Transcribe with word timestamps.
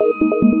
Música 0.00 0.60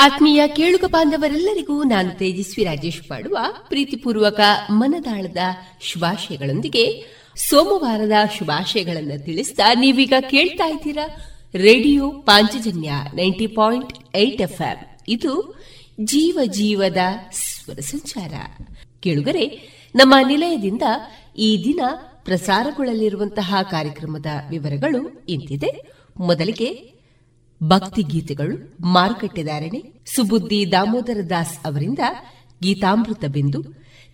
ಆತ್ಮೀಯ 0.00 0.48
ಕೇಳುಗ 0.48 0.84
ಬಾಂಧವರೆಲ್ಲರಿಗೂ 0.90 1.84
ನಾನು 1.84 2.10
ತೇಜಸ್ವಿ 2.10 2.64
ರಾಜೇಶ್ 2.64 3.10
ಮಾಡುವ 3.10 3.38
ಪ್ರೀತಿಪೂರ್ವಕ 3.68 4.40
ಮನದಾಳದ 4.70 5.36
ಶುಭಾಶಯಗಳೊಂದಿಗೆ 5.80 7.04
ಸೋಮವಾರದ 7.36 8.12
ಶುಭಾಶಯಗಳನ್ನು 8.38 9.24
ತಿಳಿಸಿದ 9.24 9.60
ನೀವೀಗ 9.74 10.12
ಕೇಳ್ತಾ 10.30 10.68
ಇದ್ದೀರಾ 10.68 11.06
radio 11.54 12.10
Panchajanya 12.10 12.92
ninety 13.14 13.46
point 13.46 14.16
eight 14.16 14.42
F 14.42 14.62
ಇದು 15.08 15.64
ಜೀವ 16.00 16.38
ಜೀವದ 16.44 16.96
ಸ್ವರ 17.32 17.80
ಸಂಚಾರ. 17.80 18.34
ಕೇಳುಗರೆ, 19.00 19.46
ನಮ್ಮ 19.94 20.14
ನಿಲಯದಿಂದ 20.26 20.82
ಈ 21.38 21.64
ದಿನ 21.64 21.80
ಪ್ರಸಾರಗೊಳ್ಳಲಿರುವಂತಹ 22.24 23.54
ಕಾರ್ಯಕ್ರಮದ 23.70 24.26
ವಿವರಗಳು 24.50 25.26
ಇಂತಿದೆ. 25.28 25.92
ಮೊದಲಿಗೆ 26.16 26.97
ಭಕ್ತಿ 27.62 28.02
ಗೀತೆಗಳು 28.02 28.76
ಮಾರುಕಟ್ಟೆದಾರಣೆ 28.80 30.02
ಸುಬುದ್ದಿ 30.06 30.72
ದಾಮೋದರ 30.72 31.20
ದಾಸ್ 31.30 31.66
ಅವರಿಂದ 31.66 31.98
ಗೀತಾಮೃತ 32.62 33.24
ಬಿಂದು 33.24 33.62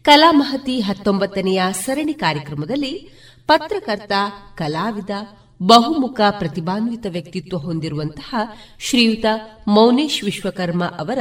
ಕಲಾಮಹತಿ 0.02 0.80
ಹತ್ತೊಂಬತ್ತನೆಯ 0.80 1.62
ಸರಣಿ 1.72 2.12
ಕಾರ್ಯಕ್ರಮದಲ್ಲಿ 2.12 3.08
ಪತ್ರಕರ್ತ, 3.46 4.12
ಕಲಾವಿದ, 4.56 5.10
ಬಹುಮುಖ 5.62 6.20
ಪ್ರತಿಭಾನ್ವಿತ 6.30 7.06
ವ್ಯಕ್ತಿತ್ವ 7.10 7.56
ಹೊಂದಿರುವಂತಹ 7.58 8.34
ಶ್ರೀಯುತ 8.78 9.24
ಮೌನೇಶ್ 9.68 10.24
ವಿಶ್ವಕರ್ಮ 10.24 10.84
ಅವರ 10.84 11.18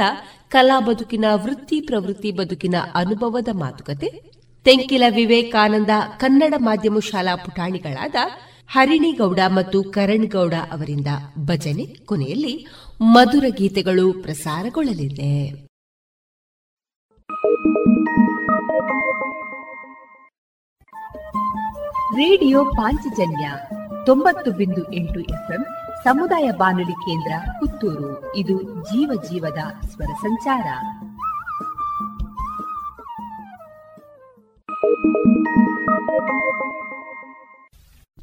ಕಲಾ 0.48 0.80
ಬದುಕಿನ 0.80 1.24
ವೃತ್ತಿ 1.34 1.80
ಪ್ರವೃತ್ತಿ 1.80 2.32
ಬದುಕಿನ 2.32 2.74
ಅನುಭವದ 2.94 3.48
ಮಾತುಕತೆ, 3.52 4.08
ತೆಂಕಿಲ 4.64 5.02
ವಿವೇಕಾನಂದ 5.08 5.90
ಕನ್ನಡ 6.16 6.54
ಮಾಧ್ಯಮ 6.56 6.98
ಶಾಲಾ 6.98 7.36
ಪುಟಾಣಿಗಳಾದ 7.36 8.14
ಹರಿಣಿಗೌಡ 8.68 9.40
ಮತ್ತು 9.48 9.82
ಕರಣ್ 9.82 10.30
ಗೌಡ 10.30 10.54
ಅವರಿಂದ 10.72 11.06
ಭಜನೆ 11.38 11.86
ಕೊನೆಯಲ್ಲಿ 11.86 12.66
ಮಧುರ 13.00 13.44
ಗೀತೆಗಳು 13.48 14.22
ಪ್ರಸಾರಗೊಳ್ಳಲಿದೆ. 14.22 15.66
ರೇಡಿಯೋ 22.16 22.64
ಪಾಂಚಜನ್ಯ 22.64 23.50
ತೊಂಬತ್ತು 24.06 24.50
ಬಿಂದು 24.50 24.92
ಎಂಟು 24.92 25.20
ಎಫ್ಎಂ 25.20 25.66
ಸಮುದಾಯ 26.04 26.50
ಬಾನುಲಿ 26.50 26.92
ಕೇಂದ್ರ 26.92 27.50
ಪುತ್ತೂರು. 27.60 28.36
ಇದು 28.36 28.62
ಜೀವ 28.84 29.22
ಜೀವದ 29.22 29.86
ಸ್ವರ 29.86 30.12
ಸಂಚಾರ. 30.20 30.64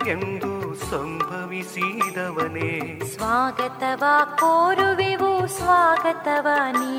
ನಮಗೆಂದು 0.00 0.74
ಸಂಭವಿಸಿದವನೇ. 0.74 3.00
ಸ್ವಾಗತವ 3.00 4.04
ಕೋರುವೆವು 4.38 5.46
ಸ್ವಾಗತವ 5.46 6.48
ನೀ. 6.72 6.89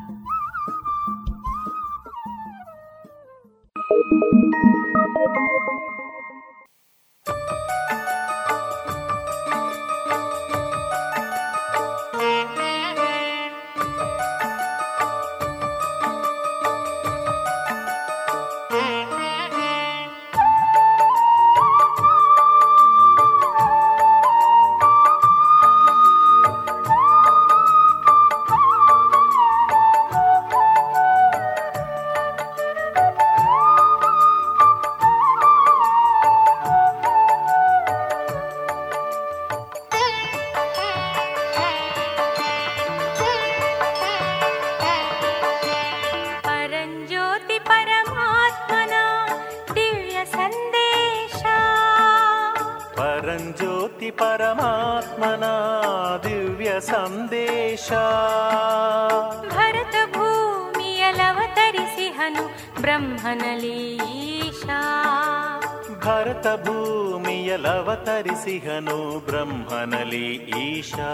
ಸಿಹನು 68.44 69.20
ಬ್ರಹ್ಮನಲಿ 69.20 70.26
ಈಶಾ 70.58 71.10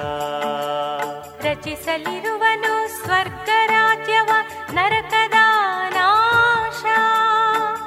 ರಚಿಸಲಿರುವನು 1.42 3.04
ಸ್ವರ್ಗ 3.04 3.48
ರಾಜ್ಯವ 3.66 4.28
ನರಕದ 4.72 5.38
ನಾಶ 5.90 6.84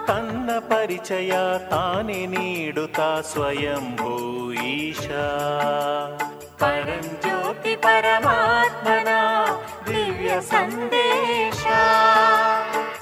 ತನ್ನ 0.08 0.60
ಪರಿಚಯ 0.60 1.32
ತಾನೇ 1.70 2.26
ನೀಡುತ್ತಾ 2.26 3.22
ಸ್ವಯಂಭೂ 3.22 4.14
ಈಶಾ 4.54 5.26
ಪರಂಜ್ಯೋತಿ 6.60 7.76
ಪರಮಾತ್ಮನ 7.76 9.08
ದಿವ್ಯ 9.88 10.42
ಸಂದೇಶ 10.42 11.19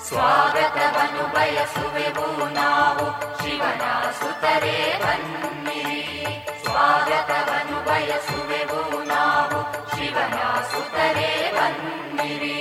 स्वागतमनुभयसु 0.09 1.83
वयसु 1.95 2.29
शिवना 3.41 3.91
सुतरे 4.21 4.79
वन्नि 5.03 5.83
स्वागतमनुभयसु 6.63 8.39
व्यगो 8.51 8.81
शिवना 9.95 10.49
सुतरे 10.71 11.29
मन्मिरे 11.57 12.57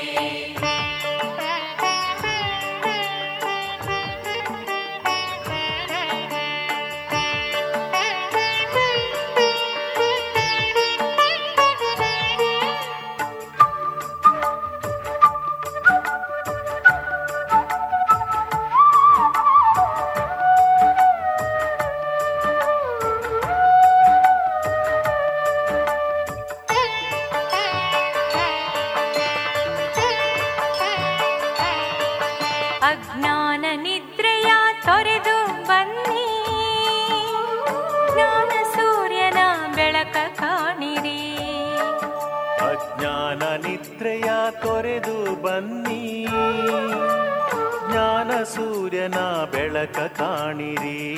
ಬೆಳಕ 49.67 49.89
ಕಾಣಿರಿ. 49.89 51.17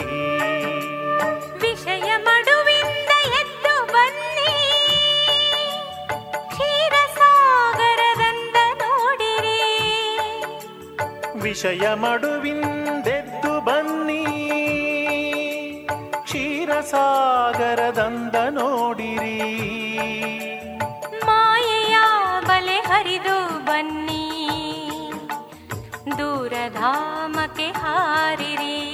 ವಿಷಯ 1.59 2.17
ಮಡುವಿಂದ 2.17 3.27
ಎದ್ದು 3.27 3.93
ಬನ್ನಿ. 3.93 4.77
ಕ್ಷೀರಸಾಗರದಂದ 6.47 8.77
ನೋಡಿರಿ. 8.77 9.83
ವಿಷಯ 11.41 11.93
ಮಡುವಿಂದೆದ್ದು 11.93 13.61
ಬನ್ನಿ. 13.61 14.25
ಕ್ಷೀರಸಾಗರದಂದ 16.23 18.35
ನೋಡಿರಿ. 18.49 19.59
ಮಾಯೆಯ 21.25 21.97
ಬಲೆ 22.47 22.75
ಹರಿದು 22.75 23.65
ಬನ್ನಿ. 23.65 24.25
ದೂರಧಾಮಕ್ಕೆ 26.17 27.28
ಹಾರಿರಿ. 27.81 28.85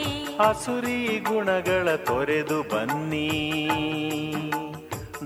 ಹಸುರಿ 0.41 1.19
ಗುಣಗಳ 1.19 1.95
ತೊರೆದು 1.95 2.61
ಬನ್ನಿ. 2.61 3.29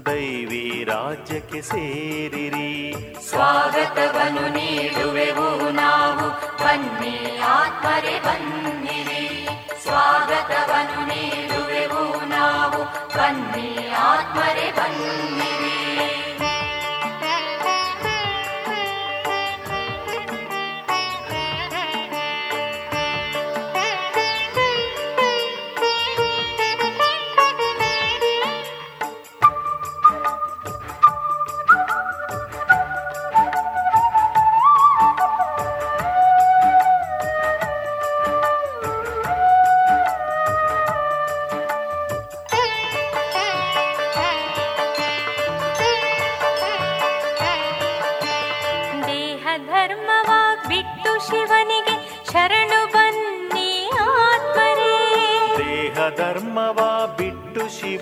ದೈವಿ 0.05 0.83
ರಾಜ್ಯಕ್ಕೆ 0.83 1.61
ಸೇರಿರಿ. 1.61 2.95
ಸ್ವಾಗತವನ್ನು 3.29 4.47
ನೀಡುವೆವು 4.47 5.69
ನಾವು. 5.69 6.29
ಬನ್ನಿ 6.63 7.39
ಆತ್ಮರೆ 7.39 8.19
ಬನ್ನಿರಿ. 8.19 9.47
ಸ್ವಾಗತವನ್ನು 9.83 11.07
ನೀಡುವೆವು 11.07 12.25
ನಾವು. 12.25 12.83
ಬನ್ನಿ 13.17 13.89
ಆತ್ಮರೆ 13.97 14.71
ಬನ್ನಿರಿ 14.71 15.48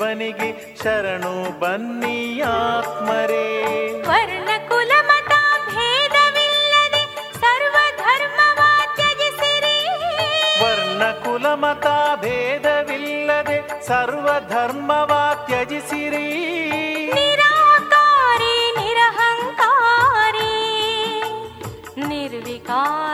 ಶಿವನಿಗೆ 0.08 0.50
ಶರಣು 0.82 1.32
ಬನ್ನಿ 1.62 2.18
ಆತ್ಮರೇ. 2.50 3.48
ವರ್ಣ 4.08 4.50
ಕುಲ 4.70 4.92
ಮತ 5.08 5.34
ಭೇದವಿಲ್ಲದೆ 5.72 7.02
ಸರ್ವಧರ್ಮವ 7.42 8.60
ತ್ಯಜಿಸಿರಿ 8.98 9.76
ವರ್ಣ 10.62 11.02
ಕುಲ 11.26 11.46
ಮತ 11.64 11.88
ಭೇದವಿಲ್ಲದೆ 12.24 13.58
ಸರ್ವಧರ್ಮವ 13.88 15.12
ತ್ಯಜಿಸಿರಿ 15.48 16.26
ನಿರಾಕಾರಿ 17.18 18.56
ನಿರಹಂಕಾರಿ 18.80 20.54
ನಿರ್ವಿಕಾರಿಗಳಾಗಿರಿ. 22.12 23.06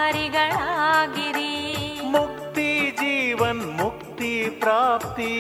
ಮುಕ್ತಿ 2.16 2.70
ಜೀವನ್ 3.02 3.66
ಮುಕ್ತಿ 3.82 4.34
ಪ್ರಾಪ್ತಿ. 4.62 5.34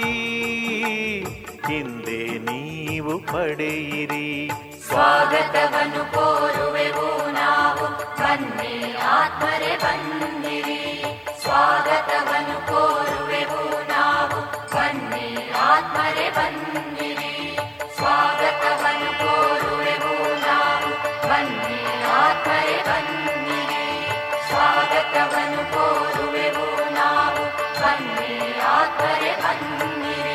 ನೀವು 3.04 3.20
ಪಡೆಯಿರಿ. 3.20 4.52
ಸ್ವಾಗತವನ್ನು 4.88 6.04
ಕೋರುವೆವು 6.14 7.08
ನಾವು. 7.32 7.86
ಬನ್ನಿ, 8.20 8.96
ಆತ್ಮರೆ 8.98 9.72
ಬಂದಿರಿ 9.78 11.04
ಸ್ವಾಗತವನ್ನು 11.42 12.58
ಕೋರುವೆವು 12.68 13.62
ನಾವು. 13.90 14.40
ಬನ್ನಿ, 14.76 15.28
ಆತ್ಮರೆ 15.72 16.28
ಬಂದಿರಿ 16.30 17.58
ಸ್ವಾಗತವನ್ನು 17.98 19.12
ಕೋರುವೆವು 19.20 20.16
ನಾವು. 20.48 20.92
ಬನ್ನಿ, 21.30 21.82
ಆತ್ಮರೆ 22.24 22.78
ಬಂದಿರಿ 22.84 23.86
ಸ್ವಾಗತವನ್ನು 24.48 25.64
ಕೋರುವೆವು 25.74 26.68
ನಾವು. 26.94 27.44
ಬನ್ನಿ, 27.82 28.34
ಆತ್ಮರೆ 28.62 29.34
ಬನ್ನಿರಿ. 29.44 30.33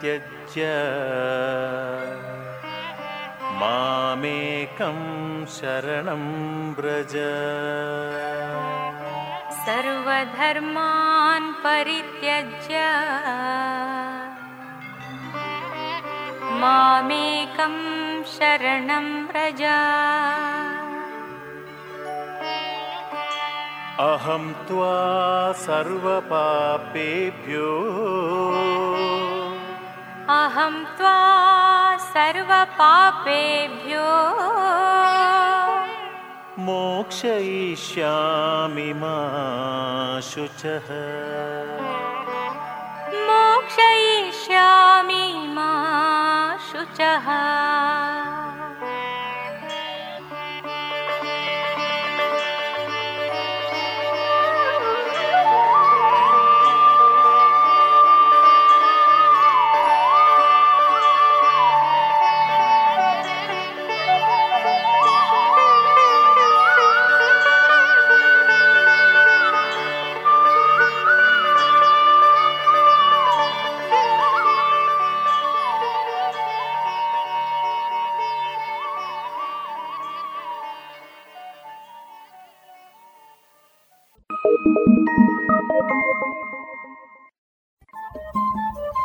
परित्यज्य 0.00 0.64
मामेकं 3.52 4.98
शरणं 5.48 6.24
व्रज। 6.72 7.14
सर्वधर्मान् 9.66 11.52
परित्यज्य। 11.52 12.74
मामेकं 16.60 17.74
शरणं 18.26 19.24
व्रज। 19.26 19.62
अहं 24.00 24.52
त्वा 24.52 24.96
सर्वपापेभ्यो 25.56 26.60
अहं 30.30 30.84
त्वा 30.84 31.96
सर्वपापेभ्यो। 31.96 34.10
मोक्षयिष्यामि 36.58 38.92
मा 38.92 40.20
शुचः। 40.20 40.88
मोक्षयिष्यामि 43.28 45.52
मा 45.56 45.70
शुचः 46.72 47.26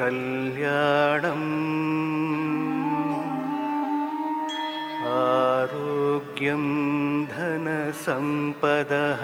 कल्याणम्। 0.00 1.50
आरोग्यं 5.06 6.64
धनसम्पदः। 7.24 9.22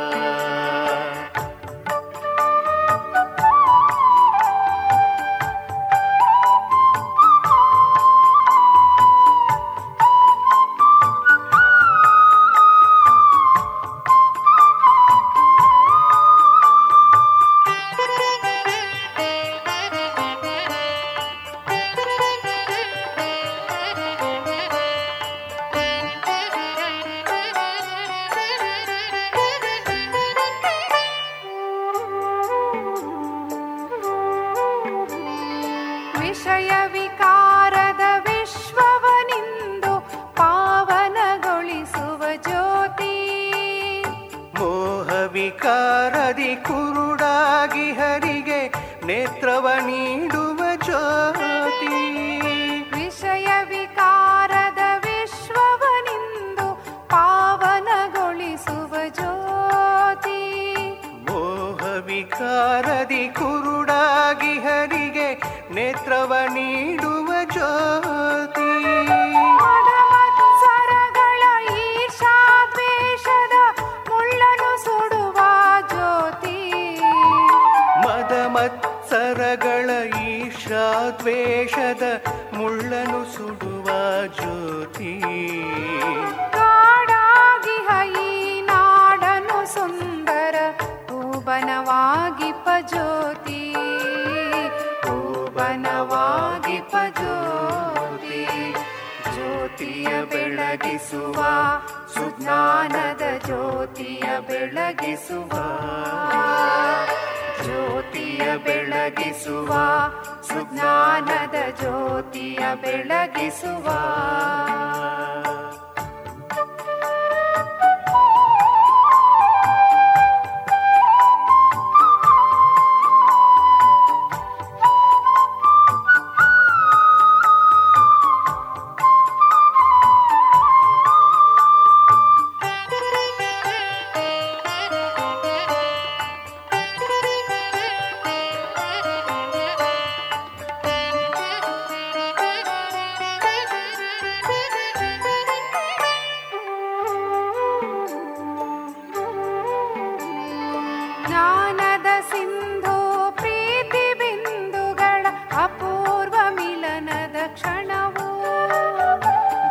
ಜ್ಞಾನದ 151.39 152.09
ಸಿಂಧು 152.29 152.95
ಪ್ರೀತಿ 153.37 154.01
ಬಿಂದುಗಳ 154.19 155.25
ಅಪೂರ್ವ 155.63 156.37
ಮಿಲನದ 156.57 157.37
ಕ್ಷಣವು. 157.53 158.25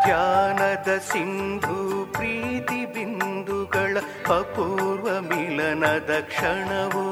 ಜ್ಞಾನದ 0.04 0.90
ಸಿಂಧು 1.10 1.76
ಪ್ರೀತಿ 2.16 2.80
ಬಿಂದುಗಳ 2.94 3.96
ಅಪೂರ್ವ 4.38 5.08
ಮಿಲನದ 5.28 6.12
ಕ್ಷಣವು. 6.30 7.04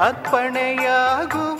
ಅರ್ಪಣೆಯಾಗುವ 0.00 1.55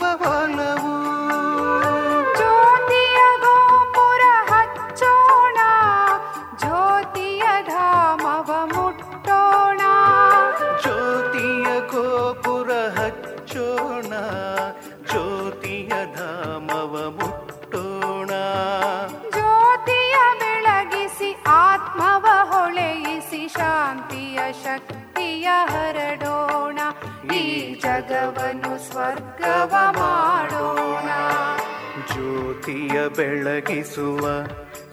ಬೆಳಗಿಸುವ 33.17 34.23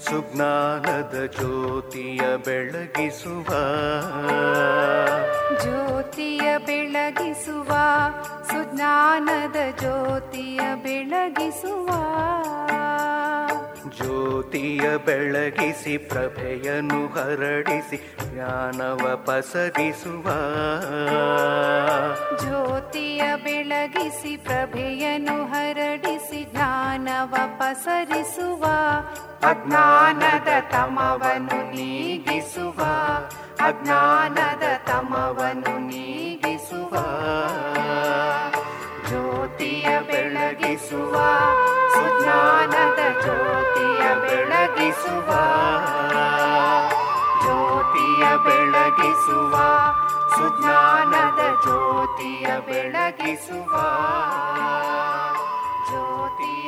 ಸುಜ್ಞಾನದ 0.01 1.17
ಜ್ಯೋತಿಯ 1.37 2.21
ಬೆಳಗಿಸುವ. 2.37 3.49
ಜ್ಯೋತಿಯ 5.63 6.59
ಬೆಳಗಿಸುವ 6.59 7.71
ಸುಜ್ಞಾನದ 8.51 9.57
ಜ್ಯೋತಿಯ 9.79 10.61
ಬೆಳಗಿಸುವ. 10.85 11.89
ಜ್ಯೋತಿಯ 13.97 14.97
ಬೆಳಗಿಸಿ 15.07 15.99
ಪ್ರಭೆಯನ್ನು 15.99 17.07
ಹರಡಿಸಿ 17.07 17.99
ಜ್ಞಾನವ 18.25 19.17
ಪಸರಿಸುವ 19.27 20.27
ಜ್ಯೋತಿಯ 22.41 23.23
ಬೆಳಗಿಸಿ 23.37 24.37
ಪ್ರಭೆಯನ್ನು 24.37 25.45
ಹರಡಿಸಿ 25.45 25.74
ಜ್ಞಾನವ 27.25 27.37
ಪಸರಿಸುವ 27.59 28.65
ಅಜ್ಞಾನದ 29.43 30.51
ತಮವನು 30.73 31.59
ನೀಗಿಸುವ 31.71 32.81
ಅಜ್ಞಾನದ 33.61 34.65
ತಮವನು 34.89 35.73
ನೀಗಿಸುವ, 35.89 36.93
ಜ್ಯೋತಿಯ 39.09 39.89
ಬೆಳಗಿಸುವ, 40.01 41.15
ಸುಜ್ಞಾನದ 41.95 43.01
ಜ್ಯೋತಿಯ 43.23 44.05
ಬೆಳಗಿಸುವ 44.25 45.31
ಜ್ಯೋತಿಯ 47.43 48.25
ಬೆಳಗಿಸುವ, 48.47 49.55
ಸುಜ್ಞಾನದ 50.37 51.41
ಜ್ಯೋತಿಯ 51.65 52.47
ಬೆಳಗಿಸುವ. 52.69 53.73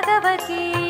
भगवती। 0.00 0.85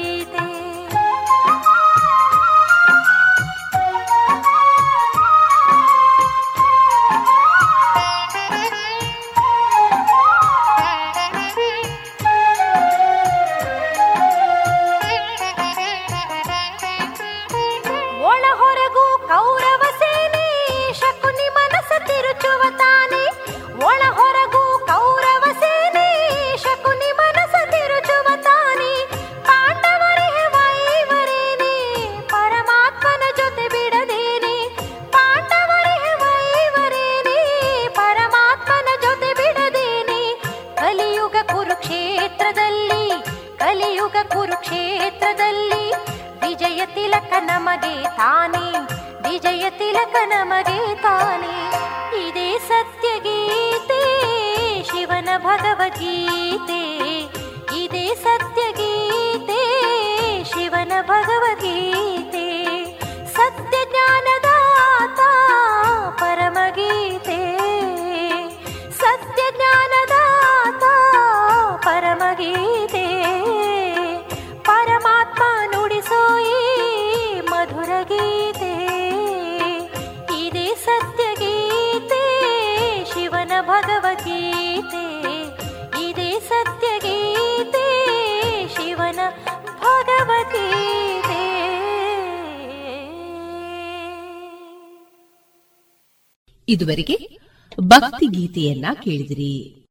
ಇದುವರೆಗೆ 96.76 97.38
ಭಕ್ತಿ 97.80 98.26
ಗೀತೆಯನ್ನ 98.26 98.86
ಕೇಳಿದಿರಿ. 99.04 99.86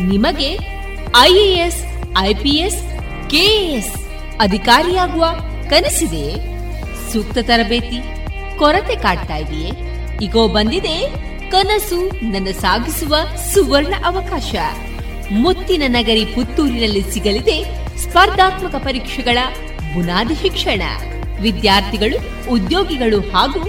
ನಿಮಗೆ 0.00 0.58
ಐಎಎಸ್, 1.20 1.84
ಐಪಿಎಸ್, 2.18 2.82
ಕೆಎಎಸ್ 3.30 3.94
ಅಧಿಕಾರಿಯಾಗುವ 4.40 5.24
ಕನಸಿದೆ. 5.70 6.34
ಸೂಕ್ತ 7.12 7.38
ತರಬೇತಿ, 7.42 8.00
ಕೊರತೆ 8.58 8.96
ಕಾಡ್ತಾ 8.96 9.36
ಇದೆಯೇ? 9.36 9.70
ಈಗೋ 10.22 10.48
ಬಂದಿದೆ 10.48 10.96
ಕನಸು 11.50 12.30
ನನ್ನ 12.30 12.50
ಸಾಗಿಸುವ 12.50 13.16
ಸುವರ್ಣ 13.54 13.94
ಅವಕಾಶ. 14.04 14.54
ಮುತ್ತಿನ 15.30 15.82
ನಗರಿ 15.86 16.24
ಪುತ್ತೂರಿನಲ್ಲಿ 16.24 17.12
ಸಿಗಲಿದೆ 17.12 17.64
ಸ್ಪರ್ಧಾತ್ಮಕ 17.98 18.74
ಪರೀಕ್ಷೆಗಳ 18.74 19.38
ಬುನಾದಿ 19.94 20.34
ಶಿಕ್ಷಣ. 20.34 20.82
ವಿದ್ಯಾರ್ಥಿಗಳು, 21.44 22.18
ಉದ್ಯೋಗಿಗಳು 22.50 23.20
ಹಾಗೂ 23.20 23.60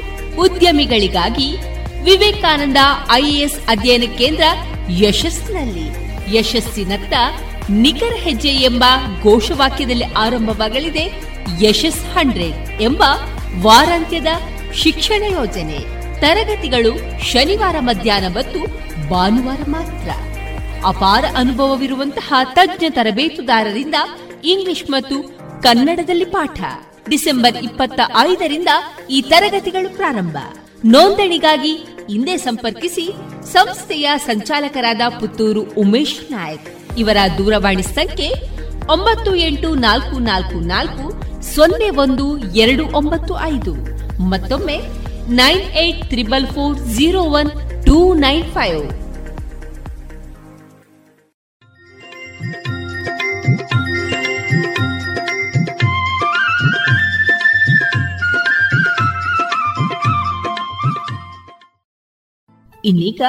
ಉದ್ಯಮಿಗಳಿಗಾಗಿ 0.41 1.49
ವಿವೇಕಾನಂದ 2.03 2.77
ಐಎಎಸ್ 3.11 3.59
ಅಧ್ಯಯನ 3.67 4.03
ಕೇಂದ್ರ 4.17 4.43
ಯಶಸ್ಸಿನಲ್ಲಿ 4.89 5.87
ಯಶಸ್ಸಿನತ್ತ 6.37 7.13
ನಿಖರ 7.69 8.13
ಹೆಜ್ಜೆ 8.15 8.49
ಎಂಬ 8.49 8.83
ಘೋಷವಾಕ್ಯದಲ್ಲಿ 9.23 10.03
ಆರಂಭವಾಗಲಿದೆ 10.03 11.05
ಯಶಸ್ 11.61 12.05
ಹಂಡ್ರೆಡ್ 12.05 12.81
ಎಂಬ 12.81 13.03
ವಾರಾಂತ್ಯದ 13.61 14.27
ಶಿಕ್ಷಣ 14.73 15.23
ಯೋಜನೆ. 15.31 15.79
ತರಗತಿಗಳು 16.21 17.23
ಶನಿವಾರ 17.23 17.75
ಮಧ್ಯಾಹ್ನ 17.79 18.27
ಮತ್ತು 18.27 18.59
ಭಾನುವಾರ 19.09 19.61
ಮಾತ್ರ. 19.67 20.09
ಅಪಾರ 20.85 21.25
ಅನುಭವವಿರುವಂತಹ 21.37 22.33
ತಜ್ಞ 22.53 22.85
ತರಬೇತುದಾರರಿಂದ 22.89 23.95
ಇಂಗ್ಲಿಷ್ 24.43 24.83
ಮತ್ತು 24.89 25.17
ಕನ್ನಡದಲ್ಲಿ 25.61 26.25
ಪಾಠ. 26.25 26.59
ಡಿಸೆಂಬರ್ 27.09 27.57
ಇಪ್ಪತ್ತ 27.57 27.99
ಐದರಿಂದ 28.29 28.71
ಈ 29.09 29.21
ತರಗತಿಗಳು 29.21 29.89
ಪ್ರಾರಂಭ. 29.95 30.37
ನೋಂದಣಿಗಾಗಿ 30.85 31.73
ಹಿಂದೆ 32.09 32.37
ಸಂಪರ್ಕಿಸಿ 32.37 33.05
ಸಂಸ್ಥೆಯ 33.51 34.09
ಸಂಚಾಲಕರಾದ 34.25 35.01
ಪುತ್ತೂರು 35.19 35.61
ಉಮೇಶ್ 35.61 36.31
ನಾಯಕ್. 36.31 36.67
ಇವರ 36.97 37.17
ದೂರವಾಣಿ 37.37 37.83
ಸಂಖ್ಯೆ 37.83 38.29
ಒಂಬತ್ತು 38.93 39.35
ಎಂಟು 39.35 39.75
ನಾಲ್ಕು 39.75 40.19
ನಾಲ್ಕು 40.19 40.59
ನಾಲ್ಕು 40.67 41.05
ಸೊನ್ನೆ 41.55 41.89
ಒಂದು 41.89 42.25
ಎರಡು 42.37 42.85
ಒಂಬತ್ತು 42.97 43.33
ಐದು. 43.53 43.73
ಮತ್ತೊಮ್ಮೆ 44.29 44.77
nine 45.29 45.63
eight 45.83 46.03
triple 46.09 46.47
four 46.47 46.77
zero 46.97 47.21
one 47.39 47.49
two 47.85 48.13
nine 48.13 48.45
five. 48.51 49.04
ಇನ್ನೀಗ 62.85 63.21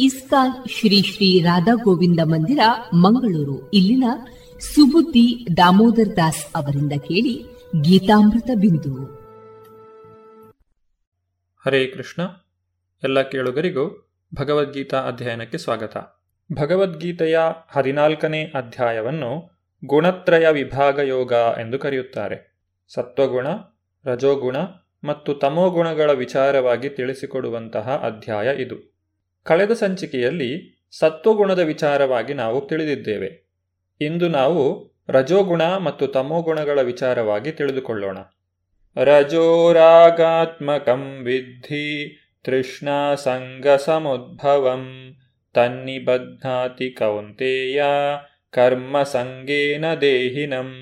ಇಸ್ಕಾನ್ 0.00 0.68
ಶ್ರೀ 0.68 1.02
ಶ್ರೀ 1.02 1.42
ರಾಧಾ 1.42 1.74
ಗೋವಿಂದ 1.74 2.20
ಮಂದಿರ, 2.24 2.58
ಮಂಗಳೂರು. 2.94 3.70
ಇಲ್ಲಿನ 3.70 4.04
ಸುಬುದ್ದಿ 4.58 5.46
ದಾಮೋದರ್ 5.56 6.16
ದಾಸ್ 6.16 6.46
ಅವರಿಂದ 6.56 6.92
ಕೇಳಿ 6.92 7.46
ಗೀತಾಮೃತ 7.80 8.50
ಬಿಂದು. 8.54 9.04
ಹರೇ 11.66 11.86
ಕೃಷ್ಣ. 11.86 12.22
ಎಲ್ಲ 13.02 13.22
ಕೇಳುಗರಿಗೂ 13.22 14.12
ಭಗವದ್ಗೀತಾ 14.34 14.98
ಅಧ್ಯಯನಕ್ಕೆ 15.00 15.58
ಸ್ವಾಗತ. 15.58 15.96
ಭಗವದ್ಗೀತೆಯ 16.52 17.38
ಹದಿನಾಲ್ಕನೇ 17.68 18.44
ಅಧ್ಯಾಯವನ್ನು 18.44 19.60
ಗುಣತ್ರಯ 19.84 20.50
ವಿಭಾಗ 20.50 20.98
ಯೋಗ 20.98 21.32
ಎಂದು 21.32 21.78
ಕರೆಯುತ್ತಾರೆ. 21.78 22.60
ಸತ್ವಗುಣ, 22.94 23.46
ರಜೋಗುಣ 24.04 24.56
ಮತ್ತು 25.06 25.34
ತಮೋಗುಣಗಳ 25.34 26.12
ವಿಚಾರವಾಗಿ 26.12 26.88
ತಿಳಿಸಿಕೊಡುವಂತಹ 26.88 28.00
ಅಧ್ಯಾಯ 28.04 28.56
ಇದು. 28.56 28.96
ಕಳೆದ 29.44 29.72
ಸಂಚಿಕೆಯಲ್ಲಿ 29.72 30.82
ಸತ್ವಗುಣದ 30.98 31.58
ವಿಚಾರವಾಗಿ 31.58 32.34
ನಾವು 32.34 32.66
ತಿಳಿದಿದ್ದೇವೆ. 32.66 33.48
ಇಂದು 34.00 34.28
ನಾವು 34.28 34.92
ರಜೋಗುಣ 35.08 35.62
ಮತ್ತು 35.62 36.06
ತಮೋಗುಣಗಳ 36.06 36.80
ವಿಚಾರವಾಗಿ 36.80 37.52
ತಿಳಿದುಕೊಳ್ಳೋಣ. 37.52 38.18
ರಜೋರಾಗಾತ್ಮಕಂ 38.96 41.24
ವಿದ್ಧಿ 41.24 42.18
ತೃಷ್ಣಾ 42.44 43.14
ಸಂಗ 43.14 43.68
ಸಮುದ್ಭವಂ 43.68 45.14
ತನ್ನಿಬಧ್ನಾತಿ 45.54 46.90
ಕೌಂತೆಯ 46.90 47.84
ಕರ್ಮ 48.50 49.02
ಸಂಗೇನ 49.02 49.94
ದೇಹಿನಂ. 49.94 50.72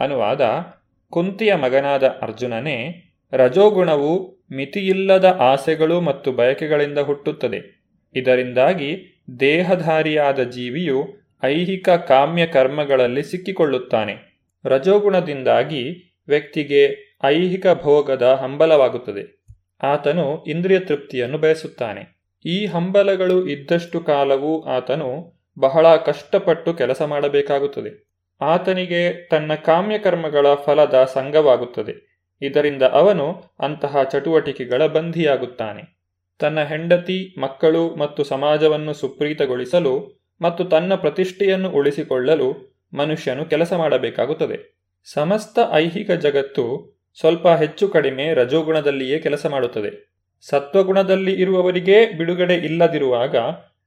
ಅನುವಾದ 0.00 0.64
ಕುಂತಿಯ 1.10 1.54
ಮಗನಾದ 1.54 2.18
ಅರ್ಜುನನೇ 2.22 3.02
ರಜೋಗುಣವು 3.32 4.36
ಮಿತಿಯಿಲ್ಲದ 4.52 5.24
ಆಸೆಗಳು 5.24 6.00
ಮತ್ತು 6.00 6.32
ಬಯಕೆಗಳಿಂದ 6.32 6.98
ಹುಟ್ಟುತ್ತದೆ. 6.98 7.82
ಇದರಿಂದಾಗಿ 8.14 9.22
ದೇಹಧಾರಿಯಾದ 9.40 10.42
ಜೀವಿಯು 10.42 11.06
ಐಹಿಕ 11.44 11.88
ಕಾಮ್ಯ 11.88 12.46
ಕರ್ಮಗಳಲ್ಲಿ 12.46 13.22
ಸಿಕ್ಕಿಕೊಳ್ಳುತ್ತಾನೆ. 13.22 14.42
ರಜೋಗುಣದಿಂದಾಗಿ 14.64 16.14
ವ್ಯಕ್ತಿಗೆ 16.28 16.96
ಐಹಿಕ 17.24 17.66
ಭೋಗದ 17.82 18.22
ಹಂಬಲವಾಗುತ್ತದೆ. 18.22 19.44
ಆತನು 19.82 20.44
ಇಂದ್ರಿಯ 20.44 20.78
ತೃಪ್ತಿಯನ್ನು 20.78 21.38
ಬಯಸುತ್ತಾನೆ. 21.38 22.16
ಈ 22.44 22.66
ಹಂಬಲಗಳು 22.66 23.48
ಇದ್ದಷ್ಟು 23.48 24.00
ಕಾಲವೂ 24.00 24.62
ಆತನು 24.62 25.32
ಬಹಳ 25.58 25.96
ಕಷ್ಟಪಟ್ಟು 25.96 26.74
ಕೆಲಸ 26.74 27.02
ಮಾಡಬೇಕಾಗುತ್ತದೆ. 27.02 28.06
ಆತನಿಗೆ 28.40 29.28
ತನ್ನ 29.28 29.54
ಕಾಮ್ಯಕರ್ಮಗಳ 29.54 30.46
ಫಲದ 30.54 31.08
ಸಂಘವಾಗುತ್ತದೆ 31.14 32.15
ಇದರಿಂದ 32.42 32.82
ಅವನು 32.82 33.42
ಅಂತಹ 33.60 34.02
ಚಟುವಟಿಕೆಗಳ 34.02 34.86
ಬಂಧಿಯಾಗುತ್ತಾನೆ. 34.86 35.96
ತನ್ನ 36.38 36.62
ಹೆಂಡತಿ, 36.62 37.40
ಮಕ್ಕಳು 37.40 37.94
ಮತ್ತು 37.94 38.24
ಸಮಾಜವನ್ನು 38.24 38.92
ಸುಪ್ರೀತಗೊಳಿಸಲು 38.92 40.22
ಮತ್ತು 40.42 40.64
ತನ್ನ 40.64 40.94
ಪ್ರತಿಷ್ಠೆಯನ್ನು 40.94 41.70
ಉಳಿಸಿಕೊಳ್ಳಲು 41.70 42.76
ಮನುಷ್ಯನು 42.94 43.44
ಕೆಲಸ 43.44 43.72
ಮಾಡಬೇಕಾಗುತ್ತದೆ. 43.72 44.76
ಸಮಸ್ತ 45.12 45.58
ಐಹಿಕ 45.72 46.10
ಜಗತ್ತು 46.10 46.96
ಸ್ವಲ್ಪ 47.20 47.48
ಹೆಚ್ಚು 47.48 47.88
ಕಡಿಮೆ 47.88 48.34
ರಜೋಗುಣದಲ್ಲಿಯೇ 48.34 49.18
ಕೆಲಸ 49.18 49.46
ಮಾಡುತ್ತದೆ. 49.46 50.16
ಸತ್ವಗುಣದಲ್ಲಿ 50.40 51.32
ಇರುವವರಿಗೆ 51.32 52.18
ಬಿಡುಗಡೆ 52.18 52.54
ಇಲ್ಲದಿರುವಾಗ 52.54 53.36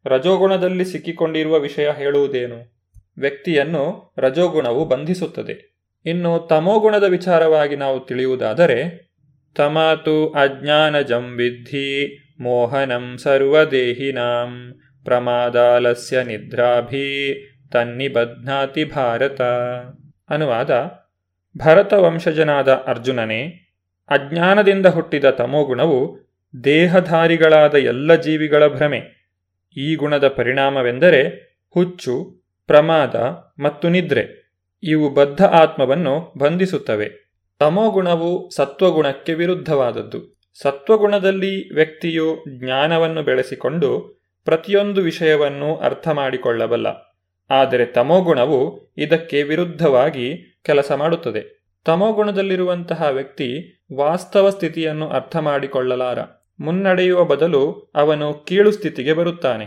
ರಜೋಗುಣದಲ್ಲಿ 0.06 0.86
ಸಿಕ್ಕಿಕೊಂಡಿರುವ 0.86 1.60
ವಿಷಯ 1.60 1.92
ಹೇಳುವುದೇನು? 1.92 2.80
ವ್ಯಕ್ತಿಯನ್ನು 3.18 4.14
ರಜೋಗುಣವು 4.18 4.86
ಬಂಧಿಸುತ್ತದೆ. 4.86 5.69
ಇನ್ನು 6.06 6.48
ತಮೋಗುಣದ 6.50 7.04
ವಿಚಾರವಾಗಿ 7.04 7.76
ನಾವು 7.76 8.00
ತಿಳಿಯುವುದಾದರೆ, 8.00 9.10
ತಮಾತು 9.56 10.30
ಅಜ್ಞಾನಜಂ 10.30 11.36
ವಿದ್ಧಿ 11.38 12.20
ಮೋಹನಂ 12.40 13.18
ಸರ್ವದೇಹಿನಾಂ 13.18 14.74
ಪ್ರಮಾದಾಲಸ್ಯ 15.04 16.24
ನಿದ್ರಾಭಿ 16.24 17.36
ತನ್ನಿಬಧ್ನಾತಿ 17.72 18.84
ಭಾರತ. 18.84 19.42
ಅನುವಾದ 20.30 20.92
ಭರತ 21.58 21.94
ವಂಶಜನಾದ 21.94 22.72
ಅರ್ಜುನನೇ, 22.72 23.48
ಅಜ್ಞಾನದಿಂದ 24.10 24.86
ಹುಟ್ಟಿದ 24.86 25.26
ತಮೋಗುಣವು 25.26 26.20
ದೇಹಧಾರಿಗಳಾದ 26.64 27.76
ಎಲ್ಲ 27.76 28.16
ಜೀವಿಗಳ 28.16 28.68
ಭ್ರಮೆ. 28.68 29.02
ಈ 29.78 29.96
ಗುಣದ 29.96 30.28
ಪರಿಣಾಮವೆಂದರೆ 30.28 31.50
ಹುಚ್ಚು, 31.74 32.44
ಪ್ರಮಾದ 32.68 33.16
ಮತ್ತು 33.64 33.90
ನಿದ್ರೆ. 33.90 34.39
ಇವು 34.84 35.10
ಬದ್ಧ 35.10 35.44
ಆತ್ಮವನ್ನು 35.44 36.34
ಬಂಧಿಸುತ್ತವೆ. 36.38 37.30
ತಮೋಗುಣವು 37.60 38.50
ಸತ್ವಗುಣಕ್ಕೆ 38.50 39.34
ವಿರುದ್ಧವಾದದ್ದು. 39.34 40.40
ಸತ್ವಗುಣದಲ್ಲಿ 40.62 41.74
ವ್ಯಕ್ತಿಯು 41.74 42.44
ಜ್ಞಾನವನ್ನು 42.58 43.24
ಬೆಳೆಸಿಕೊಂಡು 43.24 44.20
ಪ್ರತಿಯೊಂದು 44.46 45.02
ವಿಷಯವನ್ನು 45.02 45.76
ಅರ್ಥ 45.76 46.08
ಮಾಡಿಕೊಳ್ಳಬಲ್ಲ 46.08 46.88
ಆದರೆ 47.50 47.86
ತಮೋಗುಣವು 47.86 48.94
ಇದಕ್ಕೆ 48.98 49.44
ವಿರುದ್ಧವಾಗಿ 49.44 50.60
ಕೆಲಸ 50.64 50.92
ಮಾಡುತ್ತದೆ. 50.92 51.64
ತಮೋಗುಣದಲ್ಲಿರುವಂತಹ 51.86 53.04
ವ್ಯಕ್ತಿ 53.12 53.80
ವಾಸ್ತವ 53.96 54.50
ಸ್ಥಿತಿಯನ್ನು 54.50 55.10
ಅರ್ಥ 55.10 55.36
ಮಾಡಿಕೊಳ್ಳಲಾರ 55.38 56.20
ಮುನ್ನಡೆಯುವ 56.60 57.24
ಬದಲು 57.24 57.92
ಅವನು 57.96 58.34
ಕೀಳು 58.34 58.72
ಸ್ಥಿತಿಗೆ 58.72 59.14
ಬರುತ್ತಾನೆ. 59.14 59.66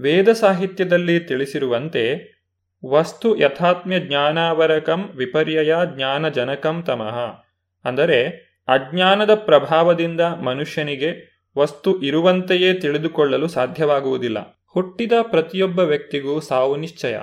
ವೇದ 0.00 0.28
ಸಾಹಿತ್ಯದಲ್ಲಿ 0.32 1.20
ತಿಳಿಸಿರುವಂತೆ 1.20 2.39
ವಸ್ತು 2.86 3.36
ಯಥಾತ್ಮ್ಯ 3.36 4.00
ಜ್ಞಾನಾವರಕಂ 4.00 5.10
ವಿಪರ್ಯಯ 5.14 5.74
ಜ್ಞಾನಜನಕಂ 5.96 6.82
ತಮಃ. 6.82 7.18
ಅಂದರೆ 7.84 8.28
ಅಜ್ಞಾನದ 8.68 9.34
ಪ್ರಭಾವದಿಂದ 9.34 10.20
ಮನುಷ್ಯನಿಗೆ 10.20 11.30
ವಸ್ತು 11.58 12.02
ಇರುವಂತೆಯೇ 12.02 12.74
ತಿಳಿದುಕೊಳ್ಳಲು 12.74 13.48
ಸಾಧ್ಯವಾಗುವುದಿಲ್ಲ. 13.48 14.64
ಹುಟ್ಟಿದ 14.66 15.12
ಪ್ರತಿಯೊಬ್ಬ 15.22 15.78
ವ್ಯಕ್ತಿಗೂ 15.78 16.40
ಸಾವು 16.40 16.76
ನಿಶ್ಚಯ. 16.76 17.18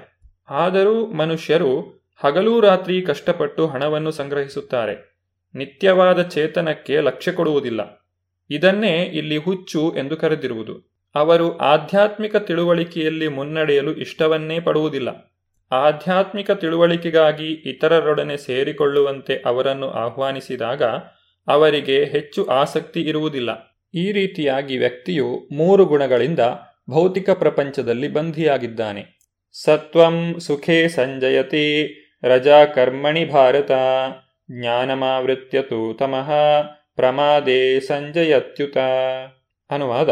ಆದರೂ 0.50 1.06
ಮನುಷ್ಯರು 1.06 2.04
ಹಗಲೂ 2.24 2.60
ರಾತ್ರಿ 2.60 3.02
ಕಷ್ಟಪಟ್ಟು 3.02 3.68
ಹಣವನ್ನು 3.68 4.12
ಸಂಗ್ರಹಿಸುತ್ತಾರೆ. 4.12 5.18
ನಿತ್ಯವಾದ 5.56 6.22
ಚೇತನಕ್ಕೆ 6.22 7.02
ಲಕ್ಷ್ಯ 7.02 7.32
ಕೊಡುವುದಿಲ್ಲ. 7.32 8.08
ಇದನ್ನೇ 8.50 9.04
ಇಲ್ಲಿ 9.04 9.38
ಹುಚ್ಚು 9.38 9.96
ಎಂದು 9.98 10.18
ಕರೆದಿರುವುದು. 10.18 11.04
ಅವರು 11.16 11.58
ಆಧ್ಯಾತ್ಮಿಕ 11.58 12.36
ತಿಳುವಳಿಕೆಯಲ್ಲಿ 12.36 13.28
ಮುನ್ನಡೆಯಲು 13.28 13.94
ಇಷ್ಟವನ್ನೇ 13.94 14.60
ಪಡುವುದಿಲ್ಲ. 14.60 15.37
ಆಧ್ಯಾತ್ಮಿಕ 15.72 16.52
ತಿಳುವಳಿಕೆಗಾಗಿ 16.52 17.46
ಇತರರೊಡನೆ 17.46 18.38
ಸೇರಿಕೊಳ್ಳುವಂತೆ 18.38 19.42
ಅವರನ್ನು 19.46 19.90
ಆಹ್ವಾನಿಸಿದಾಗ 19.92 20.84
ಅವರಿಗೆ 21.48 22.04
ಹೆಚ್ಚು 22.04 22.46
ಆಸಕ್ತಿ 22.46 23.02
ಇರುವುದಿಲ್ಲ. 23.02 23.80
ಈ 23.94 24.12
ರೀತಿಯಾಗಿ 24.12 24.78
ವ್ಯಕ್ತಿಯು 24.78 25.50
ಮೂರು 25.52 25.86
ಗುಣಗಳಿಂದ 25.86 26.40
ಭೌತಿಕ 26.90 27.30
ಪ್ರಪಂಚದಲ್ಲಿ 27.30 28.08
ಬಂಧಿಯಾಗಿದ್ದಾನೆ. 28.08 29.06
ಸತ್ವಂ 29.64 30.40
ಸುಖೇ 30.40 30.88
ಸಂಜಯತಿ 30.88 31.88
ರಜಾ 32.24 32.66
ಕರ್ಮಣಿ 32.66 33.26
ಭಾರತ 33.26 33.72
ಜ್ಞಾನಮಾವೃತ್ಯತು 34.60 35.98
ತಮಃ 36.00 36.32
ಪ್ರಮಾದೇ 36.96 37.80
ಸಂಜಯತ್ಯುತ. 37.80 38.78
ಅನುವಾದ 39.70 40.10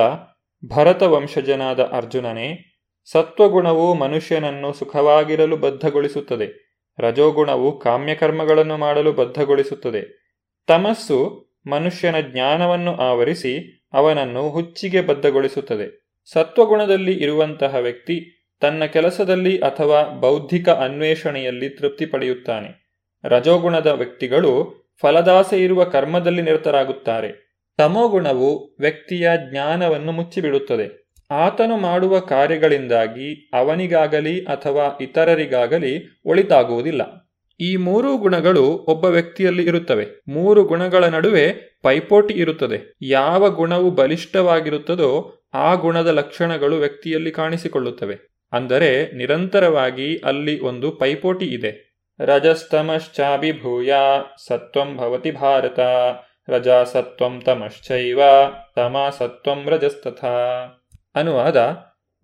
ಭರತ 0.76 1.04
ವಂಶಜನಾದ 1.04 1.80
ಅರ್ಜುನನೇ 1.80 2.75
ಸತ್ವಗುಣವು 3.12 3.94
ಮನುಷ್ಯನನ್ನು 3.94 4.74
ಸುಖವಾಗಿರಲು 4.74 5.58
ಬದ್ಧಗೊಳಿಸುತ್ತದೆ. 5.58 6.66
ರಜೋಗುಣವು 7.00 7.80
ಕಾಮ್ಯಕರ್ಮಗಳನ್ನು 7.80 8.78
ಮಾಡಲು 8.78 9.14
ಬದ್ಧಗೊಳಿಸುತ್ತದೆ. 9.14 10.26
ತಮಸ್ಸು 10.68 11.46
ಮನುಷ್ಯನ 11.68 12.20
ಜ್ಞಾನವನ್ನು 12.20 12.96
ಆವರಿಸಿ 12.96 13.86
ಅವನನ್ನು 13.94 14.50
ಹುಚ್ಚಿಗೆ 14.50 15.02
ಬದ್ಧಗೊಳಿಸುತ್ತದೆ. 15.02 16.06
ಸತ್ವಗುಣದಲ್ಲಿ 16.34 17.14
ಇರುವಂತಹ 17.14 17.76
ವ್ಯಕ್ತಿ 17.76 18.32
ತನ್ನ 18.62 18.86
ಕೆಲಸದಲ್ಲಿ 18.86 19.58
ಅಥವಾ 19.58 20.04
ಬೌದ್ಧಿಕ 20.04 20.70
ಅನ್ವೇಷಣೆಯಲ್ಲಿ 20.70 21.70
ತೃಪ್ತಿ 21.70 22.06
ಪಡೆಯುತ್ತಾನೆ. 22.06 22.86
ರಜೋಗುಣದ 23.24 23.88
ವ್ಯಕ್ತಿಗಳು 23.88 24.86
ಫಲದಾಸೆ 25.02 25.64
ಇರುವ 25.64 25.84
ಕರ್ಮದಲ್ಲಿ 25.84 26.42
ನಿರತರಾಗುತ್ತಾರೆ. 26.42 27.46
ತಮೋಗುಣವು 27.78 28.76
ವ್ಯಕ್ತಿಯ 28.80 29.30
ಜ್ಞಾನವನ್ನು 29.50 30.12
ಮುಚ್ಚಿಬಿಡುತ್ತದೆ. 30.12 31.05
ಆತನು 31.36 31.78
ಮಾಡುವ 31.78 32.20
ಕಾರ್ಯಗಳಿಂದಾಗಿ 32.20 33.28
ಅವನಿಗಾಗಲಿ 33.54 34.36
ಅಥವಾ 34.46 34.98
ಇತರರಿಗಾಗಲಿ 35.02 35.94
ಒಳಿತಾಗುವುದಿಲ್ಲ. 36.26 37.02
ಈ 37.60 37.76
ಮೂರು 37.78 38.18
ಗುಣಗಳು 38.18 38.64
ಒಬ್ಬ 38.88 39.06
ವ್ಯಕ್ತಿಯಲ್ಲಿ 39.06 39.64
ಇರುತ್ತವೆ. 39.64 40.06
ಮೂರು 40.28 40.64
ಗುಣಗಳ 40.64 41.04
ನಡುವೆ 41.04 41.46
ಪೈಪೋಟಿ 41.84 42.34
ಇರುತ್ತದೆ. 42.34 42.80
ಯಾವ 43.02 43.50
ಗುಣವು 43.50 43.92
ಬಲಿಷ್ಠವಾಗಿರುತ್ತದೋ 43.92 45.12
ಆ 45.54 45.76
ಗುಣದ 45.76 46.08
ಲಕ್ಷಣಗಳು 46.08 46.76
ವ್ಯಕ್ತಿಯಲ್ಲಿ 46.76 47.32
ಕಾಣಿಸಿಕೊಳ್ಳುತ್ತವೆ. 47.32 48.16
ಅಂದರೆ 48.54 48.90
ನಿರಂತರವಾಗಿ 49.12 50.10
ಅಲ್ಲಿ 50.26 50.60
ಒಂದು 50.60 50.92
ಪೈಪೋಟಿ 50.92 51.46
ಇದೆ. 51.46 51.72
ರಜಸ್ತಮಶ್ಚಾಭಿಭೂಯ 52.20 53.94
ಸತ್ವಂ 54.48 54.98
ಭವತಿ 54.98 55.32
ಭಾರತ 55.32 55.80
ರಜಾ 56.50 56.84
ಸತ್ವಂ 56.84 57.42
ತಮಶ್ಚೈವ, 57.46 58.22
ತಮ 58.76 58.96
ಸತ್ವಂ 59.18 59.62
ರಜಸ್ತಥಾ. 59.70 60.36
ಅನುವಾದ 61.16 61.78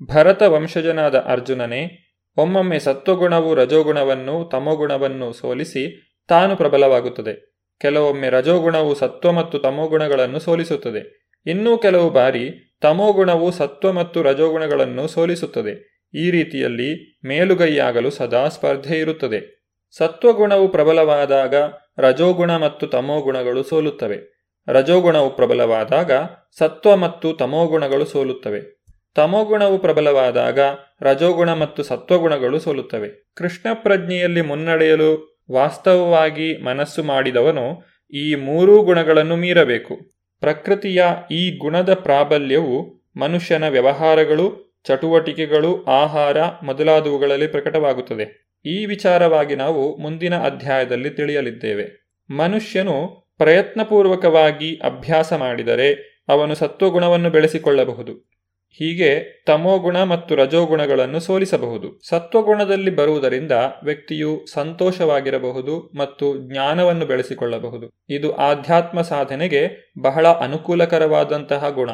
ಭರತ 0.10 0.42
ವಂಶಜನಾದ 0.42 1.18
ಅರ್ಜುನನೇ, 1.18 2.08
ಒಮ್ಮೊಮ್ಮೆ 2.38 2.80
ಸತ್ವಗುಣವು 2.80 3.56
ರಜೋಗುಣವನ್ನು 3.56 4.50
ತಮೋಗುಣವನ್ನು 4.52 5.34
ಸೋಲಿಸಿ 5.34 6.14
ತಾನು 6.28 6.56
ಪ್ರಬಲವಾಗುತ್ತದೆ. 6.56 7.52
ಕೆಲವೊಮ್ಮೆ 7.80 8.30
ರಜೋಗುಣವು 8.30 8.96
ಸತ್ವ 8.96 9.32
ಮತ್ತು 9.32 9.60
ತಮೋಗುಣಗಳನ್ನು 9.60 10.40
ಸೋಲಿಸುತ್ತದೆ. 10.40 11.22
ಇನ್ನೂ 11.46 11.78
ಕೆಲವು 11.78 12.10
ಬಾರಿ 12.10 12.78
ತಮೋಗುಣವು 12.82 13.52
ಸತ್ವ 13.52 13.92
ಮತ್ತು 13.92 14.22
ರಜೋಗುಣಗಳನ್ನು 14.22 15.08
ಸೋಲಿಸುತ್ತದೆ. 15.08 15.92
ಈ 16.14 16.32
ರೀತಿಯಲ್ಲಿ 16.32 17.20
ಮೇಲುಗೈಯಾಗಲು 17.28 18.10
ಸದಾ 18.10 18.48
ಸ್ಪರ್ಧೆ 18.48 19.00
ಇರುತ್ತದೆ. 19.00 19.62
ಸತ್ವಗುಣವು 19.98 20.68
ಪ್ರಬಲವಾದಾಗ 20.68 21.56
ರಜೋಗುಣ 21.98 22.58
ಮತ್ತು 22.58 22.88
ತಮೋಗುಣಗಳು 22.88 23.64
ಸೋಲುತ್ತವೆ. 23.64 24.42
ರಜೋಗುಣವು 24.68 25.30
ಪ್ರಬಲವಾದಾಗ 25.36 26.12
ಸತ್ವ 26.58 26.96
ಮತ್ತು 26.96 27.34
ತಮೋಗುಣಗಳು 27.34 28.06
ಸೋಲುತ್ತವೆ. 28.06 28.81
ತಮೋಗುಣವು 29.16 29.78
ಪ್ರಬಲವಾದಾಗ 29.78 30.60
ರಜೋಗುಣ 31.02 31.54
ಮತ್ತು 31.54 31.84
ಸತ್ವಗುಣಗಳು 31.84 32.60
ಸೋಲುತ್ತವೆ. 32.60 33.32
ಕೃಷ್ಣ 33.36 33.70
ಪ್ರಜ್ಞೆಯಲ್ಲಿ 33.74 34.42
ಮುನ್ನಡೆಯಲು 34.42 35.40
ವಾಸ್ತವವಾಗಿ 35.52 36.64
ಮನಸ್ಸು 36.64 37.04
ಮಾಡಿದವನು 37.04 37.84
ಈ 38.14 38.36
ಮೂರೂ 38.36 38.82
ಗುಣಗಳನ್ನು 38.82 39.36
ಮೀರಬೇಕು. 39.36 39.98
ಪ್ರಕೃತಿಯ 40.40 41.04
ಈ 41.32 41.58
ಗುಣದ 41.58 41.94
ಪ್ರಾಬಲ್ಯವು 41.94 43.02
ಮನುಷ್ಯನ 43.18 43.68
ವ್ಯವಹಾರಗಳು, 43.68 44.80
ಚಟುವಟಿಕೆಗಳು, 44.88 45.84
ಆಹಾರ 45.84 46.38
ಮೊದಲಾದವುಗಳಲ್ಲಿ 46.64 47.48
ಪ್ರಕಟವಾಗುತ್ತದೆ. 47.48 48.52
ಈ 48.66 48.86
ವಿಚಾರವಾಗಿ 48.86 49.56
ನಾವು 49.56 49.98
ಮುಂದಿನ 49.98 50.38
ಅಧ್ಯಾಯದಲ್ಲಿ 50.38 51.10
ತಿಳಿಯಲಿದ್ದೇವೆ. 51.10 52.16
ಮನುಷ್ಯನು 52.30 53.28
ಪ್ರಯತ್ನಪೂರ್ವಕವಾಗಿ 53.38 54.76
ಅಭ್ಯಾಸ 54.76 55.34
ಮಾಡಿದರೆ 55.34 56.22
ಅವನು 56.30 56.56
ಸತ್ವಗುಣವನ್ನು 56.56 57.30
ಬೆಳೆಸಿಕೊಳ್ಳಬಹುದು. 57.30 58.31
ಹೀಗೆ 58.72 59.44
ತಮೋಗುಣ 59.48 60.04
ಮತ್ತು 60.04 60.36
ರಜೋಗುಣಗಳನ್ನು 60.36 61.20
ಸೋಲಿಸಬಹುದು. 61.20 62.00
ಸತ್ವಗುಣದಲ್ಲಿ 62.10 62.96
ಬರುವುದರಿಂದ 62.96 63.52
ವ್ಯಕ್ತಿಯು 63.84 64.46
ಸಂತೋಷವಾಗಿರಬಹುದು 64.54 65.92
ಮತ್ತು 65.98 66.54
ಜ್ಞಾನವನ್ನು 66.54 67.06
ಬೆಳೆಸಿಕೊಳ್ಳಬಹುದು. 67.06 67.92
ಇದು 68.10 68.36
ಆಧ್ಯಾತ್ಮ 68.36 69.02
ಸಾಧನೆಗೆ 69.02 69.92
ಬಹಳ 70.02 70.28
ಅನುಕೂಲಕರವಾದಂತಹ 70.28 71.70
ಗುಣ. 71.70 71.90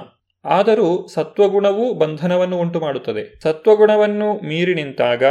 ಆದರೂ 0.45 1.07
ಸತ್ವಗುಣವೂ 1.07 1.93
ಬಂಧನವನ್ನು 1.93 2.57
ಉಂಟು 2.57 2.79
ಮಾಡುತ್ತದೆ 2.79 3.39
ಸತ್ವಗುಣವನ್ನು 3.43 4.33
ಮೀರಿ 4.47 4.73
ನಿಂತಾಗ 4.73 5.23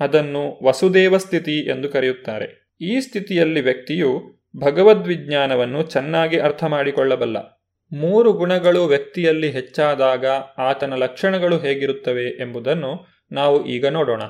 ಅದನ್ನು 0.00 0.60
ವಸುದೇವ 0.64 1.16
ಸ್ಥಿತಿ 1.18 1.70
ಎಂದು 1.70 1.88
ಕರೆಯುತ್ತಾರೆ. 1.88 2.76
ಈ 2.80 3.00
ಸ್ಥಿತಿಯಲ್ಲಿ 3.00 3.60
ವ್ಯಕ್ತಿಯು 3.60 4.34
ಭಗವದ್ವಿಜ್ಞಾನವನ್ನು 4.56 5.82
ಚೆನ್ನಾಗಿ 5.82 6.38
ಅರ್ಥ 6.38 6.64
ಮಾಡಿಕೊಳ್ಳಬಲ್ಲ 6.64 7.53
ಮೂರು 7.94 8.32
ಗುಣಗಳು 8.32 8.84
ವ್ಯಕ್ತಿಯಲ್ಲಿ 8.84 9.50
ಹೆಚ್ಚಾದಾಗ 9.50 10.26
ಆತನ 10.58 10.94
ಲಕ್ಷಣಗಳು 10.94 11.58
ಹೇಗಿರುತ್ತವೆ 11.58 12.24
ಎಂಬುದನ್ನು 12.24 13.06
ನಾವು 13.32 13.66
ಈಗ 13.66 13.86
ನೋಡೋಣ. 13.86 14.22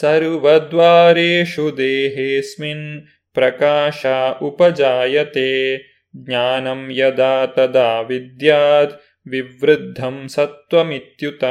ಸರ್ವದ್ವಾರೇಶು 0.00 1.76
ದೇಹೇಸ್ಮಿನ್ 1.76 3.06
ಪ್ರಕಾಶ 3.34 4.06
ಉಪಜಾಯತೆ, 4.42 5.76
ಜ್ಞಾನಂ 6.16 6.88
ಯದಾ 6.90 7.46
ತದಾ 7.46 8.00
ವಿದ್ಯಾತ್ 8.00 9.02
ವಿವೃದ್ಧಂ 9.30 10.28
ಸತ್ವಮಿತ್ಯುತ. 10.28 11.44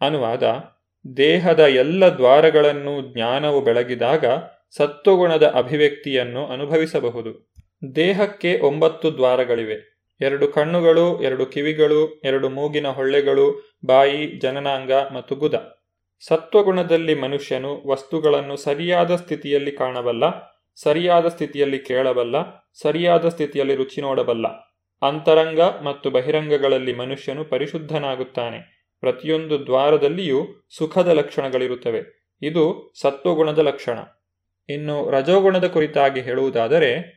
ಅನುವಾದ, 0.00 0.42
ದೇಹದ 1.16 1.60
ಎಲ್ಲ 1.60 2.04
ದ್ವಾರಗಳನ್ನು 2.04 3.14
ಜ್ಞಾನವು 3.14 3.60
ಬೆಳಗಿದಾಗ 3.60 4.24
ಸತ್ವಗುಣದ 4.76 5.42
ಅಭಿವ್ಯಕ್ತಿಯನ್ನು 5.42 6.46
ಅನುಭವಿಸಬಹುದು. 6.46 7.52
ದೇಹಕ್ಕೆ 7.96 8.58
ಒಂಬತ್ತು 8.58 9.14
ದ್ವಾರಗಳಿವೆ. 9.14 9.95
ಎರಡು 10.20 10.48
ಕಣ್ಣುಗಳು, 10.48 11.22
ಎರಡು 11.22 11.46
ಕಿವಿಗಳು, 11.46 12.20
ಎರಡು 12.24 12.48
ಮೂಗಿನ 12.48 12.88
ಹೊಳ್ಳೆಗಳು, 12.88 13.76
ಬಾಯಿ, 13.86 14.26
ಜನನಾಂಗ 14.26 14.92
ಮತ್ತು 14.92 15.34
ಗುದ. 15.34 15.76
ಸತ್ವಗುಣದಲ್ಲಿ 16.28 17.14
ಮನುಷ್ಯನು 17.14 17.82
ವಸ್ತುಗಳನ್ನು 17.86 18.56
ಸರಿಯಾದ 18.56 19.16
ಸ್ಥಿತಿಯಲ್ಲಿ 19.16 19.72
ಕಾಣಬಲ್ಲ, 19.72 20.24
ಸರಿಯಾದ 20.82 21.28
ಸ್ಥಿತಿಯಲ್ಲಿ 21.28 21.78
ಕೇಳಬಲ್ಲ, 21.78 22.34
ಸರಿಯಾದ 22.82 23.28
ಸ್ಥಿತಿಯಲ್ಲಿ 23.28 23.74
ರುಚಿ 23.74 24.00
ನೋಡಬಲ್ಲ. 24.00 24.46
ಅಂತರಂಗ 25.02 25.60
ಮತ್ತು 25.60 26.10
ಬಹಿರಂಗಗಳಲ್ಲಿ 26.10 26.94
ಮನುಷ್ಯನು 26.94 27.44
ಪರಿಶುದ್ಧನಾಗುತ್ತಾನೆ. 27.44 28.76
ಪ್ರತಿಯೊಂದು 29.00 29.66
ದ್ವಾರದಲ್ಲಿಯೂ 29.66 30.66
ಸುಖದ 30.78 31.08
ಲಕ್ಷಣಗಳಿರುತ್ತವೆ. 31.08 32.32
ಇದು 32.42 32.92
ಸತ್ವಗುಣದ 33.00 33.58
ಲಕ್ಷಣ. 33.58 33.98
ಇನ್ನು 34.68 35.10
ರಜೋಗುಣದ 35.10 35.64
ಕುರಿತಾಗಿ 35.64 36.20
ಹೇಳುವುದಾದರೆ 36.20 37.15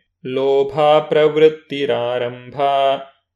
ಪ್ರವೃತ್ತಿರಾರಂಭ 1.10 2.62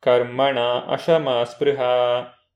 ಕರ್ಮಣ 0.01 0.59
ಅಶಮ 0.91 1.43
ಸ್ಪೃಹ 1.43 1.81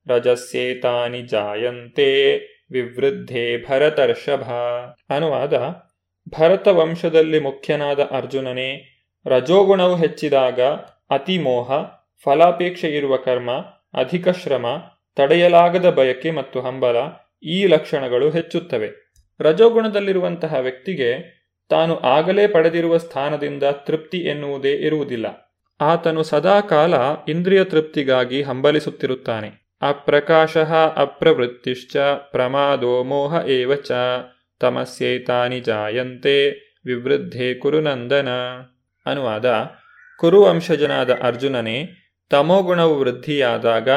ರಜಸ್ಯೇತಾನಿ 0.08 1.22
ಜಾಯಂತೆ 1.22 2.36
ವಿವೃದ್ಧೆ 2.72 3.70
ಭರತರ್ಷಭ 3.70 4.52
ಅನುವಾದ 5.10 5.54
ಭರತ 6.30 6.68
ವಂಶದಲ್ಲಿ 6.68 7.40
ಮುಖ್ಯನಾದ 7.40 8.00
ಅರ್ಜುನನೇ, 8.00 8.86
ರಜೋಗುಣವು 9.26 9.96
ಹೆಚ್ಚಿದಾಗ 9.96 10.62
ಅತಿಮೋಹ, 11.10 11.72
ಫಲಾಪೇಕ್ಷೆ 12.24 12.88
ಇರುವ 12.88 13.18
ಕರ್ಮ, 13.18 13.52
ಅಧಿಕ 13.94 14.30
ಶ್ರಮ, 14.30 14.66
ತಡೆಯಲಾಗದ 15.16 15.90
ಬಯಕೆ 15.90 16.32
ಮತ್ತು 16.32 16.62
ಹಂಬಲ 16.62 16.96
ಈ 17.44 17.68
ಲಕ್ಷಣಗಳು 17.68 18.30
ಹೆಚ್ಚುತ್ತವೆ. 18.30 18.90
ರಜೋಗುಣದಲ್ಲಿರುವಂತಹ 19.40 20.54
ವ್ಯಕ್ತಿಗೆ 20.54 21.37
ತಾನು 21.70 22.00
ಆಗಲೇ 22.00 22.48
ಪಡೆದಿರುವ 22.48 22.98
ಸ್ಥಾನದಿಂದ 22.98 23.64
ತೃಪ್ತಿ 23.64 24.18
ಎನ್ನುವುದೇ 24.18 24.72
ಇರುವುದಿಲ್ಲ. 24.72 25.26
ಆತನು 25.82 26.24
ಸದಾಕಾಲ 26.24 26.94
ಇಂದ್ರಿಯ 27.28 27.64
ತೃಪ್ತಿಗಾಗಿ 27.64 28.42
ಹಂಬಲಿಸುತ್ತಿರುತ್ತಾನೆ. 28.42 29.68
ಅಪ್ರಕಾಶ 29.82 30.58
ಅಪ್ರವೃತ್ತಿಶ್ಚ 30.96 31.98
ಪ್ರಮಾದೋ 32.32 33.04
ಮೋಹ 33.04 33.48
ಏವ 33.48 33.76
ಚ 33.76 33.92
ತಮಸ್ಯೇತಾನಿ 34.60 35.60
ಜಾಯಂತೆ 35.60 36.50
ವಿವೃದ್ಧೆ 36.86 37.54
ಕುರುನಂದನ 37.54 38.28
ಅನುವಾದ 39.06 39.70
ಕುರುವಂಶಜನಾದ 40.18 41.14
ಅರ್ಜುನನೇ 41.24 41.90
ತಮೋಗುಣವು 42.30 43.00
ವೃದ್ಧಿಯಾದಾಗ 43.00 43.90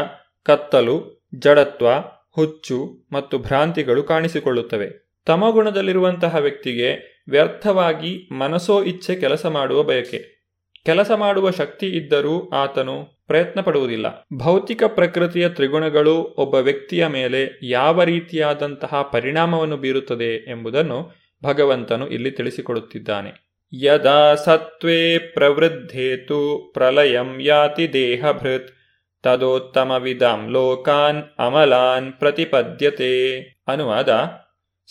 ಕತ್ತಲು, 0.42 1.26
ಜಡತ್ವ, 1.34 1.88
ಹುಚ್ಚು 2.30 3.06
ಮತ್ತು 3.12 3.38
ಭ್ರಾಂತಿಗಳು 3.38 4.02
ಕಾಣಿಸಿಕೊಳ್ಳುತ್ತವೆ. 4.02 5.10
ತಮೋಗುಣದಲ್ಲಿರುವಂತಹ 5.26 6.36
ವ್ಯಕ್ತಿಗೆ 6.36 7.19
ವ್ಯರ್ಥವಾಗಿ 7.30 8.28
ಮನಸೋ 8.32 8.82
ಇಚ್ಛೆ 8.82 9.14
ಕೆಲಸ 9.14 9.46
ಮಾಡುವ 9.46 9.82
ಬಯಕೆ. 9.82 10.40
ಕೆಲಸ 10.86 11.10
ಮಾಡುವ 11.10 11.50
ಶಕ್ತಿ 11.50 11.86
ಇದ್ದರೂ 11.86 12.48
ಆತನು 12.48 13.24
ಪ್ರಯತ್ನ 13.26 13.60
ಪಡುವುದಿಲ್ಲ 13.60 14.26
ಭೌತಿಕ 14.38 14.82
ಪ್ರಕೃತಿಯ 14.86 15.48
ತ್ರಿಗುಣಗಳು 15.48 16.34
ಒಬ್ಬ 16.38 16.54
ವ್ಯಕ್ತಿಯ 16.54 17.06
ಮೇಲೆ 17.06 17.58
ಯಾವ 17.62 18.02
ರೀತಿಯಾದಂತಹ 18.02 19.02
ಪರಿಣಾಮವನ್ನು 19.12 19.76
ಬೀರುತ್ತದೆ 19.76 20.50
ಎಂಬುದನ್ನು 20.50 21.10
ಭಗವಂತನು 21.44 22.08
ಇಲ್ಲಿ 22.08 22.30
ತಿಳಿಸಿಕೊಡುತ್ತಿದ್ದಾನೆ. 22.30 23.50
ಯದಾ 23.72 24.34
ಸತ್ವೇ 24.34 25.18
ಪ್ರವೃದ್ಧೇತು 25.18 26.70
ಪ್ರಲಯಂ 26.74 27.40
ಯಾತಿ 27.40 27.92
ದೇಹಭೃತ್ 27.92 28.68
ತದೋತ್ತಮವಿದಾಂ 29.22 30.50
ಲೋಕಾನ್ 30.50 31.22
ಅಮಲಾನ್ 31.38 32.12
ಪ್ರತಿಪದ್ಯತೆ. 32.12 33.40
ಅನುವಾದ, 33.68 34.30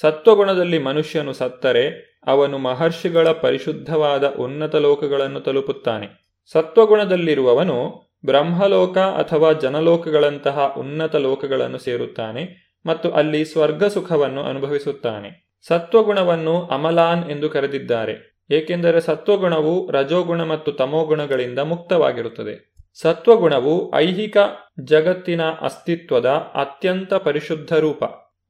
ಸತ್ವಗುಣದಲ್ಲಿ 0.02 0.80
ಮನುಷ್ಯನು 0.80 1.34
ಸತ್ತರೆ 1.34 2.09
ಅವನು 2.28 2.58
ಮಹರ್ಷಿಗಳ 2.58 3.32
ಪರಿಶುದ್ಧವಾದ 3.32 4.36
ಉನ್ನತ 4.36 4.76
ಲೋಕಗಳನ್ನು 4.76 5.40
ತಲುಪುತ್ತಾನೆ. 5.40 6.08
ಸತ್ವಗುಣದಲ್ಲಿರುವವನು 6.52 8.10
ಬ್ರಹ್ಮಲೋಕ 8.26 8.98
ಅಥವಾ 8.98 9.52
ಜನಲೋಕಗಳಂತಹ 9.54 10.76
ಉನ್ನತ 10.78 11.16
ಲೋಕಗಳನ್ನು 11.16 11.78
ಸೇರುತ್ತಾನೆ 11.78 12.74
ಮತ್ತು 12.86 13.12
ಅಲ್ಲಿ 13.12 13.46
ಸ್ವರ್ಗ 13.46 13.84
ಸುಖವನ್ನು 13.84 14.44
ಅನುಭವಿಸುತ್ತಾನೆ. 14.44 15.50
ಸತ್ವಗುಣವನ್ನು 15.68 16.62
ಅಮಲಾನ್ 16.62 17.30
ಎಂದು 17.30 17.50
ಕರೆದಿದ್ದಾರೆ, 17.50 18.46
ಏಕೆಂದರೆ 18.52 19.02
ಸತ್ವಗುಣವು 19.02 19.92
ರಜೋಗುಣ 19.92 20.44
ಮತ್ತು 20.44 20.72
ತಮೋಗುಣಗಳಿಂದ 20.72 21.60
ಮುಕ್ತವಾಗಿರುತ್ತದೆ. 21.60 22.74
ಸತ್ವಗುಣವು 23.02 23.96
ಐಹಿಕ 23.96 24.38
ಜಗತ್ತಿನ 24.80 25.42
ಅಸ್ತಿತ್ವದ 25.44 26.26
ಅತ್ಯಂತ 26.56 27.14
ಪರಿಶುದ್ಧ 27.14 27.74
ರೂಪ. 27.74 28.04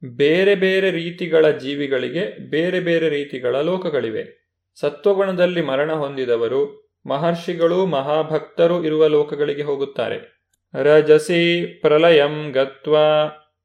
ಬೇರೆ 0.04 0.54
ಬೇರೆ 0.54 0.90
ರೀತಿಗಳ 0.90 1.50
ಜೀವಿಗಳಿಗೆ 1.50 2.50
ಬೇರೆ 2.50 2.80
ಬೇರೆ 2.80 3.08
ರೀತಿಗಳ 3.08 3.56
ಲೋಕಗಳಿವೆ. 3.56 4.40
ಸತ್ವಗುಣದಲ್ಲಿ 4.80 5.62
ಮರಣ 5.62 5.92
ಹೊಂದಿದವರು, 5.92 6.90
ಮಹರ್ಷಿಗಳು, 7.06 7.86
ಮಹಾಭಕ್ತರು 7.86 8.84
ಇರುವ 8.84 9.06
ಲೋಕಗಳಿಗೆ 9.06 9.62
ಹೋಗುತ್ತಾರೆ. 9.62 10.40
ರಜಸಿ 10.82 11.66
ಪ್ರಲಯಂ 11.66 12.50
ಗತ್ವ 12.50 12.96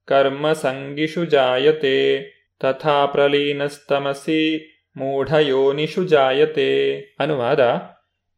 ಕರ್ಮ 0.05 0.53
ಸಂಗಿಷು 0.53 1.25
ಜಾಯತೆ, 1.25 2.21
ತಥಾ 2.59 3.05
ಪ್ರಲೀನಸ್ತಮಸಿ 3.05 4.71
ಮೂಢಯೋನಿಷು 4.97 6.03
ಜಾಯತೆ. 6.03 6.99
ಅನುವಾದ, 7.19 7.81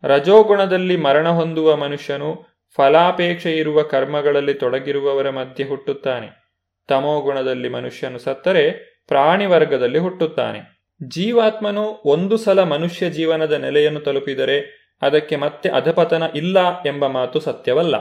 ರಜೋಗುಣದಲ್ಲಿ 0.03 0.97
ಮರಣ 0.97 1.29
ಹೊಂದುವ 1.29 1.75
ಮನುಷ್ಯನು 1.75 2.45
ಫಲಾಪೇಕ್ಷೆ 2.75 3.57
ಇರುವ 3.57 3.81
ಕರ್ಮಗಳಲ್ಲಿ 3.81 4.53
ತೊಡಗಿರುವವರ 4.53 5.29
ಮಧ್ಯೆ 5.29 5.67
ಹುಟ್ಟುತ್ತಾನೆ. 5.67 6.46
ತಮೋಗುಣದಲ್ಲಿ 6.87 7.69
ಮನುಷ್ಯನು 7.69 8.19
ಸತ್ತರೆ 8.19 8.71
ಪ್ರಾಣಿ 9.07 9.45
ವರ್ಗದಲ್ಲಿ 9.45 9.97
ಹುಟ್ಟುತ್ತಾನೆ. 9.97 10.77
ಜೀವಾತ್ಮನು 11.07 12.01
ಒಂದು 12.05 12.37
ಸಲ 12.37 12.63
ಮನುಷ್ಯ 12.63 13.09
ಜೀವನದ 13.09 13.51
ನೆಲೆಯನ್ನು 13.51 13.99
ತಲುಪಿದರೆ 13.99 14.87
ಅದಕ್ಕೆ 15.01 15.35
ಮತ್ತೆ 15.35 15.69
ಅಧಪತನ 15.69 16.23
ಇಲ್ಲ 16.35 16.83
ಎಂಬ 16.85 17.07
ಮಾತು 17.07 17.39
ಸತ್ಯವಲ್ಲ. 17.39 17.95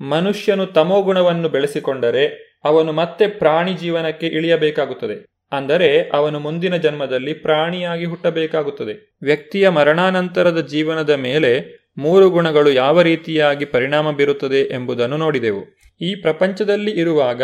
ಮನುಷ್ಯನು 0.00 0.66
ತಮೋಗುಣವನ್ನು 0.66 1.48
ಬೆಳೆಸಿಕೊಂಡರೆ 1.48 2.58
ಅವನು 2.64 2.92
ಮತ್ತೆ 2.92 3.26
ಪ್ರಾಣಿ 3.26 3.74
ಜೀವನಕ್ಕೆ 3.74 4.26
ಇಳಿಯಬೇಕಾಗುತ್ತದೆ. 4.26 5.26
ಅಂದರೆ 5.52 6.08
ಅವನು 6.08 6.40
ಮುಂದಿನ 6.40 6.76
ಜನ್ಮದಲ್ಲಿ 6.76 7.34
ಪ್ರಾಣಿಯಾಗಿ 7.34 8.04
ಹುಟ್ಟಬೇಕಾಗುತ್ತದೆ. 8.04 9.16
ವ್ಯಕ್ತಿಯ 9.22 9.68
ಮರಣಾನಂತರದ 9.68 10.66
ಜೀವನದ 10.66 11.10
ಮೇಲೆ 11.10 11.78
ಮೂರು 11.98 12.30
ಗುಣಗಳು 12.30 12.70
ಯಾವ 12.70 13.02
ರೀತಿಯಾಗಿ 13.02 13.64
ಪರಿಣಾಮ 13.64 14.10
ಬೀರುತ್ತದೆ 14.10 14.74
ಎಂಬುದನ್ನು 14.74 15.16
ನೋಡಿದೆವು. 15.16 15.78
ಈ 16.00 16.14
ಪ್ರಪಂಚದಲ್ಲಿ 16.14 16.90
ಇರುವಾಗ 16.90 17.42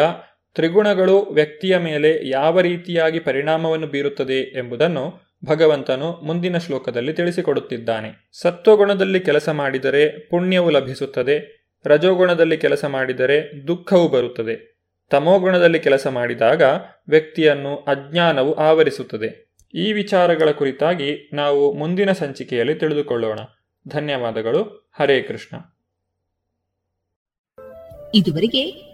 ತ್ರಿಗುಣಗಳು 0.55 1.21
ವ್ಯಕ್ತಿಯ 1.21 1.79
ಮೇಲೆ 1.79 2.29
ಯಾವ 2.29 2.61
ರೀತಿಯಾಗಿ 2.61 3.21
ಪರಿಣಾಮವನ್ನು 3.21 3.87
ಬೀರುತ್ತದೆ 3.87 4.59
ಎಂಬುದನ್ನು 4.59 5.35
ಭಗವಂತನು 5.45 6.13
ಮುಂದಿನ 6.13 6.59
ಶ್ಲೋಕದಲ್ಲಿ 6.59 7.13
ತಿಳಿಸಿಕೊಡುತ್ತಿದ್ದಾನೆ. 7.13 8.31
ಸತ್ವಗುಣದಲ್ಲಿ 8.33 9.21
ಕೆಲಸ 9.21 9.49
ಮಾಡಿದರೆ 9.49 10.29
ಪುಣ್ಯವು 10.29 10.71
ಲಭಿಸುತ್ತದೆ, 10.71 11.67
ರಜೋಗುಣದಲ್ಲಿ 11.87 12.59
ಕೆಲಸ 12.59 12.85
ಮಾಡಿದರೆ 12.85 13.67
ದುಃಖವು 13.67 14.09
ಬರುತ್ತದೆ. 14.09 14.81
ತಮೋಗುಣದಲ್ಲಿ 15.11 15.81
ಕೆಲಸ 15.81 16.07
ಮಾಡಿದಾಗ 16.07 16.63
ವ್ಯಕ್ತಿಯನ್ನು 17.09 17.77
ಅಜ್ಞಾನವು 17.77 18.55
ಆವರಿಸುತ್ತದೆ. 18.55 19.55
ಈ 19.75 19.93
ವಿಚಾರಗಳ 19.93 20.51
ಕುರಿತಾಗಿ 20.51 21.31
ನಾವು 21.33 21.73
ಮುಂದಿನ 21.73 22.13
ಸಂಚಿಕೆಯಲ್ಲಿ 22.13 22.75
ತಿಳಿದುಕೊಳ್ಳೋಣ. 22.75 23.39
ಧನ್ಯವಾದಗಳು. 23.89 24.91
ಹರೇ 24.99 25.23
ಕೃಷ್ಣ. 25.23 25.57
ಇದುವರೆಗೆ 28.15 28.94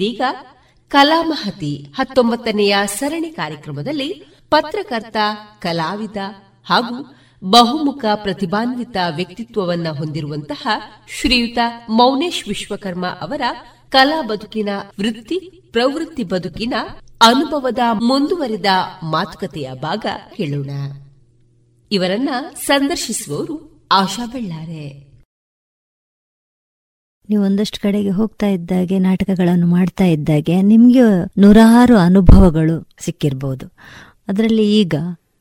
ಇದೀಗ 0.00 0.20
ಕಲಾಮಹತಿ 0.88 1.86
ಹತ್ತೊಂಬತ್ತನೆಯ 1.96 2.76
ಸರಣಿ 2.86 3.30
ಕಾರ್ಯಕ್ರಮದಲ್ಲಿ 3.30 4.24
ಪತ್ರಕರ್ತ, 4.50 5.16
ಕಲಾವಿದ 5.58 6.16
ಹಾಗೂ 6.64 7.14
ಬಹುಮುಖ 7.44 8.04
ಪ್ರತಿಭಾನ್ವಿತ 8.14 8.96
ವ್ಯಕ್ತಿತ್ವವನ್ನ 9.16 9.88
ಹೊಂದಿರುವಂತಹ 9.88 10.68
ಶ್ರೀಯುತ 11.20 11.58
ಮೌನೇಶ್ 11.88 12.48
ವಿಶ್ವಕರ್ಮ 12.48 13.06
ಅವರ 13.06 13.42
ಕಲಾ 13.88 14.22
ಬದುಕಿನ 14.22 14.68
ವೃತ್ತಿ, 15.00 15.38
ಪ್ರವೃತ್ತಿ 15.72 16.24
ಬದುಕಿನ 16.24 16.74
ಅನುಭವದ 17.20 17.78
ಮುಂದುವರಿದ 17.92 18.66
ಮಾತುಕತೆಯ 19.02 19.70
ಭಾಗ 19.74 20.06
ಕೇಳೋಣ. 20.36 20.70
ಇವರನ್ನ 21.92 22.28
ಸಂದರ್ಶಿಸುವವರು 22.54 23.86
ಆಶಾ 23.92 24.26
ಬೆಳ್ಳಾರೆ. 24.26 25.09
ನೀವು 27.30 27.44
ಒಂದಷ್ಟು 27.44 27.80
ಕಡೆಗೆ 27.80 28.10
ಹೋಗ್ತಾ 28.10 28.46
ಇದ್ದಾಗೆ, 28.46 28.98
ನಾಟಕಗಳನ್ನು 28.98 29.66
ಮಾಡ್ತಾ 29.66 30.04
ಇದ್ದಾಗೆ, 30.04 30.62
ನಿಮಗೆ 30.62 31.02
ನೂರಾರು 31.38 31.96
ಅನುಭವಗಳು 31.96 32.76
ಸಿಕ್ಕಿರ್ಬೋದು. 33.00 33.66
ಅದರಲ್ಲಿ 34.28 34.66
ಈಗ 34.72 34.94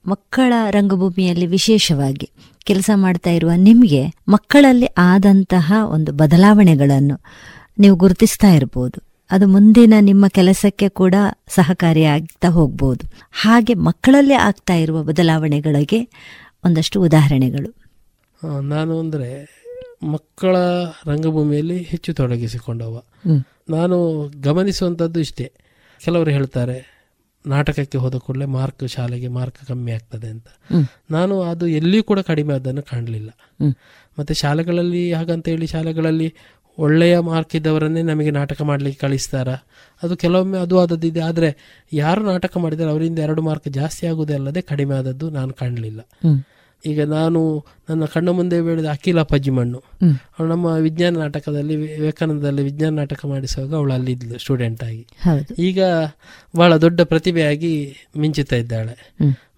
ಮಕ್ಕಳ 0.06 0.54
ರಂಗಭೂಮಿಯಲ್ಲಿ 0.72 1.46
ವಿಶೇಷವಾಗಿ 1.46 2.28
ಕೆಲಸ 2.66 2.90
ಮಾಡ್ತಾ 2.96 3.30
ಇರುವ 3.30 3.52
ನಿಮಗೆ 3.56 4.02
ಮಕ್ಕಳಲ್ಲಿ 4.28 4.90
ಆದಂತಹ 4.98 5.74
ಒಂದು 5.90 6.12
ಬದಲಾವಣೆಗಳನ್ನು 6.12 7.18
ನೀವು 7.80 7.96
ಗುರುತಿಸ್ತಾ 7.96 8.48
ಇರ್ಬೋದು. 8.48 8.98
ಅದು 9.32 9.48
ಮುಂದಿನ 9.48 9.94
ನಿಮ್ಮ 10.00 10.28
ಕೆಲಸಕ್ಕೆ 10.28 10.90
ಕೂಡ 10.90 11.16
ಸಹಕಾರಿಯಾಗ್ತಾ 11.48 12.50
ಹೋಗ್ಬೋದು. 12.50 13.04
ಹಾಗೆ 13.32 13.74
ಮಕ್ಕಳಲ್ಲೇ 13.74 14.36
ಆಗ್ತಾ 14.36 14.74
ಇರುವ 14.74 15.04
ಬದಲಾವಣೆಗಳಿಗೆ 15.04 16.00
ಒಂದಷ್ಟು 16.66 17.02
ಉದಾಹರಣೆಗಳು. 17.02 17.70
ನಾನು 18.62 19.00
ಅಂದರೆ 19.00 19.30
ಮಕ್ಕಳ 20.04 20.58
ರಂಗಭೂಮಿಯಲ್ಲಿ 21.06 21.82
ಹೆಚ್ಚು 21.82 22.14
ತೊಡಗಿಸಿಕೊಂಡವ. 22.14 23.04
ನಾನು 23.70 23.98
ಗಮನಿಸುವಂಥದ್ದು 24.42 25.20
ಇಷ್ಟೇ. 25.20 25.52
ಕೆಲವರು 26.04 26.30
ಹೇಳ್ತಾರೆ 26.30 27.00
ನಾಟಕಕ್ಕೆ 27.46 27.98
ಹೋದ 27.98 28.16
ಕೂಡಲೇ 28.16 28.46
ಮಾರ್ಕ್ 28.46 28.88
ಶಾಲೆಗೆ 28.88 29.28
ಮಾರ್ಕ್ 29.28 29.68
ಕಮ್ಮಿ 29.68 29.92
ಆಗ್ತದೆ 29.92 30.28
ಅಂತ. 30.28 30.48
ನಾನು 31.12 31.42
ಅದು 31.42 31.68
ಎಲ್ಲಿಯೂ 31.68 32.04
ಕೂಡ 32.04 32.20
ಕಡಿಮೆ 32.20 32.54
ಅದನ್ನು 32.54 32.82
ಕಾಣಲಿಲ್ಲ. 32.82 33.30
ಮತ್ತು 34.20 34.34
ಶಾಲೆಗಳಲ್ಲಿ 34.34 35.14
ಹಾಗಂತ 35.14 35.48
ಹೇಳಿ 35.48 35.68
ಶಾಲೆಗಳಲ್ಲಿ 35.68 36.34
ಒಳ್ಳೆಯ 36.78 37.20
ಮಾರ್ಕ್ 37.20 37.56
ಇದ್ದವರನ್ನೇ 37.56 38.02
ನಮಗೆ 38.02 38.32
ನಾಟಕ 38.32 38.62
ಮಾಡಲಿಕ್ಕೆ 38.62 39.08
ಕಳಿಸ್ತಾರ? 39.08 39.48
ಅದು 40.04 40.18
ಕೆಲವೊಮ್ಮೆ 40.18 40.58
ಅದು 40.60 40.80
ಆದದ್ದಿದೆ 40.80 41.20
ಆದರೆ 41.20 41.82
ಯಾರು 41.94 42.24
ನಾಟಕ 42.24 42.58
ಮಾಡಿದರೆ 42.58 42.90
ಅವರಿಂದ 42.90 43.20
ಎರಡು 43.20 43.42
ಮಾರ್ಕ್ 43.42 43.70
ಜಾಸ್ತಿ 43.70 44.08
ಆಗುವುದೇ 44.08 44.34
ಅಲ್ಲದೆ 44.34 44.62
ಕಡಿಮೆ 44.62 44.96
ಆದದ್ದು 44.96 45.30
ನಾನು 45.30 45.54
ಕಾಣಲಿಲ್ಲ. 45.54 46.02
ಈಗ 46.86 47.04
ನಾನು 47.04 47.66
ನನ್ನ 47.90 48.06
ಕಣ್ಣ 48.06 48.30
ಮುಂದೆ 48.30 48.62
ಬೆಳೆದ 48.62 48.86
ಅಖಿಲ 48.86 49.22
ಪಜ್ಜಿಮಣ್ಣು. 49.22 49.84
ಅವಳು 50.40 50.50
ನಮ್ಮ 50.50 50.66
ವಿಜ್ಞಾನ 50.66 51.18
ನಾಟಕದಲ್ಲಿ 51.18 51.76
ವಿವೇಕಾನಂದದಲ್ಲಿ 51.76 52.62
ವಿಜ್ಞಾನ 52.62 52.94
ನಾಟಕ 52.96 53.26
ಮಾಡಿಸುವಾಗ 53.26 53.76
ಅವಳು 53.76 53.94
ಅಲ್ಲಿದ್ಲು 53.94 54.40
ಸ್ಟೂಡೆಂಟ್ 54.40 54.84
ಆಗಿ. 54.84 55.08
ಈಗ 55.60 55.84
ಬಹಳ 56.56 56.78
ದೊಡ್ಡ 56.78 57.02
ಪ್ರತಿಭೆಯಾಗಿ 57.02 57.96
ಮಿಂಚುತ್ತಾ 58.18 58.56
ಇದ್ದಾಳೆ. 58.56 59.14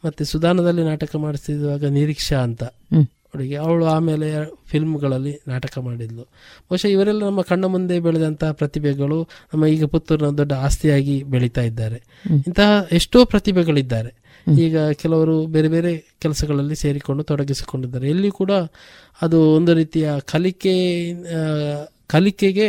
ಮತ್ತೆ 0.06 0.26
ಸುಧಾನದಲ್ಲಿ 0.26 0.84
ನಾಟಕ 0.84 1.16
ಮಾಡಿಸ್ತಿದ್ವಾಗ 1.16 1.86
ನಿರೀಕ್ಷಾ 1.86 2.38
ಅಂತ. 2.38 2.64
ಅವಳಿಗೆ 3.04 3.56
ಅವಳು 3.56 3.86
ಆಮೇಲೆ 3.86 4.56
ಫಿಲ್ಮ್ಗಳಲ್ಲಿ 4.66 5.40
ನಾಟಕ 5.48 5.78
ಮಾಡಿದ್ಲು. 5.78 6.22
ಬಹುಶಃ 6.22 6.88
ಇವರೆಲ್ಲ 6.88 7.26
ನಮ್ಮ 7.26 7.42
ಕಣ್ಣ 7.42 7.66
ಮುಂದೆ 7.66 8.00
ಬೆಳೆದಂತಹ 8.00 8.52
ಪ್ರತಿಭೆಗಳು 8.52 9.28
ನಮ್ಮ 9.54 9.66
ಈಗ 9.66 9.86
ಪುತ್ತೂರಿನ 9.86 10.28
ದೊಡ್ಡ 10.28 10.54
ಆಸ್ತಿಯಾಗಿ 10.54 11.24
ಬೆಳೀತಾ 11.24 11.62
ಇದ್ದಾರೆ. 11.62 12.04
ಇಂತಹ 12.48 12.88
ಎಷ್ಟೋ 12.92 13.26
ಪ್ರತಿಭೆಗಳಿದ್ದಾರೆ. 13.26 14.21
ಈಗ 14.48 14.78
ಕೆಲವರು 15.02 15.36
ಬೇರೆ 15.48 15.70
ಬೇರೆ 15.70 15.92
ಕೆಲಸಗಳಲ್ಲಿ 16.22 16.76
ಸೇರಿಕೊಂಡು 16.76 17.24
ತೊಡಗಿಸಿಕೊಂಡಿದ್ದಾರೆ. 17.24 18.06
ಎಲ್ಲಿ 18.10 18.32
ಕೂಡ 18.32 18.52
ಅದು 19.22 19.40
ಒಂದು 19.56 19.72
ರೀತಿಯ 19.74 20.10
ಕಲಿಕೆ 20.26 20.76
ಕಲಿಕೆಗೆ 22.08 22.68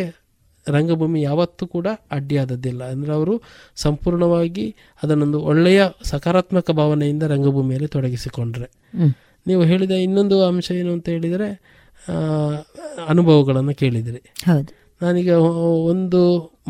ರಂಗಭೂಮಿ 0.67 1.21
ಯಾವತ್ತೂ 1.23 1.65
ಕೂಡ 1.67 1.87
ಅಡ್ಡಿಯಾದದ್ದಿಲ್ಲ. 2.11 2.83
ಅಂದರೆ 2.85 3.13
ಅವರು 3.13 3.35
ಸಂಪೂರ್ಣವಾಗಿ 3.77 4.67
ಅದನ್ನೊಂದು 5.03 5.39
ಒಳ್ಳೆಯ 5.43 5.83
ಸಕಾರಾತ್ಮಕ 6.05 6.71
ಭಾವನೆಯಿಂದ 6.71 7.23
ರಂಗಭೂಮಿಯಲ್ಲಿ 7.23 7.89
ತೊಡಗಿಸಿಕೊಂಡ್ರೆ. 7.89 8.69
ನೀವು 9.47 9.63
ಹೇಳಿದ 9.63 9.95
ಇನ್ನೊಂದು 10.07 10.37
ಅಂಶ 10.45 10.71
ಏನು 10.71 10.93
ಅಂತ 10.93 11.09
ಹೇಳಿದರೆ 11.09 11.49
ಅನುಭವಗಳನ್ನು 13.09 13.75
ಕೇಳಿದಿರಿ. 13.75 14.23
ನಾನೀಗ 15.01 15.33
ಒಂದು 15.93 16.21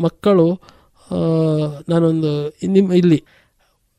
ಮಕ್ಕಳು 0.01 0.47
ನಾನೊಂದು 1.89 2.31
ನಿಮ್ಮ 2.67 2.91
ಇಲ್ಲಿ 2.93 3.19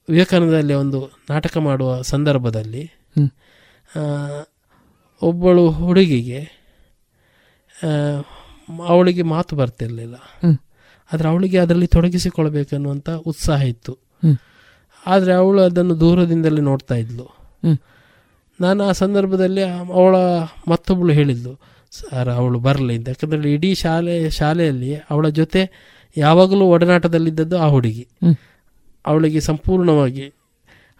ವಿವೇಕಾನಂದದಲ್ಲಿ 0.08 0.74
ಒಂದು 0.74 1.10
ನಾಟಕ 1.30 1.56
ಮಾಡುವ 1.56 2.02
ಸಂದರ್ಭದಲ್ಲಿ. 2.02 2.84
ಒಬ್ಬಳು 5.22 5.70
ಹುಡುಗಿಗೆ 5.70 6.40
ಅವಳಿಗೆ 8.86 9.22
ಮಾತು 9.22 9.56
ಬರ್ತಿರ್ಲಿಲ್ಲ. 9.56 10.14
ಆದರೆ 11.12 11.28
ಅವಳಿಗೆ 11.28 11.58
ಅದರಲ್ಲಿ 11.58 11.86
ತೊಡಗಿಸಿಕೊಳ್ಬೇಕನ್ನುವಂಥ 11.86 13.10
ಉತ್ಸಾಹ 13.10 13.62
ಇತ್ತು. 13.62 13.98
ಆದರೆ 15.06 15.32
ಅವಳು 15.32 15.62
ಅದನ್ನು 15.62 16.00
ದೂರದಿಂದಲೇ 16.00 16.60
ನೋಡ್ತಾ 16.60 16.94
ಇದ್ಲು 16.94 17.26
ನಾನು 18.60 18.84
ಆ 18.84 18.92
ಸಂದರ್ಭದಲ್ಲಿ 18.92 19.62
ಅವಳ 19.62 20.16
ಮತ್ತೊಬ್ಬಳು 20.68 21.12
ಹೇಳಿದ್ಲು 21.12 21.60
ಸರ್ 21.90 22.28
ಅವಳು 22.28 22.58
ಬರಲಿ 22.58 22.94
ಅಂತ 22.96 23.08
ಯಾಕಂದರೆ 23.08 23.52
ಇಡೀ 23.52 23.74
ಶಾಲೆ 23.74 24.30
ಶಾಲೆಯಲ್ಲಿ 24.30 24.96
ಅವಳ 25.10 25.28
ಜೊತೆ 25.28 25.62
ಯಾವಾಗಲೂ 26.16 26.64
ಒಡನಾಟದಲ್ಲಿದ್ದದ್ದು 26.64 27.58
ಆ 27.58 27.66
ಹುಡುಗಿ. 27.66 28.08
ಅವಳಿಗೆ 29.06 29.40
ಸಂಪೂರ್ಣವಾಗಿ 29.40 30.32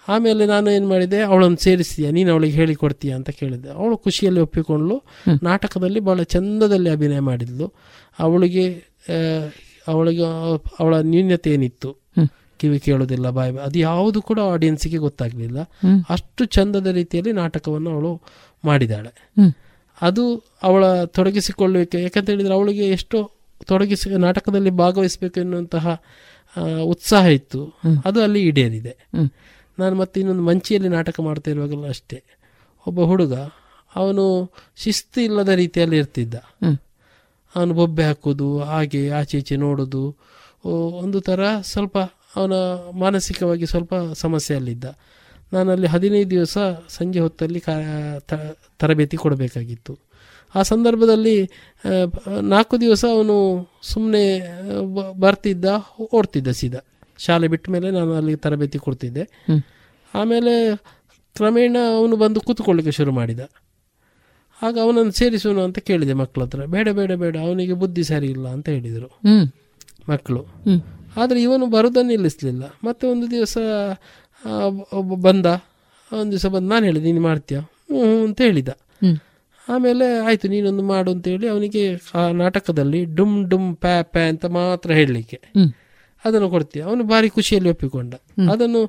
ಆಮೇಲೆ 0.09 0.47
ನಾನು 0.47 0.71
ಏನು 0.71 0.89
ಮಾಡಿದೆ 0.89 1.21
ಅವಳನ್ನು 1.23 1.57
ಸೇರಿಸ್ತೀಯ 1.57 2.11
ನೀನು 2.11 2.33
ಅವಳಿಗೆ 2.33 2.57
ಹೇಳಿಕೊಡ್ತೀಯ 2.57 3.13
ಅಂತ 3.15 3.31
ಕೇಳಿದ್ದೆ 3.31 3.71
ಅವಳು 3.71 3.97
ಖುಷಿಯಲ್ಲಿ 3.97 4.41
ಒಪ್ಪಿಕೊಂಡ್ಳು. 4.41 5.03
ನಾಟಕದಲ್ಲಿ 5.43 6.01
ಭಾಳ 6.01 6.23
ಚಂದದಲ್ಲಿ 6.23 6.91
ಅಭಿನಯ 6.91 7.21
ಮಾಡಿದ್ಲು. 7.21 7.73
ಅವಳಿಗೆ 8.19 8.67
ಅವಳಿಗೆ 9.89 10.25
ಅವಳ 10.81 10.95
ನ್ಯೂನ್ಯತೆ 10.97 11.51
ಏನಿತ್ತು. 11.51 11.91
ಕಿವಿ 12.61 12.81
ಕೇಳೋದಿಲ್ಲ 12.81 13.31
ಬಾಯ್ 13.31 13.59
ಅದು 13.59 13.79
ಯಾವುದು 13.79 14.23
ಕೂಡ 14.23 14.39
ಆಡಿಯನ್ಸಿಗೆ 14.53 14.97
ಗೊತ್ತಾಗಲಿಲ್ಲ. 14.97 15.61
ಅಷ್ಟು 16.11 16.45
ಚಂದದ 16.45 16.87
ರೀತಿಯಲ್ಲಿ 16.87 17.33
ನಾಟಕವನ್ನು 17.33 17.91
ಅವಳು 17.91 18.13
ಮಾಡಿದಾಳೆ 18.65 19.13
ಅದು 20.03 20.43
ಅವಳ 20.63 21.05
ತೊಡಗಿಸಿಕೊಳ್ಳುವಿಕೆ 21.05 22.03
ಯಾಕಂತ 22.03 22.31
ಹೇಳಿದ್ರೆ 22.31 22.55
ಅವಳಿಗೆ 22.55 22.85
ಎಷ್ಟೋ 22.89 23.31
ತೊಡಗಿಸಿ 23.65 24.11
ನಾಟಕದಲ್ಲಿ 24.19 24.71
ಭಾಗವಹಿಸಬೇಕು 24.71 25.41
ಎನ್ನುವಂತಹ 25.41 26.03
ಉತ್ಸಾಹ 26.83 27.27
ಇತ್ತು. 27.27 27.79
ಅದು 28.05 28.23
ಅಲ್ಲಿ 28.23 28.43
ಈಡೇರಿದೆ. 28.43 28.97
ನಾನು 29.79 29.97
ಮತ್ತೆ 29.97 30.21
ಇನ್ನೊಂದು 30.21 30.43
ಮಂಚಿಯಲ್ಲಿ 30.43 30.89
ನಾಟಕ 30.89 31.21
ಮಾಡ್ತಾ 31.21 31.51
ಇರುವಾಗಲೂ 31.51 31.85
ಅಷ್ಟೇ. 31.85 32.23
ಒಬ್ಬ 32.87 33.01
ಹುಡುಗ 33.01 33.35
ಅವನು 33.97 34.53
ಶಿಸ್ತು 34.77 35.21
ಇಲ್ಲದ 35.21 35.49
ರೀತಿಯಲ್ಲಿ 35.49 35.97
ಇರ್ತಿದ್ದ. 35.97 36.35
ಅವನು 37.57 37.75
ಬೊಬ್ಬೆ 37.75 38.03
ಹಾಕೋದು 38.03 38.59
ಹಾಗೆ 38.61 39.11
ಆಚೆ 39.11 39.39
ಈಚೆ 39.39 39.57
ನೋಡೋದು. 39.57 40.17
ಒಂದು 40.99 41.21
ಥರ 41.21 41.41
ಸ್ವಲ್ಪ 41.61 41.99
ಅವನ 42.37 42.53
ಮಾನಸಿಕವಾಗಿ 42.99 43.67
ಸ್ವಲ್ಪ 43.67 43.95
ಸಮಸ್ಯೆಯಲ್ಲಿದ್ದ. 44.13 44.85
ನಾನಲ್ಲಿ 45.53 45.87
ಹದಿನೈದು 45.87 46.31
ದಿವಸ 46.31 46.59
ಸಂಜೆ 46.89 47.21
ಹೊತ್ತಲ್ಲಿ 47.21 47.61
ಕಾ 47.61 47.73
ತರಬೇತಿ 48.79 49.17
ಕೊಡಬೇಕಾಗಿತ್ತು. 49.17 49.99
ಆ 50.55 50.63
ಸಂದರ್ಭದಲ್ಲಿ 50.63 51.37
ನಾಲ್ಕು 52.43 52.81
ದಿವಸ 52.81 53.05
ಅವನು 53.05 53.37
ಸುಮ್ಮನೆ 53.83 54.25
ಬರ್ತಿದ್ದ 55.21 55.65
ಓಡ್ತಿದ್ದ 56.15 56.51
ಸೀದಾ. 56.51 56.79
ಶಾಲೆ 57.19 57.49
ಬಿಟ್ಟ 57.49 57.71
ಮೇಲೆ 57.71 57.91
ನಾನು 57.91 58.15
ಅಲ್ಲಿ 58.15 58.37
ತರಬೇತಿ 58.37 58.79
ಕೊಡ್ತಿದ್ದೆ. 58.79 59.25
ಆಮೇಲೆ 60.15 60.77
ಕ್ರಮೇಣ 61.37 61.77
ಅವನು 61.97 62.17
ಬಂದು 62.17 62.41
ಕೂತ್ಕೊಳ್ಳಿಕ್ಕೆ 62.41 62.93
ಶುರು 62.93 63.13
ಮಾಡಿದ. 63.13 63.41
ಆಗ 64.63 64.79
ಅವನನ್ನು 64.83 65.13
ಸೇರಿಸೋನು 65.13 65.63
ಅಂತ 65.63 65.79
ಕೇಳಿದೆ 65.79 66.13
ಮಕ್ಕಳ 66.13 66.43
ಹತ್ರ. 66.43 66.67
ಬೇಡ 66.67 66.89
ಬೇಡ 66.89 67.13
ಬೇಡ 67.13 67.37
ಅವನಿಗೆ 67.37 67.73
ಬುದ್ಧಿ 67.73 68.05
ಸರಿ 68.05 68.27
ಇಲ್ಲ 68.27 68.49
ಅಂತ 68.49 68.69
ಹೇಳಿದರು. 68.69 69.09
ಮಕ್ಕಳು. 70.11 70.43
ಆದರೆ 71.17 71.43
ಇವನು 71.43 71.67
ಬರೋದನ್ನು 71.67 72.11
ನಿಲ್ಲಿಸಲಿಲ್ಲ. 72.11 72.65
ಮತ್ತೆ 72.85 73.07
ಒಂದು 73.07 73.31
ದಿವಸ 73.31 73.57
ಒಬ್ಬ 74.93 75.15
ಬಂದ. 75.15 75.47
ಒಂದು 76.11 76.31
ದಿವಸ 76.31 76.47
ಬಂದು 76.47 76.69
ನಾನು 76.69 76.85
ಹೇಳಿದೆ 76.85 77.05
ನೀನು 77.05 77.21
ಮಾಡ್ತೀಯ? 77.21 77.59
ಹ್ಞೂ 77.59 78.03
ಹ್ಞೂ 78.03 78.25
ಅಂತ 78.25 78.41
ಹೇಳಿದ. 78.41 78.69
ಆಮೇಲೆ 79.69 80.19
ಆಯಿತು 80.19 80.49
ನೀನೊಂದು 80.49 80.83
ಮಾಡು 80.83 81.11
ಅಂತೇಳಿ 81.11 81.49
ಅವನಿಗೆ 81.49 81.83
ಆ 82.15 82.29
ನಾಟಕದಲ್ಲಿ 82.33 83.05
ಡುಮ್ 83.05 83.49
ಡುಮ್ 83.49 83.77
ಪ್ಯಾ 83.77 84.03
ಪ್ಯಾ 84.03 84.29
ಅಂತ 84.29 84.45
ಮಾತ್ರ 84.45 84.93
ಹೇಳಲಿಕ್ಕೆ. 84.93 85.39
ಅದನ್ನು 86.25 86.51
ಕೊಡ್ತೀಯ. 86.51 86.83
ಅವನು 86.83 87.05
ಭಾರಿ 87.05 87.31
ಖುಷಿಯಲ್ಲಿ 87.31 87.71
ಒಪ್ಪಿಕೊಂಡ. 87.71 88.15
ಅದನ್ನು 88.53 88.83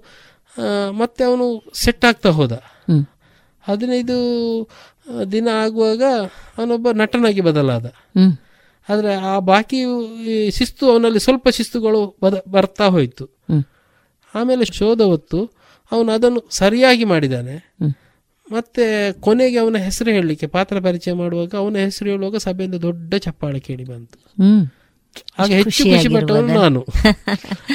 ಮತ್ತೆ 0.92 1.24
ಅವನು 1.24 1.46
ಸೆಟ್ 1.74 2.06
ಆಗ್ತಾ 2.06 2.30
ಹೋದ. 2.30 2.52
ಹದಿನೈದು 3.64 4.18
ದಿನ 5.32 5.48
ಆಗುವಾಗ 5.54 6.04
ಅವನೊಬ್ಬ 6.58 6.92
ನಟನಾಗಿ 6.92 7.42
ಬದಲಾದ. 7.42 7.86
ಆದರೆ 8.90 9.16
ಆ 9.16 9.40
ಬಾಕಿ 9.40 9.80
ಶಿಸ್ತು 10.52 10.92
ಅವನಲ್ಲಿ 10.92 11.20
ಸ್ವಲ್ಪ 11.20 11.48
ಶಿಸ್ತುಗಳು 11.50 12.18
ಬದ 12.22 12.44
ಬರ್ತಾ 12.48 12.86
ಹೋಯಿತು. 12.86 13.26
ಆಮೇಲೆ 14.36 14.66
ಶೋಧ 14.66 15.02
ಹೊತ್ತು 15.02 15.40
ಅವನು 15.92 16.12
ಅದನ್ನು 16.12 16.48
ಸರಿಯಾಗಿ 16.50 17.06
ಮಾಡಿದ್ದಾನೆ 17.06 17.56
ಹ್ಮ್. 17.58 17.94
ಮತ್ತೆ 18.52 19.14
ಕೊನೆಗೆ 19.14 19.58
ಅವನ 19.58 19.78
ಹೆಸರು 19.78 20.12
ಹೇಳಲಿಕ್ಕೆ 20.12 20.48
ಪಾತ್ರ 20.48 20.80
ಪರಿಚಯ 20.80 21.14
ಮಾಡುವಾಗ 21.14 21.56
ಅವನ 21.58 21.76
ಹೆಸರು 21.76 22.10
ಹೇಳುವಾಗ 22.10 22.36
ಸಭೆಯಿಂದ 22.36 22.76
ದೊಡ್ಡ 22.76 23.16
ಚಪ್ಪಾಳೆ 23.16 23.60
ಕೇಳಿ 23.60 23.84
ಬಂತು. 23.84 24.20
ಆಗ 25.40 25.48
ಹೆಚ್ಚು 25.48 25.84
ಖುಷಿ 25.84 26.08
ಪಟ್ಟವನು 26.20 26.48
ನಾನು. 26.62 26.86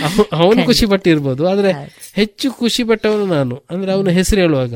ಅವ- 0.05 0.29
ಅವನು 0.33 0.67
ಖುಷಿ 0.67 0.87
ಪಟ್ಟಿರ್ಬೋದು 0.87 1.49
ಆದರೆ 1.49 1.73
ಹೆಚ್ಚು 2.15 2.53
ಖುಷಿ 2.53 2.85
ಪಟ್ಟವನು 2.85 3.27
ನಾನು. 3.27 3.63
ಅಂದ್ರೆ 3.71 3.93
ಅವನ 3.93 4.09
ಹೆಸರು 4.09 4.41
ಹೇಳುವಾಗ. 4.41 4.75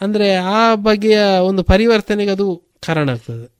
ಅಂದ್ರೆ 0.00 0.34
ಆ 0.34 0.74
ಬಗೆಯ 0.74 1.18
ಒಂದು 1.42 1.62
ಪರಿವರ್ತನೆಗೆ 1.62 2.30
ಅದು 2.30 2.62
ಕಾರಣ 2.86 3.10
ಆಗ್ತದೆ. 3.10 3.52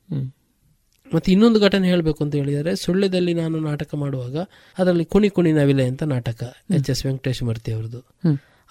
ಮತ್ತೆ 1.13 1.31
ಇನ್ನೊಂದು 1.31 1.59
ಘಟನೆ 1.59 1.87
ಹೇಳಬೇಕು 1.87 2.23
ಅಂತ 2.23 2.35
ಹೇಳಿದರೆ 2.35 2.75
ಸುಳ್ಳ್ಯದಲ್ಲಿ 2.75 3.33
ನಾನು 3.33 3.59
ನಾಟಕ 3.59 3.95
ಮಾಡುವಾಗ 3.95 4.37
ಅದರಲ್ಲಿ 4.79 5.05
ಕುಣಿ 5.05 5.29
ಕುಣಿ 5.29 5.51
ನವಿಲೆ 5.51 5.85
ಅಂತ 5.85 6.03
ನಾಟಕ 6.03 6.55
ಎಚ್ 6.75 6.89
ಎಸ್ 6.89 7.05
ವೆಂಕಟೇಶ್ 7.05 7.43
ಮೂರ್ತಿ 7.43 7.71
ಅವರದು. 7.71 7.99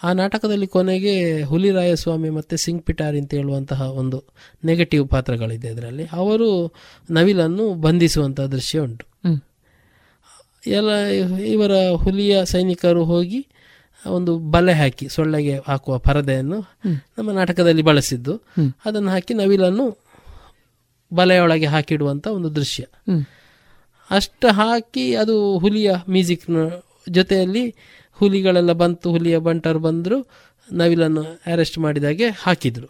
ಆ 0.03 0.13
ನಾಟಕದಲ್ಲಿ 0.13 0.67
ಕೊನೆಗೆ 0.67 1.43
ಹುಲಿರಾಯಸ್ವಾಮಿ 1.43 2.31
ಮತ್ತೆ 2.31 2.57
ಸಿಂಗ್ 2.57 2.83
ಪಿಟಾರಿ 2.83 3.19
ಅಂತ 3.21 3.35
ಹೇಳುವಂತಹ 3.35 3.83
ಒಂದು 3.83 4.25
ನೆಗೆಟಿವ್ 4.65 5.09
ಪಾತ್ರಗಳಿದೆ 5.09 5.69
ಅದರಲ್ಲಿ 5.69 6.07
ಅವರು 6.13 6.73
ನವಿಲನ್ನು 7.11 7.75
ಬಂಧಿಸುವಂತಹ 7.75 8.47
ದೃಶ್ಯ 8.47 8.81
ಉಂಟು. 8.81 9.07
ಎಲ್ಲ 10.67 10.91
ಇವರ 11.39 11.73
ಹುಲಿಯ 11.91 12.45
ಸೈನಿಕರು 12.45 13.05
ಹೋಗಿ 13.05 13.47
ಒಂದು 14.07 14.39
ಬಲೆ 14.39 14.73
ಹಾಕಿ 14.73 15.09
ಸೊಳ್ಳೆಗೆ 15.09 15.59
ಹಾಕುವ 15.67 15.99
ಪರದೆಯನ್ನು 15.99 16.65
ನಮ್ಮ 17.19 17.31
ನಾಟಕದಲ್ಲಿ 17.31 17.83
ಬಳಸಿದ್ದು. 17.83 18.37
ಅದನ್ನು 18.85 19.11
ಹಾಕಿ 19.11 19.35
ನವಿಲನ್ನು 19.35 19.99
ಬಲೆಯೊಳಗೆ 21.13 21.67
ಹಾಕಿಡುವಂತ 21.67 22.27
ಒಂದು 22.27 22.57
ದೃಶ್ಯ. 22.57 22.85
ಅಷ್ಟು 24.11 24.49
ಹಾಕಿ 24.49 25.15
ಅದು 25.15 25.59
ಹುಲಿಯ 25.59 25.93
ಮ್ಯೂಸಿಕ್ನ 26.11 26.57
ಜೊತೆಯಲ್ಲಿ 27.11 27.75
ಹುಲಿಗಳೆಲ್ಲ 28.19 28.73
ಬಂತು 28.73 29.11
ಹುಲಿಯ 29.11 29.39
ಬಂಟರು 29.39 29.79
ಬಂದರು 29.79 30.29
ನವಿಲನ್ನು 30.73 31.23
ಅರೆಸ್ಟ್ 31.23 31.79
ಮಾಡಿದಾಗೆ 31.79 32.29
ಹಾಕಿದ್ರು. 32.29 32.87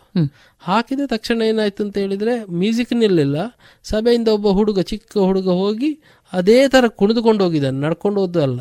ಹಾಕಿದ 0.59 1.01
ತಕ್ಷಣ 1.07 1.43
ಏನಾಯ್ತು 1.43 1.85
ಅಂತ 1.85 1.99
ಹೇಳಿದ್ರೆ 1.99 2.45
ಮ್ಯೂಸಿಕ್ 2.45 2.93
ನಿಲ್ಲಿಲ್ಲ. 2.93 3.37
ಸಭೆಯಿಂದ 3.83 4.29
ಒಬ್ಬ 4.29 4.49
ಹುಡುಗ 4.49 4.81
ಚಿಕ್ಕ 4.81 5.19
ಹುಡುಗ 5.19 5.49
ಹೋಗಿ 5.49 5.99
ಅದೇ 6.33 6.69
ತರ 6.69 6.87
ಕುಣಿದುಕೊಂಡು 6.89 7.45
ಹೋಗಿದ್ದಾನೆ. 7.45 7.81
ನಡ್ಕೊಂಡು 7.81 8.21
ಹೋದ್ದು 8.21 8.43
ಅಲ್ಲ. 8.43 8.61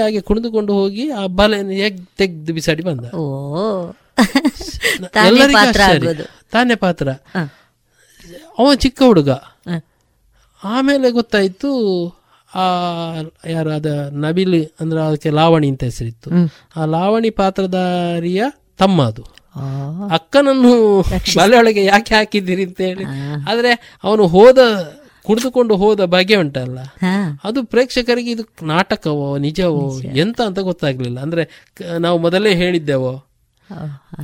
ಹಾಗೆ 0.00 0.20
ಕುಣಿದುಕೊಂಡು 0.20 0.72
ಹೋಗಿ 0.72 1.10
ಆ 1.10 1.26
ಬಲೆಯನ್ನು 1.26 1.72
ಹೇಗ್ 1.72 2.06
ತೆಗ್ದು 2.16 2.54
ಬಿಸಾಡಿ 2.54 2.82
ಬಂದ. 2.82 3.04
ತಾನೇ 5.12 5.26
ಎಲ್ಲರಿಗೂ 5.26 5.52
ಪಾತ್ರ. 5.52 5.80
ತಾನೇ. 6.50 6.74
ಅವ 8.58 8.74
ಚಿಕ್ಕ 8.74 9.02
ಹುಡುಗ. 9.02 9.28
ಆಮೇಲೆ 10.64 11.10
ಗೊತ್ತಾಯ್ತು 11.10 11.70
ಆ 12.54 12.60
ಯಾರು 13.46 13.70
ಅದ 13.70 14.08
ನಬಿಲ್ 14.12 14.66
ಅಂದ್ರೆ 14.80 15.00
ಅದಕ್ಕೆ 15.00 15.30
ಲಾವಣಿ 15.30 15.68
ಅಂತ 15.68 15.84
ಹೆಸರಿತ್ತು. 15.84 16.30
ಆ 16.76 16.84
ಲಾವಣಿ 16.84 17.30
ಪಾತ್ರಧಾರಿಯ 17.30 18.44
ತಮ್ಮ 18.78 19.02
ಅದು 19.02 19.22
ಅಕ್ಕನನ್ನು 20.10 21.02
ಬಲೆಯೊಳಗೆ 21.36 21.84
ಯಾಕೆ 21.84 22.14
ಹಾಕಿದ್ದೀರಿ 22.14 22.64
ಅಂತ 22.64 22.80
ಹೇಳಿ. 22.80 23.04
ಆದ್ರೆ 23.50 23.98
ಅವನು 24.04 24.26
ಹೋದ 24.26 24.58
ಕುಡಿದುಕೊಂಡು 25.22 25.76
ಹೋದ 25.76 26.04
ಬಗೆ 26.04 26.36
ಉಂಟಲ್ಲ. 26.36 26.78
ಅದು 27.44 27.64
ಪ್ರೇಕ್ಷಕರಿಗೆ 27.64 28.30
ಇದು 28.30 28.66
ನಾಟಕವೋ 28.66 29.38
ನಿಜವೋ 29.38 30.00
ಎಂತ 30.02 30.40
ಅಂತ 30.40 30.58
ಗೊತ್ತಾಗ್ಲಿಲ್ಲ. 30.58 31.20
ಅಂದ್ರೆ 31.20 31.66
ನಾವು 31.98 32.18
ಮೊದಲೇ 32.18 32.54
ಹೇಳಿದ್ದೆವೋ. 32.54 33.24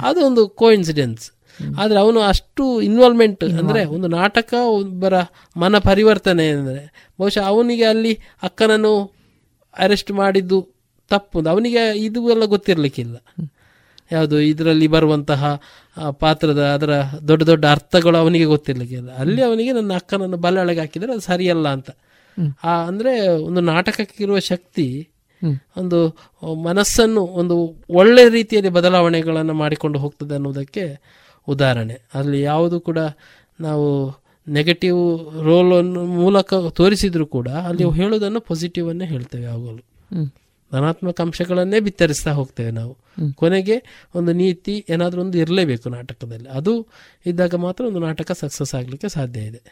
ಅದೊಂದು 0.02 0.26
ಒಂದು 0.26 0.48
ಕೋಇನ್ಸಿಡೆನ್ಸ್ 0.48 1.30
ಆದ್ರೆ 1.78 1.98
ಅವನು 2.00 2.20
ಅಷ್ಟು 2.20 2.82
ಇನ್ವಾಲ್ವ್ಮೆಂಟ್ 2.82 3.44
ಅಂದ್ರೆ 3.44 3.84
ಒಂದು 3.84 4.08
ನಾಟಕ 4.08 4.54
ಒಬ್ಬರ 4.54 5.14
ಮನ 5.56 5.78
ಪರಿವರ್ತನೆ 5.78 6.48
ಅಂದರೆ 6.48 6.92
ಬಹುಶಃ 7.20 7.46
ಅವನಿಗೆ 7.46 7.84
ಅಲ್ಲಿ 7.84 8.18
ಅಕ್ಕನನ್ನು 8.42 9.12
ಅರೆಸ್ಟ್ 9.78 10.10
ಮಾಡಿದ್ದು 10.10 10.58
ತಪ್ಪು 11.10 11.48
ಅವನಿಗೆ 11.48 11.98
ಇದು 11.98 12.30
ಎಲ್ಲ 12.30 12.44
ಗೊತ್ತಿರಲಿಕ್ಕಿಲ್ಲ. 12.44 13.16
ಯಾವುದು 14.12 14.40
ಇದರಲ್ಲಿ 14.40 14.86
ಬರುವಂತಹ 14.86 15.60
ಪಾತ್ರದ 16.18 16.64
ಅದರ 16.64 17.02
ದೊಡ್ಡ 17.28 17.42
ದೊಡ್ಡ 17.42 17.64
ಅರ್ಥಗಳು 17.66 18.16
ಅವನಿಗೆ 18.18 18.44
ಗೊತ್ತಿರಲಿಕ್ಕಿಲ್ಲ. 18.44 19.10
ಅಲ್ಲಿ 19.10 19.42
ಅವನಿಗೆ 19.42 19.72
ನನ್ನ 19.72 19.92
ಅಕ್ಕನನ್ನು 19.94 20.36
ಬಲ್ಲೊಳಗೆ 20.36 20.80
ಹಾಕಿದರೆ 20.80 21.12
ಅದು 21.12 21.20
ಸರಿಯಲ್ಲ 21.20 21.68
ಅಂತ. 21.68 21.90
ಆ 22.64 22.84
ಅಂದ್ರೆ 22.86 23.28
ಒಂದು 23.28 23.60
ನಾಟಕಕ್ಕಿರುವ 23.60 24.38
ಶಕ್ತಿ 24.38 25.08
ಒಂದು 25.76 25.98
ಮನಸ್ಸನ್ನು 26.62 27.20
ಒಂದು 27.20 27.76
ಒಳ್ಳೆ 27.90 28.28
ರೀತಿಯಲ್ಲಿ 28.28 28.70
ಬದಲಾವಣೆಗಳನ್ನು 28.70 29.54
ಮಾಡಿಕೊಂಡು 29.54 29.98
ಹೋಗ್ತದೆ 29.98 30.34
ಅನ್ನೋದಕ್ಕೆ 30.34 30.84
ಉದಾಹರಣೆ. 31.48 32.00
ಅಲ್ಲಿ 32.14 32.42
ಯಾವುದು 32.42 32.80
ಕೂಡ 32.80 32.98
ನಾವು 33.60 33.86
ನೆಗೆಟಿವ್ 34.48 35.00
ರೋಲ್ 35.42 35.84
ಮೂಲಕ 36.06 36.54
ತೋರಿಸಿದ್ರು 36.54 37.26
ಕೂಡ 37.26 37.48
ಅಲ್ಲಿ 37.48 37.90
ಹೇಳೋದನ್ನು 37.90 38.40
ಪಾಸಿಟಿವ್ 38.40 38.88
ಅನ್ನೇ 38.88 39.06
ಹೇಳ್ತೇವೆ 39.06 39.44
ಯಾವಾಗಲೂ. 39.44 39.82
ಧನಾತ್ಮಕ 40.72 41.20
ಅಂಶಗಳನ್ನೇ 41.20 41.80
ಬಿತ್ತರಿಸ್ತಾ 41.80 42.32
ಹೋಗ್ತೇವೆ 42.32 42.70
ನಾವು. 42.70 42.96
ಕೊನೆಗೆ 43.34 43.82
ಒಂದು 44.14 44.32
ನೀತಿ 44.32 44.86
ಏನಾದರೂ 44.88 45.20
ಒಂದು 45.20 45.38
ಇರಲೇಬೇಕು 45.38 45.88
ನಾಟಕದಲ್ಲಿ. 45.88 46.48
ಅದು 46.48 46.86
ಇದ್ದಾಗ 47.26 47.54
ಮಾತ್ರ 47.54 47.84
ಒಂದು 47.84 47.98
ನಾಟಕ 47.98 48.32
ಸಕ್ಸಸ್ 48.32 48.74
ಆಗಲಿಕ್ಕೆ 48.74 49.08
ಸಾಧ್ಯ 49.08 49.40
ಇದೆ. 49.40 49.62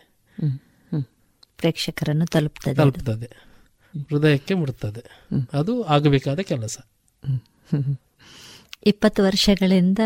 ಪ್ರೇಕ್ಷಕರನ್ನು 1.57 2.27
ತಲುಪ್ತದೆ. 2.27 2.75
ತಲುಪ್ತದೆ. 2.75 3.31
ಹೃದಯಕ್ಕೆ 4.11 4.55
ಮುಡುತ್ತದೆ 4.55 5.03
ಅದು 5.53 5.83
ಆಗಬೇಕಾದ 5.83 6.41
ಕೆಲಸ. 6.41 6.79
ಇಪ್ಪತ್ತು 8.87 9.23
ವರ್ಷಗಳಿಂದ 9.23 9.99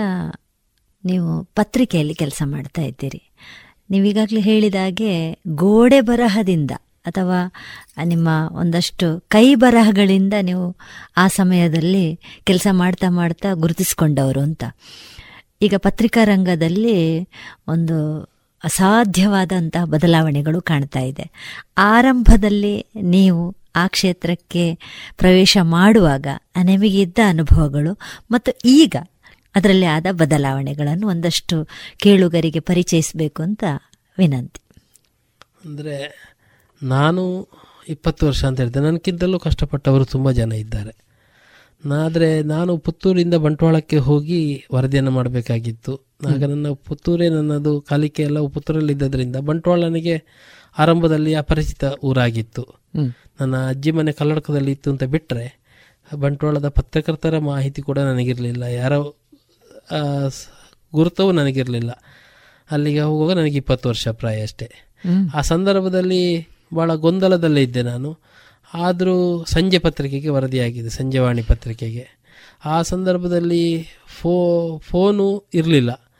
ನೀವು 1.06 1.44
ಪತ್ರಿಕೆಯಲ್ಲಿ 1.54 2.14
ಕೆಲಸ 2.14 2.42
ಮಾಡ್ತಾ 2.46 2.82
ಇದ್ದೀರಿ. 2.82 3.22
ನೀವೀಗಾಗಲೇ 3.90 4.40
ಹೇಳಿದ 4.40 4.74
ಹಾಗೆ 4.74 5.12
ಗೋಡೆ 5.54 6.00
ಬರಹದಿಂದ 6.00 6.70
ಅಥವಾ 7.06 7.52
ನಿಮ್ಮ 8.04 8.28
ಒಂದಷ್ಟು 8.52 9.06
ಕೈ 9.28 9.54
ಬರಹಗಳಿಂದ 9.54 10.34
ನೀವು 10.42 10.76
ಆ 11.16 11.28
ಸಮಯದಲ್ಲಿ 11.28 12.20
ಕೆಲಸ 12.44 12.66
ಮಾಡ್ತಾ 12.70 13.08
ಮಾಡ್ತಾ 13.10 13.52
ಗುರುತಿಸ್ಕೊಂಡವರು 13.52 14.40
ಅಂತ. 14.40 14.64
ಈಗ 15.62 15.74
ಪತ್ರಿಕಾ 15.76 16.24
ರಂಗದಲ್ಲಿ 16.24 17.28
ಒಂದು 17.68 18.22
ಅಸಾಧ್ಯವಾದಂತಹ 18.64 19.84
ಬದಲಾವಣೆಗಳು 19.84 20.60
ಕಾಣ್ತಾ 20.60 21.00
ಇದೆ. 21.00 21.30
ಆರಂಭದಲ್ಲಿ 21.78 22.86
ನೀವು 23.02 23.56
ಆ 23.76 23.86
ಕ್ಷೇತ್ರಕ್ಕೆ 23.86 24.64
ಪ್ರವೇಶ 25.16 25.58
ಮಾಡುವಾಗ 25.62 26.26
ನಿಮಗಿದ್ದ 26.62 27.18
ಅನುಭವಗಳು 27.28 27.98
ಮತ್ತು 28.30 28.52
ಈಗ 28.64 28.96
ಅದರಲ್ಲಿ 29.56 29.86
ಆದ 29.86 30.06
ಬದಲಾವಣೆಗಳನ್ನು 30.20 31.06
ಒಂದಷ್ಟು 31.08 31.56
ಕೇಳುಗರಿಗೆ 32.04 32.60
ಪರಿಚಯಿಸಬೇಕು 32.70 33.40
ಅಂತ 33.42 33.64
ವಿನಂತಿ. 34.18 34.60
ಅಂದರೆ 35.64 35.96
ನಾನು 36.82 37.22
ಇಪ್ಪತ್ತು 37.88 38.22
ವರ್ಷ 38.28 38.42
ಅಂತ 38.44 38.58
ಹೇಳಿದೆ 38.60 38.80
ನನಗಿಂತಲೂ 38.80 39.38
ಕಷ್ಟಪಟ್ಟವರು 39.38 40.04
ತುಂಬ 40.14 40.28
ಜನ 40.38 40.52
ಇದ್ದಾರೆ. 40.64 40.92
ಆದರೆ 42.04 42.28
ನಾನು 42.52 42.72
ಪುತ್ತೂರಿಂದ 42.78 43.36
ಬಂಟ್ವಾಳಕ್ಕೆ 43.44 43.98
ಹೋಗಿ 44.06 44.40
ವರದಿಯನ್ನು 44.74 45.12
ಮಾಡಬೇಕಾಗಿತ್ತು. 45.16 45.92
ಆಗ 46.30 46.42
ನನ್ನ 46.44 46.68
ಪುತ್ತೂರೇ 46.88 47.26
ನನ್ನದು 47.28 47.72
ಕಾಲಿಕೆ 47.80 48.22
ಎಲ್ಲ 48.22 48.38
ಪುತ್ತೂರಲ್ಲಿದ್ದರಿಂದ 48.54 49.38
ಬಂಟ್ವಾಳ 49.48 49.78
ನನಗೆ 49.88 50.14
ಆರಂಭದಲ್ಲಿ 50.76 51.32
ಅಪರಿಚಿತ 51.34 51.84
ಊರಾಗಿತ್ತು. 52.08 52.64
ನನ್ನ 53.40 53.56
ಅಜ್ಜಿ 53.72 53.90
ಮನೆ 53.90 54.12
ಕಲ್ಲಡಕದಲ್ಲಿ 54.12 54.72
ಇತ್ತು 54.76 54.88
ಅಂತ 54.94 55.04
ಬಿಟ್ಟರೆ 55.14 55.46
ಬಂಟ್ವಾಳದ 56.10 56.68
ಪತ್ರಕರ್ತರ 56.68 57.36
ಮಾಹಿತಿ 57.50 57.80
ಕೂಡ 57.82 57.98
ನನಗಿರಲಿಲ್ಲ. 58.08 58.64
ಯಾರ 58.80 58.92
ಗುರುತವೂ 60.94 61.32
ನನಗಿರಲಿಲ್ಲ. 61.32 61.90
ಅಲ್ಲಿಗೆ 62.70 63.00
ಹೋಗುವಾಗ 63.00 63.36
ನನಗೆ 63.36 63.56
ಇಪ್ಪತ್ತು 63.56 63.88
ವರ್ಷ 63.88 64.08
ಪ್ರಾಯ 64.08 64.42
ಅಷ್ಟೇ. 64.42 64.70
ಆ 65.34 65.40
ಸಂದರ್ಭದಲ್ಲಿ 65.40 66.48
ಭಾಳ 66.76 66.94
ಗೊಂದಲದಲ್ಲೇ 66.94 67.62
ಇದ್ದೆ 67.62 67.82
ನಾನು. 67.82 68.18
ಆದರೂ 68.74 69.44
ಸಂಜೆ 69.44 69.78
ಪತ್ರಿಕೆಗೆ 69.78 70.28
ವರದಿಯಾಗಿದೆ 70.28 70.88
ಸಂಜೆವಾಣಿ 70.88 71.42
ಪತ್ರಿಕೆಗೆ. 71.42 72.06
ಆ 72.64 72.82
ಸಂದರ್ಭದಲ್ಲಿ 72.82 73.86
ಫೋ 74.20 74.78
ಫೋನು 74.78 75.44
ಇರಲಿಲ್ಲ. 75.54 76.10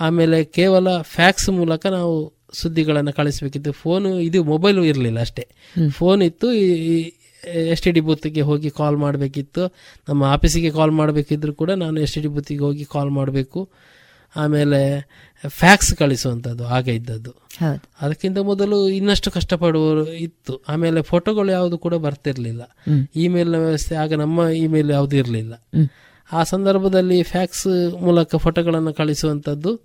ಆಮೇಲೆ 0.00 0.44
ಕೇವಲ 0.44 1.00
ಫ್ಯಾಕ್ಸ್ 1.02 1.50
ಮೂಲಕ 1.50 1.86
ನಾವು 1.86 2.32
ಸುದ್ದಿಗಳನ್ನು 2.52 3.12
ಕಳಿಸಬೇಕಿತ್ತು. 3.12 3.72
ಫೋನು 3.72 4.20
ಇದು 4.20 4.44
ಮೊಬೈಲು 4.44 4.84
ಇರಲಿಲ್ಲ 4.84 5.20
ಅಷ್ಟೇ. 5.20 5.48
ಫೋನ್ 5.90 6.22
ಇತ್ತು 6.22 6.52
ಎಸ್ 7.46 7.82
ಟಿ 7.82 7.90
ಡಿ 7.90 8.00
ಬೂತ್ಗೆ 8.00 8.40
ಹೋಗಿ 8.40 8.70
ಕಾಲ್ 8.70 8.96
ಮಾಡಬೇಕಿತ್ತು. 8.96 9.74
ನಮ್ಮ 10.08 10.24
ಆಫೀಸಿಗೆ 10.24 10.70
ಕಾಲ್ 10.70 10.90
ಮಾಡಬೇಕಿದ್ರು 10.90 11.54
ಕೂಡ 11.54 11.70
ನಾನು 11.70 12.00
ಎಸ್ 12.00 12.14
ಟಿ 12.14 12.20
ಡಿ 12.20 12.28
ಬೂತಿಗೆ 12.28 12.60
ಹೋಗಿ 12.60 12.84
ಕಾಲ್ 12.84 13.10
ಮಾಡಬೇಕು. 13.10 13.68
ಆಮೇಲೆ 14.36 15.08
ಫ್ಯಾಕ್ಸ್ 15.48 15.94
ಕಳಿಸುವಂಥದ್ದು 15.94 16.66
ಆಗ 16.66 16.88
ಇದ್ದದ್ದು. 16.88 17.34
ಅದಕ್ಕಿಂತ 18.00 18.38
ಮೊದಲು 18.38 18.88
ಇನ್ನಷ್ಟು 18.88 19.30
ಕಷ್ಟಪಡುವವರು 19.30 20.12
ಇತ್ತು. 20.12 20.62
ಆಮೇಲೆ 20.68 21.02
ಫೋಟೋಗಳು 21.02 21.50
ಯಾವುದು 21.50 21.78
ಕೂಡ 21.78 21.94
ಬರ್ತಿರ್ಲಿಲ್ಲ. 21.94 22.76
ಇಮೇಲ್ನ 23.16 23.56
ವ್ಯವಸ್ಥೆ 23.56 23.94
ಆಗ 23.94 24.14
ನಮ್ಮ 24.14 24.40
ಇಮೇಲ್ 24.40 24.90
ಯಾವುದು 24.90 25.16
ಇರಲಿಲ್ಲ. 25.16 25.54
ಆ 26.32 26.42
ಸಂದರ್ಭದಲ್ಲಿ 26.42 27.22
ಫ್ಯಾಕ್ಸ್ 27.22 27.96
ಮೂಲಕ 28.02 28.36
ಫೋಟೋಗಳನ್ನು 28.36 28.94
ಕಳಿಸುವಂಥದ್ದು 28.94 29.80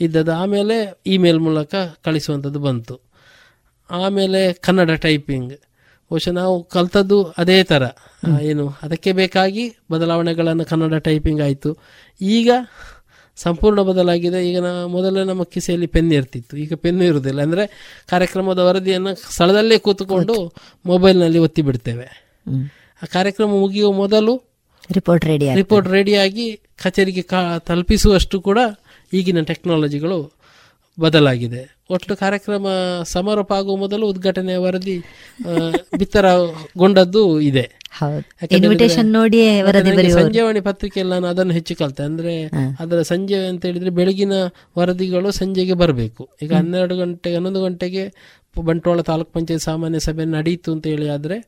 ಇದ್ದದ್ದು. 0.00 0.32
ಆಮೇಲೆ 0.32 1.00
ಇಮೇಲ್ 1.06 1.40
ಮೂಲಕ 1.40 1.74
ಕಳಿಸುವಂಥದ್ದು 2.04 2.58
ಬಂತು. 2.58 3.00
ಆಮೇಲೆ 3.90 4.52
ಕನ್ನಡ 4.52 4.90
ಟೈಪಿಂಗ್ 4.90 5.52
ಬಹುಶಃ 6.12 6.32
ನಾವು 6.32 6.54
ಕಲ್ತದ್ದು 6.74 7.18
ಅದೇ 7.38 7.58
ಥರ 7.62 7.84
ಏನು 8.42 8.64
ಅದಕ್ಕೆ 8.82 9.12
ಬೇಕಾಗಿ 9.12 9.64
ಬದಲಾವಣೆಗಳನ್ನು 9.90 10.64
ಕನ್ನಡ 10.64 10.94
ಟೈಪಿಂಗ್ 10.94 11.40
ಆಯಿತು. 11.40 11.70
ಈಗ 12.20 12.50
ಸಂಪೂರ್ಣ 13.38 13.80
ಬದಲಾಗಿದೆ. 13.80 14.40
ಈಗ 14.48 14.58
ನಾ 14.58 14.72
ಮೊದಲೇ 14.86 15.24
ನಮ್ಮ 15.24 15.42
ಕಿಸೆಯಲ್ಲಿ 15.42 15.88
ಪೆನ್ 15.94 16.10
ಇರ್ತಿತ್ತು. 16.12 16.54
ಈಗ 16.56 16.74
ಪೆನ್ 16.74 17.00
ಇರುವುದಿಲ್ಲ. 17.02 17.40
ಅಂದರೆ 17.42 17.64
ಕಾರ್ಯಕ್ರಮದ 18.10 18.58
ವರದಿಯನ್ನು 18.58 19.12
ಸ್ಥಳದಲ್ಲೇ 19.32 19.78
ಕೂತುಕೊಂಡು 19.78 20.36
ಮೊಬೈಲ್ನಲ್ಲಿ 20.86 21.38
ಒತ್ತಿ 21.38 21.62
ಬಿಡ್ತೇವೆ. 21.62 22.06
ಆ 23.02 23.06
ಕಾರ್ಯಕ್ರಮ 23.12 23.48
ಮುಗಿಯುವ 23.60 23.92
ಮೊದಲು 23.92 24.34
ರಿಪೋರ್ಟ್ 24.92 25.24
ರೆಡಿ 25.24 25.46
ರಿಪೋರ್ಟ್ 25.54 25.88
ರೆಡಿಯಾಗಿ 25.88 26.46
ಕಚೇರಿಗೆ 26.82 27.22
ಕಾ 27.22 27.40
ತಲುಪಿಸುವಷ್ಟು 27.58 28.40
ಕೂಡ 28.40 28.58
ಈಗಿನ 29.12 29.40
ಟೆಕ್ನಾಲಜಿಗಳು 29.40 30.18
ಬದಲಾಗಿದೆ. 30.98 31.62
ಒಟ್ಟು 31.90 32.12
ಕಾರ್ಯಕ್ರಮ 32.16 32.66
ಸಮಾರೋಪ 33.02 33.50
ಆಗುವ 33.52 33.74
ಮೊದಲು 33.76 34.04
ಉದ್ಘಾಟನೆ 34.08 34.54
ವರದಿ 34.56 34.96
ಬಿತ್ತರಗೊಂಡದ್ದು 35.98 37.22
ಇದೆ. 37.40 37.64
ಸಂಜೆವಾಣಿ 40.18 40.60
ಪತ್ರಿಕೆಯಲ್ಲಿ 40.60 41.12
ನಾನು 41.14 41.26
ಅದನ್ನು 41.26 41.52
ಹೆಚ್ಚು 41.52 41.74
ಕಲಿತೆ. 41.76 42.04
ಅಂದ್ರೆ 42.10 42.34
ಅದರ 42.80 43.02
ಸಂಜೆ 43.02 43.38
ಅಂತ 43.46 43.66
ಹೇಳಿದ್ರೆ 43.66 43.90
ಬೆಳಗಿನ 43.90 44.32
ವರದಿಗಳು 44.78 45.30
ಸಂಜೆಗೆ 45.40 45.76
ಬರಬೇಕು. 45.82 46.28
ಈಗ 46.42 46.52
ಹನ್ನೆರಡು 46.52 46.96
ಗಂಟೆ 46.96 47.34
ಹನ್ನೊಂದು 47.34 47.62
ಗಂಟೆಗೆ 47.62 48.04
ಬಂಟ್ವಾಳ 48.64 49.00
ತಾಲೂಕ್ 49.00 49.32
ಪಂಚಾಯತ್ 49.32 49.62
ಸಾಮಾನ್ಯ 49.62 50.00
ಸಭೆ 50.06 50.24
ನಡೀತು 50.36 50.70
ಅಂತ 50.72 50.86
ಹೇಳಿ 50.86 51.08
ಆದ್ರೆ 51.08 51.38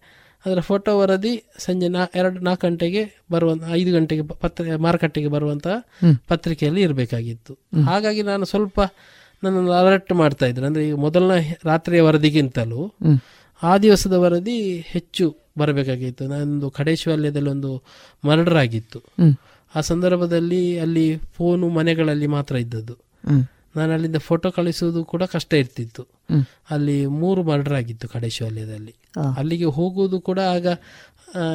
ಅದರ 0.46 0.60
ಫೋಟೋ 0.60 0.92
ವರದಿ 0.98 1.32
ಸಂಜೆ 1.58 1.88
ನಾ 1.88 2.00
ಎರಡು 2.14 2.38
ನಾಲ್ಕು 2.40 2.62
ಗಂಟೆಗೆ 2.66 3.02
ಬರುವಂತ 3.32 3.62
ಐದು 3.72 3.90
ಗಂಟೆಗೆ 3.92 4.22
ಪತ್ರ 4.22 4.64
ಮಾರುಕಟ್ಟೆಗೆ 4.76 5.28
ಬರುವಂತಹ 5.28 5.76
ಪತ್ರಿಕೆಯಲ್ಲಿ 6.28 6.82
ಇರಬೇಕಾಗಿತ್ತು. 6.82 7.52
ಹಾಗಾಗಿ 7.84 8.22
ನಾನು 8.22 8.44
ಸ್ವಲ್ಪ 8.44 8.80
ನನ್ನನ್ನು 9.44 9.72
ಅಲರ್ಟ್ 9.72 10.12
ಮಾಡ್ತಾ 10.12 10.46
ಇದ್ರು. 10.46 10.66
ಅಂದ್ರೆ 10.66 10.82
ಈಗ 10.88 10.96
ಮೊದಲನೇ 11.06 11.40
ರಾತ್ರಿಯ 11.64 12.00
ವರದಿಗಿಂತಲೂ 12.00 12.80
ಆ 13.62 13.72
ದಿವಸದ 13.78 14.16
ವರದಿ 14.24 14.58
ಹೆಚ್ಚು 14.86 15.26
ಬರಬೇಕಾಗಿತ್ತು. 15.58 16.24
ನಂದು 16.28 16.68
ಖಡೇಶ್ವಾಲಯದಲ್ಲಿ 16.70 17.50
ಒಂದು 17.50 17.70
ಮರ್ಡರ್ 18.24 18.58
ಆಗಿತ್ತು 18.64 19.00
ಆ 19.74 19.80
ಸಂದರ್ಭದಲ್ಲಿ 19.90 20.62
ಅಲ್ಲಿ 20.78 21.06
ಫೋನು 21.36 21.68
ಮನೆಗಳಲ್ಲಿ 21.68 22.26
ಮಾತ್ರ 22.26 22.54
ಇದ್ದದ್ದು. 22.56 22.96
ನಾನು 23.76 23.92
ಅಲ್ಲಿಂದ 23.92 24.18
ಫೋಟೋ 24.26 24.48
ಕಳಿಸೋದು 24.50 25.00
ಕೂಡ 25.04 25.22
ಕಷ್ಟ 25.32 25.52
ಇರ್ತಿತ್ತು. 25.54 26.02
ಅಲ್ಲಿ 26.70 26.98
ಮೂರು 27.22 27.40
ಮರ್ಡರ್ 27.42 27.74
ಆಗಿತ್ತು 27.74 28.08
ಖಡೇಶ್ವಾಲಯದಲ್ಲಿ 28.08 28.94
ಅಲ್ಲಿಗೆ 29.36 29.68
ಹೋಗುವುದು 29.78 30.18
ಕೂಡ 30.20 30.40
ಆಗ 30.54 30.66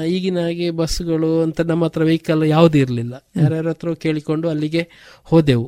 ಈಗಿನ 0.08 0.40
ಹಾಗೆ 0.40 0.68
ಬಸ್ಗಳು 0.72 1.30
ಅಂತ 1.42 1.62
ನಮ್ಮ 1.72 1.86
ಹತ್ರ 1.86 2.04
ವೆಹಿಕಲ್ 2.04 2.44
ಯಾವುದು 2.46 2.78
ಇರಲಿಲ್ಲ. 2.78 3.16
ಯಾರ್ಯಾರ 3.42 3.70
ಹತ್ರ 3.70 3.94
ಕೇಳಿಕೊಂಡು 4.06 4.50
ಅಲ್ಲಿಗೆ 4.50 4.84
ಹೋದೆವು. 5.24 5.68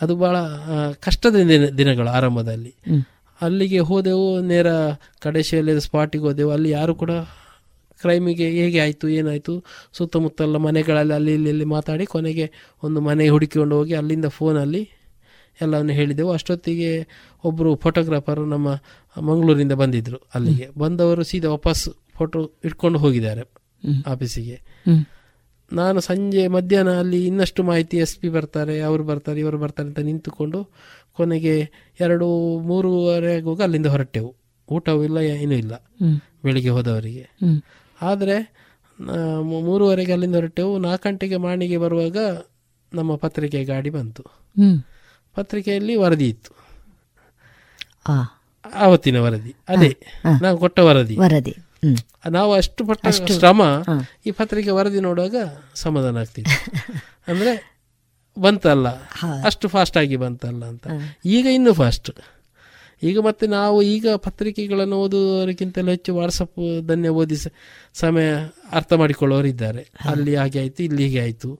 ಅದು 0.00 0.16
ಬಹಳ 0.16 0.36
ಕಷ್ಟದ 1.00 1.36
ದಿನ 1.48 1.64
ದಿನಗಳು 1.66 2.08
ಆರಂಭದಲ್ಲಿ. 2.08 2.74
ಅಲ್ಲಿಗೆ 3.40 3.78
ಹೋದೆವು 3.78 4.40
ನೇರ 4.40 4.66
ಕಡೆಶಿಯಲ್ಲಿ 5.20 5.80
ಸ್ಪಾಟಿಗೆ 5.80 6.24
ಹೋದೆವು. 6.24 6.50
ಅಲ್ಲಿ 6.50 6.70
ಯಾರು 6.70 6.94
ಕೂಡ 6.94 7.10
ಕ್ರೈಮಿಗೆ 8.00 8.46
ಹೇಗೆ 8.50 8.78
ಆಯಿತು 8.78 9.08
ಏನಾಯಿತು 9.08 9.64
ಸುತ್ತಮುತ್ತಲ 9.92 10.56
ಮನೆಗಳಲ್ಲಿ 10.56 11.14
ಅಲ್ಲಿ 11.14 11.34
ಇಲ್ಲಿ 11.34 11.50
ಇಲ್ಲಿ 11.50 11.64
ಮಾತಾಡಿ 11.64 12.06
ಕೊನೆಗೆ 12.06 12.52
ಒಂದು 12.82 13.00
ಮನೆ 13.00 13.28
ಹುಡುಕಿಕೊಂಡು 13.28 13.76
ಹೋಗಿ 13.76 13.94
ಅಲ್ಲಿಂದ 13.94 14.24
ಫೋನಲ್ಲಿ 14.26 14.82
ಎಲ್ಲವನ್ನು 15.60 15.92
ಹೇಳಿದೆವು. 15.92 16.30
ಅಷ್ಟೊತ್ತಿಗೆ 16.30 16.90
ಒಬ್ಬರು 17.44 17.76
ಫೋಟೋಗ್ರಾಫರ್ 17.76 18.40
ನಮ್ಮ 18.40 18.68
ಮಂಗಳೂರಿಂದ 19.20 19.72
ಬಂದಿದ್ದರು 19.72 20.20
ಅಲ್ಲಿಗೆ. 20.34 20.68
ಬಂದವರು 20.78 21.24
ಸೀದಾ 21.24 21.50
ವಾಪಸ್ 21.50 21.88
ಫೋಟೋ 22.14 22.52
ಇಟ್ಕೊಂಡು 22.64 22.98
ಹೋಗಿದ್ದಾರೆ 22.98 23.44
ಆಫೀಸಿಗೆ 24.06 24.56
ನಾನು 25.72 26.00
ಸಂಜೆ 26.00 26.48
ಮಧ್ಯಾಹ್ನ 26.48 26.98
ಅಲ್ಲಿ 26.98 27.26
ಇನ್ನಷ್ಟು 27.26 27.62
ಮಾಹಿತಿ 27.62 27.96
ಎಸ್ 27.96 28.16
ಪಿ 28.16 28.28
ಬರ್ತಾರೆ 28.28 28.80
ಅವರು 28.80 29.04
ಬರ್ತಾರೆ 29.04 29.40
ಇವರು 29.40 29.58
ಬರ್ತಾರೆ 29.58 29.88
ಅಂತ 29.88 29.98
ನಿಂತುಕೊಂಡು 29.98 30.68
ಕೊನೆಗೆ 31.12 31.70
ಎರಡು 32.00 32.58
ಮೂರುವರೆ 32.58 33.36
ಆಗುವಾಗ 33.36 33.62
ಅಲ್ಲಿಂದ 33.62 33.86
ಹೊರಟೆವು. 33.86 34.34
ಊಟವೂ 34.70 35.02
ಇಲ್ಲ 35.02 35.16
ಏನೂ 35.16 35.54
ಇಲ್ಲ 35.54 35.74
ಬೆಳಿಗ್ಗೆ 36.44 36.70
ಹೋದವರಿಗೆ. 36.70 37.28
ಆದರೆ 38.02 38.36
ಮೂರುವರೆಗೆ 39.42 40.12
ಅಲ್ಲಿಂದ 40.12 40.34
ಹೊರಟೆವು. 40.34 40.78
ನಾಲ್ಕು 40.78 41.08
ಗಂಟೆಗೆ 41.08 41.36
ಮಾಣಿಗೆ 41.36 41.76
ಬರುವಾಗ 41.78 42.16
ನಮ್ಮ 42.92 43.16
ಪತ್ರಿಕೆ 43.16 43.64
ಗಾಡಿ 43.64 43.90
ಬಂತು. 43.90 44.22
ಪತ್ರಿಕೆಯಲ್ಲಿ 45.34 45.96
ವರದಿ 45.96 46.28
ಇತ್ತು. 46.28 46.52
ಆವತ್ತಿನ 48.74 49.20
ವರದಿ. 49.20 49.54
ಅದೇ. 49.68 49.96
ನಾವು 50.42 50.58
ಕೊಟ್ಟ 50.58 50.78
ವರದಿ. 50.78 51.16
ವರದಿ. 51.16 51.56
ನಾವು 52.32 52.52
ಅಷ್ಟು 52.54 52.82
ಪಟ್ಟ 52.86 53.02
ಶ್ರಮ 53.36 53.62
ಈ 54.26 54.30
ಪತ್ರಿಕೆ 54.30 54.70
ವರದಿ 54.70 55.00
ನೋಡುವಾಗ 55.00 55.36
ಸಮಾಧಾನ 55.76 56.16
ಆಗ್ತಿದೆ 56.18 56.54
ಅಂದ್ರೆ 57.28 57.52
ಬಂತಲ್ಲ 58.36 58.88
ಅಷ್ಟು 59.42 59.68
ಫಾಸ್ಟ್ 59.68 59.96
ಆಗಿ 59.96 60.16
ಬಂತಲ್ಲ 60.16 60.64
ಅಂತ. 60.64 60.86
ಈಗ 61.28 61.46
ಇನ್ನೂ 61.48 61.72
ಫಾಸ್ಟ್ 61.74 62.10
ಈಗ 63.02 63.18
ಮತ್ತೆ 63.20 63.46
ನಾವು 63.52 63.82
ಈಗ 63.92 64.08
ಪತ್ರಿಕೆಗಳನ್ನು 64.16 64.96
ಓದುವವರಿಗಿಂತಲೂ 64.96 65.90
ಹೆಚ್ಚು 65.90 66.14
ವಾಟ್ಸಪ್ 66.14 66.60
ಧನ್ಯ 66.86 67.08
ಓದಿ 67.14 67.36
ಸಮಯ 67.94 68.28
ಅರ್ಥ 68.72 68.92
ಮಾಡಿಕೊಳ್ಳೋರಿದ್ದಾರೆ 68.94 69.82
ಅಲ್ಲಿ 70.04 70.34
ಹಾಗೆ 70.36 70.58
ಆಯ್ತು 70.60 70.82
ಇಲ್ಲಿ 70.82 71.02
ಹೀಗೆ 71.02 71.20
ಆಯ್ತು. 71.20 71.50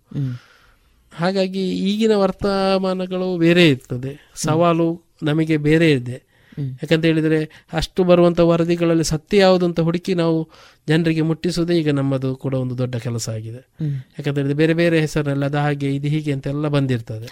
ಹಾಗಾಗಿ 1.13 1.65
ಈಗಿನ 1.89 2.13
ವರ್ತಮಾನಗಳು 2.17 3.39
ಬೇರೆ 3.39 3.69
ಇರ್ತದೆ. 3.69 4.13
ಸವಾಲು 4.37 4.89
ನಮಗೆ 5.23 5.57
ಬೇರೆ 5.67 5.93
ಇದೆ. 5.93 6.19
ಯಾಕಂತ 6.59 7.05
ಹೇಳಿದ್ರೆ 7.05 7.67
ಅಷ್ಟು 7.73 8.05
ಬರುವಂಥ 8.05 8.41
ವರದಿಗಳಲ್ಲಿ 8.41 9.05
ಸತ್ಯ 9.05 9.39
ಯಾವುದು 9.39 9.67
ಅಂತ 9.67 9.81
ಹುಡುಕಿ 9.81 10.15
ನಾವು 10.15 10.49
ಜನರಿಗೆ 10.89 11.21
ಮುಟ್ಟಿಸುವುದೇ 11.21 11.79
ಈಗ 11.79 11.91
ನಮ್ಮದು 11.91 12.37
ಕೂಡ 12.37 12.55
ಒಂದು 12.55 12.79
ದೊಡ್ಡ 12.79 12.97
ಕೆಲಸ 12.97 13.29
ಆಗಿದೆ. 13.29 13.67
ಯಾಕಂತ 13.85 14.39
ಹೇಳಿದ್ರೆ 14.39 14.55
ಬೇರೆ 14.55 14.75
ಬೇರೆ 14.75 15.01
ಹೆಸರಿನಲ್ಲಿ 15.01 15.45
ಅದು 15.45 15.57
ಹಾಗೆ 15.57 15.95
ಇದು 15.95 16.09
ಹೀಗೆ 16.09 16.33
ಅಂತೆಲ್ಲ 16.33 16.69
ಬಂದಿರ್ತದೆ. 16.69 17.29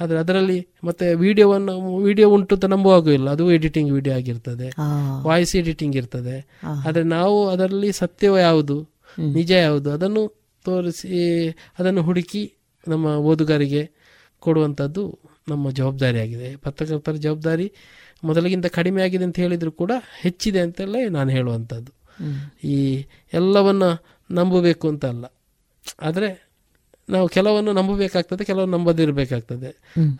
ಆದ್ರೆ 0.00 0.18
ಅದರಲ್ಲಿ 0.18 0.68
ಮತ್ತೆ 0.84 1.14
ವಿಡಿಯೋವನ್ನು 1.14 1.96
ವಿಡಿಯೋ 1.96 2.30
ಉಂಟು 2.30 2.54
ಅಂತ 2.54 2.64
ನಂಬುವಾಗೂ 2.64 3.10
ಇಲ್ಲ. 3.10 3.30
ಅದು 3.30 3.52
ಎಡಿಟಿಂಗ್ 3.52 3.92
ವಿಡಿಯೋ 3.92 4.16
ಆಗಿರ್ತದೆ. 4.16 4.68
ವಾಯ್ಸ್ 5.22 5.56
ಎಡಿಟಿಂಗ್ 5.56 5.96
ಇರ್ತದೆ. 5.96 6.60
ಆದ್ರೆ 6.86 7.02
ನಾವು 7.02 7.48
ಅದರಲ್ಲಿ 7.48 7.92
ಸತ್ಯವ 7.92 8.38
ಯಾವುದು 8.38 8.88
ನಿಜ 9.18 9.52
ಯಾವುದು 9.52 9.90
ಅದನ್ನು 9.90 10.40
ತೋರಿಸಿ 10.64 11.48
ಅದನ್ನು 11.78 12.02
ಹುಡುಕಿ 12.02 12.52
ನಮ್ಮ 12.88 13.06
ಓದುಗರಿಗೆ 13.06 13.90
ಕೊಡುವಂಥದ್ದು 14.38 15.18
ನಮ್ಮ 15.50 15.70
ಜವಾಬ್ದಾರಿ 15.70 16.18
ಆಗಿದೆ. 16.20 16.48
ಪತ್ರಕರ್ತರ 16.56 17.12
ಜವಾಬ್ದಾರಿ 17.12 17.66
ಮೊದಲಿಗಿಂತ 18.24 18.66
ಕಡಿಮೆ 18.66 19.00
ಆಗಿದೆ 19.02 19.24
ಅಂತ 19.24 19.38
ಹೇಳಿದರೂ 19.38 19.72
ಕೂಡ 19.72 19.92
ಹೆಚ್ಚಿದೆ 20.20 20.60
ಅಂತೆಲ್ಲ 20.60 20.96
ನಾನು 21.10 21.30
ಹೇಳುವಂಥದ್ದು. 21.30 21.92
ಈ 22.64 22.78
ಎಲ್ಲವನ್ನು 23.32 23.90
ನಂಬಬೇಕು 24.30 24.86
ಅಂತ 24.88 25.04
ಅಲ್ಲ. 25.04 25.24
ಆದರೆ 26.00 26.28
ನಾವು 27.08 27.28
ಕೆಲವನ್ನು 27.28 27.72
ನಂಬಬೇಕಾಗ್ತದೆ 27.72 28.42
ಕೆಲವನ್ನು 28.44 28.76
ನಂಬದಿರಬೇಕಾಗ್ತದೆ. 28.76 29.70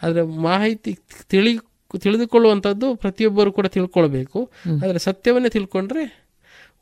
ಆದರೆ 0.03 0.23
ಮಾಹಿತಿ 0.23 0.93
ತಿಳಿ 1.29 1.53
ತಿಳಿದುಕೊಳ್ಳುವಂಥದ್ದು 1.99 2.89
ಪ್ರತಿಯೊಬ್ಬರು 2.95 3.51
ಕೂಡ 3.53 3.67
ತಿಳ್ಕೊಳ್ಬೇಕು. 3.67 4.41
ಆದರೆ 4.83 4.99
ಸತ್ಯವನ್ನೇ 4.99 5.49
ತಿಳ್ಕೊಂಡ್ರೆ 5.49 6.05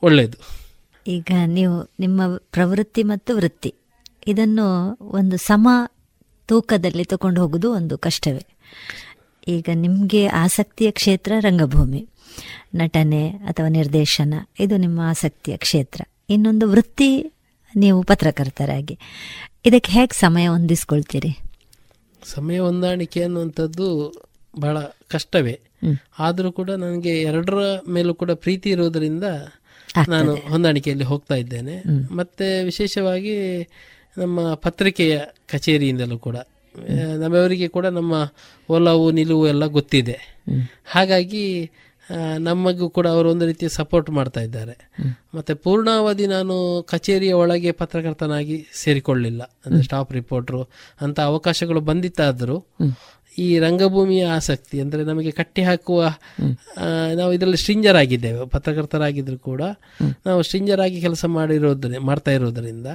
ಒಳ್ಳೆಯದು 0.03 0.39
ಈಗ 1.07 1.31
ನೀವು 1.47 1.77
ನಿಮ್ಮ 2.01 2.21
ಪ್ರವೃತ್ತಿ 2.37 3.03
ಮತ್ತು 3.03 3.31
ವೃತ್ತಿ 3.37 3.71
ಇದನ್ನು 4.27 4.67
ಒಂದು 5.01 5.37
ಸಮ 5.37 5.69
ತೂಕದಲ್ಲಿ 6.49 7.05
ತಗೊಂಡು 7.05 7.41
ಹೋಗೋದು 7.41 7.73
ಒಂದು 7.73 7.99
ಕಷ್ಟವೇ. 7.99 8.45
ಈಗ 9.49 9.69
ನಿಮಗೆ 9.75 10.27
ಆಸಕ್ತಿಯ 10.27 10.91
ಕ್ಷೇತ್ರ 10.91 11.33
ರಂಗಭೂಮಿ 11.41 12.09
ನಟನೆ 12.75 13.29
ಅಥವಾ 13.29 13.69
ನಿರ್ದೇಶನ 13.69 14.35
ಇದು 14.61 14.77
ನಿಮ್ಮ 14.77 15.01
ಆಸಕ್ತಿಯ 15.01 15.57
ಕ್ಷೇತ್ರ. 15.57 16.01
ಇನ್ನೊಂದು 16.31 16.71
ವೃತ್ತಿ 16.71 17.33
ನೀವು 17.77 18.03
ಪತ್ರಕರ್ತರಾಗಿ. 18.03 18.99
ಇದಕ್ಕೆ 19.67 19.93
ಹೇಗೆ 19.93 20.19
ಸಮಯ 20.19 20.49
ಹೊಂದಿಸ್ಕೊಳ್ತೀರಿ? 20.49 21.39
ಸಮಯ 22.25 22.59
ಹೊಂದಾಣಿಕೆ 22.59 23.23
ಅನ್ನುವಂಥದ್ದು 23.23 24.13
ಬಹಳ 24.59 24.79
ಕಷ್ಟವೇ. 25.09 25.61
ಆದರೂ 26.19 26.53
ಕೂಡ 26.53 26.71
ನನಗೆ 26.71 27.23
ಎರಡರ 27.23 27.79
ಮೇಲೂ 27.89 28.15
ಕೂಡ 28.15 28.31
ಪ್ರೀತಿ 28.31 28.71
ಇರೋದರಿಂದ 28.71 29.25
ನಾನು 30.09 30.35
ಹೊಂದಾಣಿಕೆಯಲ್ಲಿ 30.35 31.05
ಹೋಗ್ತಾ 31.05 31.35
ಇದ್ದೇನೆ. 31.35 31.83
ಮತ್ತೆ 32.15 32.65
ವಿಶೇಷವಾಗಿ 32.65 33.37
ನಮ್ಮ 34.19 34.55
ಪತ್ರಿಕೆಯ 34.55 35.17
ಕಚೇರಿಯಿಂದಲೂ 35.53 36.19
ಕೂಡ. 36.19 36.37
ನಮ್ಮವರಿಗೆ 37.23 37.69
ಕೂಡ 37.69 37.87
ನಮ್ಮ 37.99 38.15
ಒಲವು 38.69 39.11
ನಿಲುವು 39.11 39.45
ಎಲ್ಲ 39.47 39.65
ಗೊತ್ತಿದೆ. 39.77 40.17
ಹಾಗಾಗಿ 40.87 41.45
ನಮಗೂ 42.39 42.87
ಕೂಡ 42.91 43.07
ಅವರು 43.07 43.31
ಒಂದು 43.31 43.47
ರೀತಿ 43.47 43.67
ಸಪೋರ್ಟ್ 43.69 44.11
ಮಾಡ್ತಾ 44.11 44.41
ಇದ್ದಾರೆ. 44.41 44.75
ಮತ್ತೆ 45.35 45.55
ಪೂರ್ಣಾವಧಿ 45.55 46.27
ನಾನು 46.27 46.55
ಕಚೇರಿಯ 46.91 47.33
ಒಳಗೆ 47.33 47.73
ಪತ್ರಕರ್ತನಾಗಿ 47.73 48.57
ಸೇರಿಕೊಳ್ಳಿಲ್ಲ. 48.75 49.43
ಅಂದ್ರೆ 49.67 49.83
ಸ್ಟಾಫ್ 49.83 50.13
ರಿಪೋರ್ಟ್ರು 50.13 50.63
ಅಂತ 51.01 51.19
ಅವಕಾಶಗಳು 51.21 51.81
ಬಂದಿತ್ತಾದರೂ 51.81 52.57
ಈ 53.39 53.49
ರಂಗಭೂಮಿಯ 53.59 54.23
ಆಸಕ್ತಿ 54.27 54.77
ಅಂದ್ರೆ 54.81 55.03
ನಮಗೆ 55.05 55.31
ಕಟ್ಟಿ 55.31 55.63
ಹಾಕುವ 55.63 56.07
ನಾವು 57.15 57.33
ಇದರಲ್ಲಿ 57.33 57.57
ಸ್ಟ್ರಿಂಜರ್ 57.57 57.97
ಆಗಿದ್ದೇವೆ. 57.97 58.47
ಪತ್ರಕರ್ತರಾಗಿದ್ರು 58.47 59.39
ಕೂಡ 59.39 59.63
ನಾವು 60.27 60.41
ಸ್ಟ್ರಿಂಜರ್ 60.43 60.81
ಆಗಿ 60.81 60.99
ಕೆಲಸ 61.01 61.25
ಮಾಡಿರೋದ್ರ 61.25 61.99
ಮಾಡ್ತಾ 62.01 62.31
ಇರೋದ್ರಿಂದ 62.31 62.87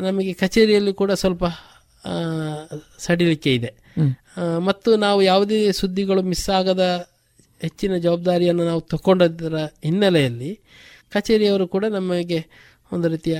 ನಮಗೆ 0.00 0.32
ಕಚೇರಿಯಲ್ಲಿ 0.32 0.92
ಕೂಡ 0.92 1.12
ಸ್ವಲ್ಪ 1.12 1.44
ಸಡಿಲಿಕೆ 2.98 3.52
ಇದೆ. 3.54 3.70
ಮತ್ತು 4.58 4.90
ನಾವು 4.96 5.20
ಯಾವುದೇ 5.22 5.72
ಸುದ್ದಿಗಳು 5.72 6.22
ಮಿಸ್ 6.22 6.48
ಆಗದ 6.50 6.84
ಹೆಚ್ಚಿನ 7.62 7.96
ಜವಾಬ್ದಾರಿಯನ್ನು 7.96 8.64
ನಾವು 8.64 8.80
ತಗೊಂಡದರ 8.80 9.58
ಹಿನ್ನೆಲೆಯಲ್ಲಿ 9.84 10.50
ಕಚೇರಿಯವರು 11.10 11.66
ಕೂಡ 11.74 11.84
ನಮಗೆ 11.84 12.38
ಒಂದು 12.92 13.08
ರೀತಿಯ 13.08 13.38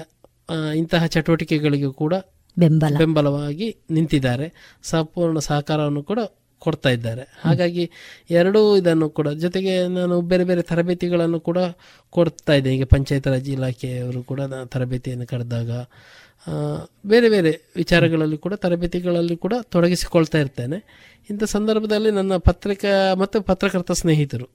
ಇಂತಹ 0.77 1.07
ಚಟುವಟಿಕೆಗಳಿಗೂ 1.07 1.93
ಕೂಡ 1.93 2.15
ಬೆಂಬಲ. 2.57 2.95
ಬೆಂಬಲವಾಗಿ 2.99 3.69
ನಿಂತಿದ್ದಾರೆ. 3.91 4.47
ಸಂಪೂರ್ಣ 4.83 5.39
ಸಹಕಾರವನ್ನು 5.39 6.03
ಕೂಡ 6.03 6.21
ಕೊಡ್ತಾ 6.59 6.91
ಇದ್ದಾರೆ. 6.91 7.25
ಹಾಗಾಗಿ 7.45 7.91
ಎರಡೂ 8.31 8.61
ಇದನ್ನು 8.77 9.07
ಕೂಡ 9.19 9.29
ಜೊತೆಗೆ 9.45 9.75
ನಾನು 9.89 10.15
ಬೇರೆ 10.31 10.45
ಬೇರೆ 10.45 10.63
ತರಬೇತಿಗಳನ್ನು 10.63 11.41
ಕೂಡ 11.49 11.59
ಕೊಡ್ತಾ 12.17 12.53
ಇದ್ದೆ. 12.53 12.71
ಈಗ 12.77 12.85
ಪಂಚಾಯತ್ 12.85 13.29
ರಾಜ್ 13.29 13.51
ಇಲಾಖೆಯವರು 13.57 14.23
ಕೂಡ 14.23 14.41
ತರಬೇತಿಯನ್ನು 14.65 15.27
ಕರೆದಾಗ 15.27 15.71
ಬೇರೆ 17.05 17.29
ಬೇರೆ 17.29 17.53
ವಿಚಾರಗಳಲ್ಲಿ 17.77 18.39
ಕೂಡ 18.39 18.55
ತರಬೇತಿಗಳಲ್ಲಿ 18.55 19.37
ಕೂಡ 19.37 19.55
ತೊಡಗಿಸಿಕೊಳ್ತಾ 19.71 20.39
ಇರ್ತೇನೆ. 20.39 20.79
ಇಂಥ 21.31 21.45
ಸಂದರ್ಭದಲ್ಲಿ 21.55 22.11
ನನ್ನ 22.11 22.35
ಪತ್ರಿಕಾ 22.37 22.91
ಮತ್ತು 23.15 23.39
ಪತ್ರಕರ್ತ 23.41 23.93
ಸ್ನೇಹಿತರು 23.93 24.47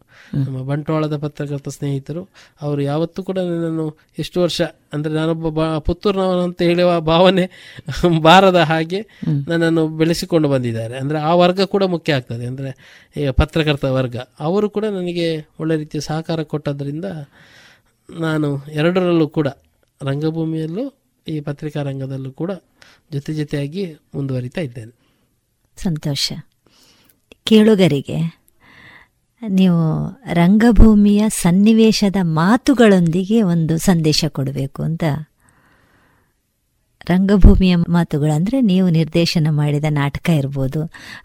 ನಮ್ಮ 0.45 0.59
ಬಂಟ್ವಾಳದ 0.63 1.15
ಪತ್ರಕರ್ತ 1.17 1.69
ಸ್ನೇಹಿತರು 1.69 2.23
ಅವರು 2.61 2.81
ಯಾವತ್ತೂ 2.81 3.23
ಕೂಡ 3.23 3.37
ನನ್ನನ್ನು 3.49 3.85
ಎಷ್ಟು 4.17 4.37
ವರ್ಷ 4.41 4.61
ಅಂದರೆ 4.93 5.11
ನಾನೊಬ್ಬ 5.13 5.49
ಬಾ 5.49 5.65
ಪುತ್ತೂರಿನವನು 5.79 6.43
ಅಂತ 6.47 6.61
ಹೇಳುವ 6.61 6.91
ಭಾವನೆ 7.01 7.45
ಬಾರದ 8.21 8.59
ಹಾಗೆ 8.63 9.01
ನನ್ನನ್ನು 9.47 9.83
ಬೆಳೆಸಿಕೊಂಡು 9.97 10.49
ಬಂದಿದ್ದಾರೆ. 10.49 10.95
ಅಂದರೆ 10.99 11.19
ಆ 11.19 11.33
ವರ್ಗ 11.35 11.61
ಕೂಡ 11.65 11.83
ಮುಖ್ಯ 11.95 12.13
ಆಗ್ತದೆ. 12.13 12.45
ಅಂದರೆ 12.45 12.71
ಈಗ 13.17 13.29
ಪತ್ರಕರ್ತ 13.41 13.85
ವರ್ಗ 13.99 14.17
ಅವರು 14.39 14.69
ಕೂಡ 14.69 14.85
ನನಗೆ 14.97 15.27
ಒಳ್ಳೆ 15.59 15.77
ರೀತಿಯ 15.77 16.01
ಸಹಕಾರ 16.01 16.43
ಕೊಟ್ಟದ್ರಿಂದ 16.53 17.05
ನಾನು 18.09 18.49
ಎರಡರಲ್ಲೂ 18.79 19.27
ಕೂಡ 19.27 19.47
ರಂಗಭೂಮಿಯಲ್ಲೂ 20.01 20.85
ಈ 21.27 21.39
ಪತ್ರಿಕಾ 21.39 21.81
ರಂಗದಲ್ಲೂ 21.81 22.31
ಕೂಡ 22.31 22.51
ಜೊತೆ 23.11 23.33
ಜೊತೆಯಾಗಿ 23.33 23.93
ಮುಂದುವರಿತಾ 23.93 24.61
ಇದ್ದೇನೆ. 24.61 24.95
ಸಂತೋಷ. 25.77 26.33
ಕೇಳುಗರಿಗೆ, 27.43 28.43
ನೀವು 29.47 30.11
ರಂಗಭೂಮಿಯ 30.33 31.23
ಸನ್ನಿವೇಶದ 31.29 32.15
ಮಾತುಗಳೊಂದಿಗೆ 32.21 33.41
ಒಂದು 33.41 33.77
ಸಂದೇಶ 33.77 34.25
ಕೊಡಬೇಕು 34.29 34.83
ಅಂತ 34.83 35.03
ರಂಗಭೂಮಿಯ 37.11 37.75
ಮಾತುಗಳು 37.95 38.31
ಅಂದರೆ 38.37 38.57
ನೀವು 38.71 38.87
ನಿರ್ದೇಶನ 38.97 39.47
ಮಾಡಿದ 39.59 39.87
ನಾಟಕ 39.99 40.27
ಇರ್ಬೋದು, 40.41 40.81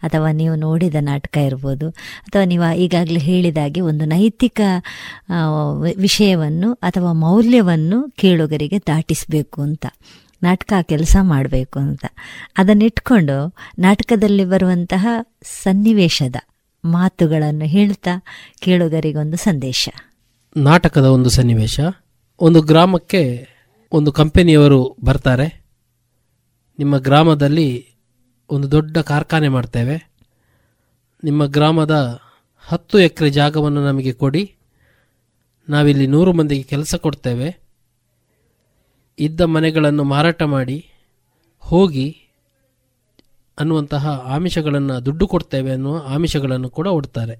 ಅಥವಾ 0.06 0.28
ನೀವು 0.40 0.54
ನೋಡಿದ 0.64 0.98
ನಾಟಕ 1.10 1.36
ಇರ್ಬೋದು, 1.48 1.88
ಅಥವಾ 2.26 2.44
ನೀವು 2.52 2.68
ಈಗಾಗಲೇ 2.84 3.20
ಹೇಳಿದಾಗೆ 3.30 3.82
ಒಂದು 3.90 4.06
ನೈತಿಕ 4.14 4.60
ವಿಷಯವನ್ನು 6.06 6.70
ಅಥವಾ 6.88 7.12
ಮೌಲ್ಯವನ್ನು 7.26 8.00
ಕೇಳುಗರಿಗೆ 8.22 8.80
ದಾಟಿಸಬೇಕು 8.92 9.58
ಅಂತ, 9.68 9.86
ನಾಟಕ 10.42 10.72
ಕೆಲಸ 10.92 11.16
ಮಾಡಬೇಕು 11.32 11.78
ಅಂತ. 11.86 12.04
ಅದನ್ನಿಟ್ಕೊಂಡು 12.60 13.38
ನಾಟಕದಲ್ಲಿ 13.86 14.44
ಬರುವಂತಹ 14.52 15.06
ಸನ್ನಿವೇಶದ 15.62 16.36
ಮಾತುಗಳನ್ನು 16.84 17.66
ಹೇಳ್ತಾ 17.76 18.12
ಕೇಳುಗರಿಗೊಂದು 18.64 19.38
ಸಂದೇಶ. 19.46 19.88
ನಾಟಕದ 20.56 21.06
ಒಂದು 21.14 21.30
ಸನ್ನಿವೇಶ. 21.36 21.78
ಒಂದು 22.40 22.60
ಗ್ರಾಮಕ್ಕೆ 22.70 23.22
ಒಂದು 23.92 24.10
ಕಂಪನಿಯವರು 24.18 24.78
ಬರ್ತಾರೆ. 25.08 25.46
ನಿಮ್ಮ 26.78 26.98
ಗ್ರಾಮದಲ್ಲಿ 26.98 27.86
ಒಂದು 28.50 28.70
ದೊಡ್ಡ 28.70 28.98
ಕಾರ್ಖಾನೆ 28.98 29.48
ಮಾಡ್ತೇವೆ. 29.48 30.10
ನಿಮ್ಮ 31.24 31.46
ಗ್ರಾಮದ 31.46 32.20
ಹತ್ತು 32.58 32.98
ಎಕರೆ 32.98 33.30
ಜಾಗವನ್ನು 33.30 33.86
ನಮಗೆ 33.86 34.12
ಕೊಡಿ. 34.12 34.54
ನಾವಿಲ್ಲಿ 35.68 36.06
ನೂರು 36.06 36.32
ಮಂದಿಗೆ 36.32 36.62
ಕೆಲಸ 36.62 36.94
ಕೊಡ್ತೇವೆ. 36.94 37.58
ಇದ್ದ 39.18 39.40
ಮನೆಗಳನ್ನು 39.40 40.04
ಮಾರಾಟ 40.04 40.42
ಮಾಡಿ, 40.42 40.86
ಹೋಗಿ 41.58 42.20
ಅನ್ನುವಂತಹ 43.58 44.08
ಆಮಿಷಗಳನ್ನು 44.08 45.04
ದುಡ್ಡು 45.04 45.26
ಕೊಡ್ತೇವೆ 45.26 45.70
ಅನ್ನುವ 45.70 46.02
ಆಮಿಷಗಳನ್ನು 46.06 46.70
ಕೂಡ 46.70 46.86
ಒಡ್ತಾರೆ. 46.86 47.36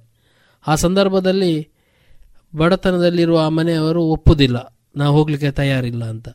ಆ 0.67 0.75
ಸಂದರ್ಭದಲ್ಲಿ 0.75 1.69
ಬಡತನದಲ್ಲಿರುವ 2.57 3.39
ಆ 3.39 3.49
ಮನೆಯವರು 3.49 4.03
ಒಪ್ಪುವುದಿಲ್ಲ 4.05 4.77
ನಾವು 4.97 5.17
ಹೋಗಲಿಕ್ಕೆ 5.17 5.51
ತಯಾರಿಲ್ಲ 5.51 6.05
ಅಂತ. 6.05 6.29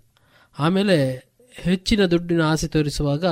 ಆಮೇಲೆ 0.60 1.28
ಹೆಚ್ಚಿನ 1.56 2.06
ದುಡ್ಡಿನ 2.06 2.42
ಆಸೆ 2.42 2.68
ತೋರಿಸುವಾಗ 2.68 3.26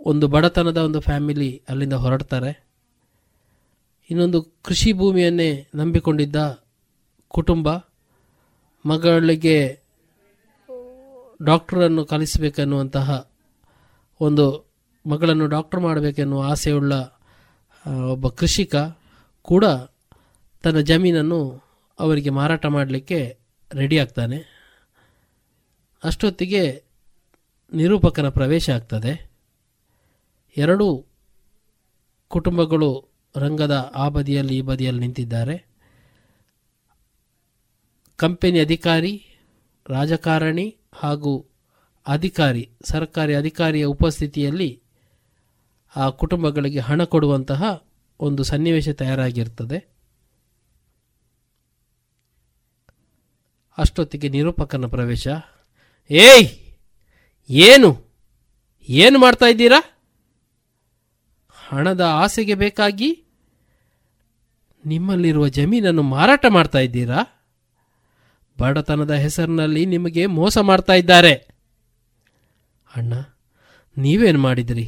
ಒಂದು 0.00 0.28
ಬಡತನದ 0.28 0.76
ಒಂದು 0.76 1.00
ಫ್ಯಾಮಿಲಿ 1.00 1.62
ಅಲ್ಲಿಂದ 1.68 1.92
ಹೊರಡ್ತಾರೆ. 1.92 2.66
ಇನ್ನೊಂದು 4.10 4.42
ಕೃಷಿ 4.42 4.92
ಭೂಮಿಯನ್ನೇ 4.92 5.66
ನಂಬಿಕೊಂಡಿದ್ದ 5.74 6.64
ಕುಟುಂಬ, 7.28 7.68
ಮಗಳಿಗೆ 8.86 9.82
ಡಾಕ್ಟ್ರನ್ನು 11.44 12.04
ಕಲಿಸಬೇಕೆನ್ನುವಂತಹ 12.04 13.30
ಒಂದು 14.20 14.72
ಮಗಳನ್ನು 15.06 15.46
ಡಾಕ್ಟರ್ 15.46 15.80
ಮಾಡಬೇಕೆನ್ನುವ 15.80 16.50
ಆಸೆಯುಳ್ಳ 16.50 16.92
ಒಬ್ಬ 18.10 18.28
ಕೃಷಿಕ 18.28 18.76
ಕೂಡ 19.42 19.64
ತನ್ನ 20.62 20.80
ಜಮೀನನ್ನು 20.80 21.64
ಅವರಿಗೆ 21.98 22.30
ಮಾರಾಟ 22.30 22.66
ಮಾಡಲಿಕ್ಕೆ 22.66 23.38
ರೆಡಿ 23.74 23.98
ಆಗ್ತಾನೆ. 23.98 24.55
ಅಷ್ಟೊತ್ತಿಗೆ 26.04 26.84
ನಿರೂಪಕನ 27.72 28.28
ಪ್ರವೇಶ 28.28 28.70
ಆಗ್ತದೆ. 28.70 29.30
ಎರಡೂ 30.56 31.06
ಕುಟುಂಬಗಳು 32.28 33.08
ರಂಗದ 33.36 33.92
ಆ 33.94 34.08
ಬದಿಯಲ್ಲಿ, 34.08 34.56
ಈ 34.56 34.60
ಬದಿಯಲ್ಲಿ 34.60 35.00
ನಿಂತಿದ್ದಾರೆ. 35.00 35.66
ಕಂಪೆನಿ 38.16 38.60
ಅಧಿಕಾರಿ, 38.60 39.26
ರಾಜಕಾರಣಿ 39.88 40.76
ಹಾಗೂ 40.94 41.46
ಅಧಿಕಾರಿ, 42.06 42.70
ಸರ್ಕಾರಿ 42.84 43.34
ಅಧಿಕಾರಿಯ 43.34 43.84
ಉಪಸ್ಥಿತಿಯಲ್ಲಿ 43.84 44.82
ಆ 45.96 46.10
ಕುಟುಂಬಗಳಿಗೆ 46.10 46.78
ಹಣ 46.78 47.04
ಕೊಡುವಂತಹ 47.04 47.84
ಒಂದು 48.20 48.42
ಸನ್ನಿವೇಶ 48.42 48.88
ತಯಾರಾಗಿರ್ತದೆ. 48.88 49.96
ಅಷ್ಟೊತ್ತಿಗೆ 53.78 54.28
ನಿರೂಪಕನ 54.28 54.86
ಪ್ರವೇಶ. 54.86 55.28
ಏಯ್, 56.10 56.48
ಏನು? 57.50 57.90
ಏನು 58.88 59.18
ಮಾಡ್ತಾ 59.18 59.46
ಇದ್ದೀರಾ? 59.46 59.80
ಹಣದ 61.68 62.00
ಆಸೆಗೆ 62.00 62.54
ಬೇಕಾಗಿ 62.54 63.08
ನಿಮ್ಮಲ್ಲಿರುವ 64.86 65.48
ಜಮೀನನ್ನು 65.48 66.02
ಮಾರಾಟ 66.02 66.46
ಮಾಡ್ತಾ 66.48 66.78
ಇದ್ದೀರಾ? 66.78 67.20
ಬಡತನದ 68.58 69.14
ಹೆಸರಿನಲ್ಲಿ 69.14 69.86
ನಿಮಗೆ 69.86 70.26
ಮೋಸ 70.26 70.58
ಮಾಡ್ತಾ 70.58 70.92
ಇದ್ದಾರೆ. 70.92 71.34
ಅಣ್ಣ, 72.96 73.14
ನೀವೇನು 73.98 74.38
ಮಾಡಿದಿರಿ? 74.38 74.86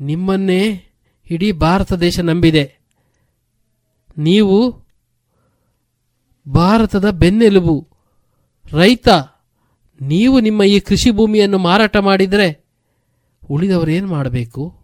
ನಿಮ್ಮನ್ನೇ 0.00 0.62
ಇಡೀ 1.30 1.52
ಭಾರತ 1.52 1.92
ದೇಶ 1.92 2.20
ನಂಬಿದೆ. 2.20 2.64
ನೀವು 4.18 4.58
ಭಾರತದ 6.48 7.10
ಬೆನ್ನೆಲುಬು. 7.10 7.76
ರೈತ, 8.72 9.08
ನೀವು 10.00 10.40
ನಿಮ್ಮ 10.40 10.62
ಈ 10.62 10.80
ಕೃಷಿ 10.80 11.10
ಭೂಮಿಯನ್ನು 11.10 11.58
ಮಾರಾಟ 11.58 11.96
ಮಾಡಿದರೆ 11.96 12.64
ಉಳಿದವರು 13.50 13.90
ಏನು 13.90 14.08
ಮಾಡಬೇಕು? 14.08 14.74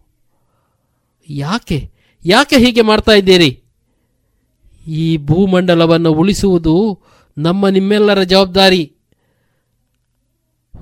ಯಾಕೆ? 1.29 1.91
ಯಾಕೆ 2.25 2.57
ಹೀಗೆ 2.57 2.81
ಮಾಡ್ತಾ 2.81 3.11
ಇದ್ದೀರಿ? 3.11 3.63
ಈ 4.87 5.17
ಭೂಮಂಡಲವನ್ನು 5.17 6.11
ಉಳಿಸುವುದು 6.11 7.03
ನಮ್ಮ 7.37 7.67
ನಿಮ್ಮೆಲ್ಲರ 7.67 8.23
ಜವಾಬ್ದಾರಿ. 8.23 8.95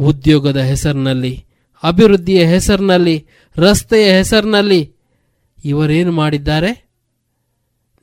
ಉದ್ಯೋಗದ 0.02 0.58
ಹೆಸರಿನಲ್ಲಿ, 0.58 1.46
ಅಭಿವೃದ್ಧಿಯ 1.84 2.46
ಹೆಸರಿನಲ್ಲಿ, 2.46 3.28
ರಸ್ತೆಯ 3.56 4.18
ಹೆಸರಿನಲ್ಲಿ 4.18 4.96
ಇವರೇನು 5.66 6.12
ಮಾಡಿದ್ದಾರೆ? 6.12 6.90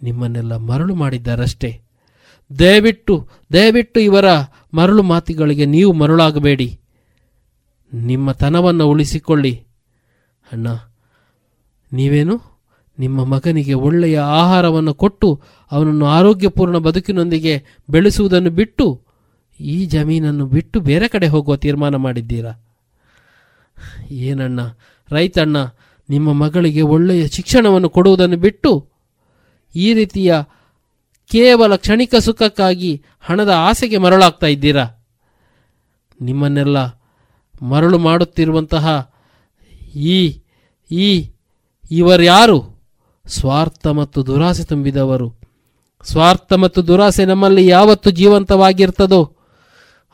ನಿಮ್ಮನ್ನೆಲ್ಲ 0.02 0.56
ಮರಳು 0.56 0.94
ಮಾಡಿದ್ದಾರಷ್ಟೇ. 0.94 1.80
ದಯವಿಟ್ಟು 2.58 3.28
ದಯವಿಟ್ಟು 3.52 4.00
ಇವರ 4.00 4.24
ಮರಳು 4.72 5.02
ಮಾತುಗಳಿಗೆ 5.02 5.64
ನೀವು 5.66 5.92
ಮರುಳಾಗಬೇಡಿ. 5.92 6.68
ನಿಮ್ಮ 7.92 8.32
ತನವನ್ನು 8.32 8.84
ಉಳಿಸಿಕೊಳ್ಳಿ. 8.86 9.52
ಅಣ್ಣ, 10.52 10.68
ನೀವೇನು? 11.92 12.36
ನಿಮ್ಮ 12.98 13.24
ಮಗನಿಗೆ 13.24 13.74
ಒಳ್ಳೆಯ 13.74 14.16
ಆಹಾರವನ್ನು 14.18 14.94
ಕೊಟ್ಟು 14.94 15.28
ಅವನನ್ನು 15.72 16.06
ಆರೋಗ್ಯಪೂರ್ಣ 16.06 16.76
ಬದುಕಿನೊಂದಿಗೆ 16.76 17.54
ಬೆಳೆಸುವುದನ್ನು 17.90 18.50
ಬಿಟ್ಟು 18.50 18.86
ಈ 19.60 19.86
ಜಮೀನನ್ನು 19.86 20.46
ಬಿಟ್ಟು 20.46 20.80
ಬೇರೆ 20.80 21.08
ಕಡೆ 21.08 21.26
ಹೋಗುವ 21.26 21.56
ತೀರ್ಮಾನ 21.56 21.96
ಮಾಡಿದ್ದೀರಾ? 21.96 22.52
ಏನಣ್ಣ? 24.10 24.60
ರೈತಣ್ಣ, 25.08 25.56
ನಿಮ್ಮ 26.08 26.32
ಮಗಳಿಗೆ 26.32 26.82
ಒಳ್ಳೆಯ 26.82 27.28
ಶಿಕ್ಷಣವನ್ನು 27.28 27.88
ಕೊಡುವುದನ್ನು 27.88 28.36
ಬಿಟ್ಟು 28.36 28.72
ಈ 29.74 29.94
ರೀತಿಯ 29.94 30.34
ಕೇವಲ 31.30 31.76
ಕ್ಷಣಿಕ 31.76 32.14
ಸುಖಕ್ಕಾಗಿ 32.14 33.02
ಹಣದ 33.20 33.48
ಆಸೆಗೆ 33.48 33.98
ಮರಳಾಗ್ತಾ 33.98 34.46
ಇದ್ದೀರಾ? 34.46 35.06
ನಿಮ್ಮನ್ನೆಲ್ಲ 36.20 36.78
ಮರಳು 37.62 37.98
ಮಾಡುತ್ತಿರುವಂತಹ 37.98 39.10
ಈ 39.94 40.40
ಈ, 40.90 41.30
ಇವರ್ಯಾರು? 41.90 42.82
ಸ್ವಾರ್ಥ 43.26 43.86
ಮತ್ತು 43.86 44.26
ದುರಾಸೆ 44.26 44.64
ತುಂಬಿದವರು. 44.64 45.40
ಸ್ವಾರ್ಥ 46.04 46.52
ಮತ್ತು 46.52 46.86
ದುರಾಸೆ 46.86 47.24
ನಮ್ಮಲ್ಲಿ 47.24 47.66
ಯಾವತ್ತು 47.66 48.10
ಜೀವಂತವಾಗಿರ್ತದೋ, 48.10 49.36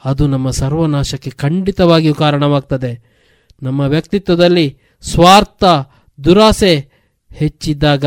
ಅದು 0.05 0.27
ನಮ್ಮ 0.27 0.51
ಸರ್ವನಾಶಕ್ಕೆ 0.51 1.31
ಖಂಡಿತವಾಗಿಯೂ 1.31 2.15
ಕಾರಣವಾಗ್ತದೆ. 2.15 2.93
ನಮ್ಮ 3.63 3.81
ವ್ಯಕ್ತಿತ್ವದಲ್ಲಿ 3.81 4.79
ಸ್ವಾರ್ಥ, 5.03 5.65
ದುರಾಸೆ 6.25 6.91
ಹೆಚ್ಚಿದ್ದಾಗ 7.35 8.05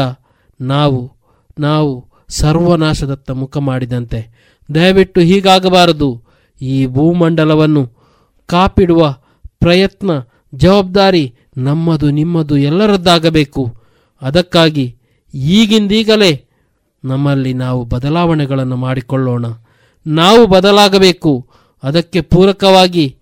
ನಾವು 0.61 1.11
ನಾವು 1.59 2.08
ಸರ್ವನಾಶದತ್ತ 2.29 3.31
ಮುಖ 3.31 3.57
ಮಾಡಿದಂತೆ. 3.57 4.39
ದಯವಿಟ್ಟು 4.75 5.21
ಹೀಗಾಗಬಾರದು. 5.21 6.23
ಈ 6.61 6.87
ಭೂಮಂಡಲವನ್ನು 6.87 7.91
ಕಾಪಿಡುವ 8.45 9.17
ಪ್ರಯತ್ನ, 9.59 10.11
ಜವಾಬ್ದಾರಿ 10.55 11.35
ನಮ್ಮದು, 11.57 12.09
ನಿಮ್ಮದು 12.09 12.57
ಎಲ್ಲರದ್ದಾಗಬೇಕು. 12.57 13.75
ಅದಕ್ಕಾಗಿ 14.21 14.97
ಈಗಿಂದೀಗಲೇ 15.33 16.45
ನಮ್ಮಲ್ಲಿ 17.05 17.53
ನಾವು 17.53 17.85
ಬದಲಾವಣೆಗಳನ್ನು 17.85 18.75
ಮಾಡಿಕೊಳ್ಳೋಣ. 18.75 19.45
ನಾವು 20.07 20.47
ಬದಲಾಗಬೇಕು. 20.47 21.47
ಅದಕ್ಕೆ 21.83 22.21
ಪೂರಕವಾಗಿ 22.21 23.15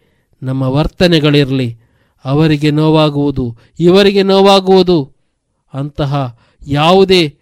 ನಮ್ಮ 0.43 0.61
ವರ್ತನೆಗಳಿರಲಿ. 0.61 1.77
ಅವರಿಗೆ 2.25 2.71
ನೋವಾಗುವುದು, 2.71 3.57
ಇವರಿಗೆ 3.79 4.23
ನೋವಾಗುವುದು 4.23 5.11
ಅಂತಹ 5.73 6.39
ಯಾವುದೇ 6.67 7.35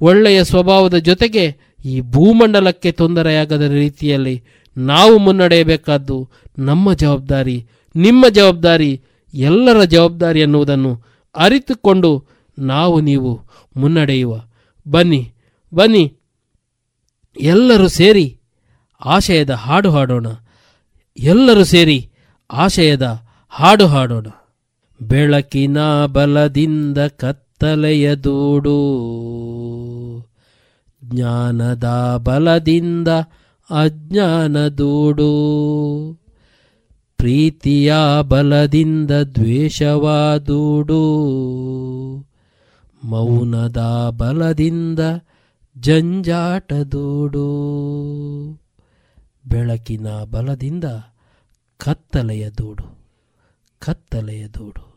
ಒಳ್ಳೆಯ 0.00 0.44
ಸ್ವಭಾವದ 0.44 0.96
ಜೊತೆಗೆ 0.96 1.56
ಈ 1.84 2.00
ಭೂಮಂಡಲಕ್ಕೆ 2.00 2.92
ತೊಂದರೆಯಾಗದ 2.92 3.62
ರೀತಿಯಲ್ಲಿ 3.62 4.42
ನಾವು 4.76 5.18
ಮುನ್ನಡೆಯಬೇಕಾದ್ದು 5.18 6.30
ನಮ್ಮ 6.58 6.92
ಜವಾಬ್ದಾರಿ, 6.92 7.66
ನಿಮ್ಮ 7.96 8.28
ಜವಾಬ್ದಾರಿ, 8.28 9.02
ಎಲ್ಲರ 9.34 9.84
ಜವಾಬ್ದಾರಿ 9.84 10.40
ಎನ್ನುವುದನ್ನು 10.40 11.02
ಅರಿತುಕೊಂಡು 11.36 12.26
ನಾವು 12.58 13.00
ನೀವು 13.00 13.40
ಮುನ್ನಡೆಯುವ. 13.76 14.40
ಬನ್ನಿ 14.90 15.32
ಬನ್ನಿ, 15.74 16.16
ಎಲ್ಲರೂ 17.40 17.88
ಸೇರಿ 17.88 18.40
ಆಶಯದ 19.04 19.50
ಹಾಡು 19.50 19.90
ಹಾಡೋಣ. 19.90 20.26
ಎಲ್ಲರೂ 21.18 21.64
ಸೇರಿ 21.64 22.10
ಆಶಯದ 22.50 23.22
ಹಾಡು 23.48 23.86
ಹಾಡೋಣ. 23.86 24.26
ಬೆಳಕಿನ 25.00 26.06
ಬಲದಿಂದ 26.06 26.98
ಕತ್ತಲೆಯ 27.58 28.14
ದೂಡು 28.14 28.76
ಜ್ಞಾನದ 31.04 32.14
ಬಲದಿಂದ 32.16 33.08
ಅಜ್ಞಾನ 33.70 34.68
ದೂಡು. 34.68 35.30
ಪ್ರೀತಿಯ 37.16 37.94
ಬಲದಿಂದ 38.22 39.10
ದ್ವೇಷವಾದೂಡು 39.10 41.02
ಮೌನದ 43.04 44.08
ಬಲದಿಂದ 44.16 45.00
ಜಂಜಾಟದೂಡು 45.78 47.46
ಬೆಳಕಿನ 49.48 50.08
ಬಲದಿಂದ 50.08 50.84
ಕತ್ತಲೆಯ 51.78 52.50
ದೂಡು. 52.50 52.98
ಕತ್ತಲೆಯ 53.78 54.48
ದೂಡು. 54.48 54.87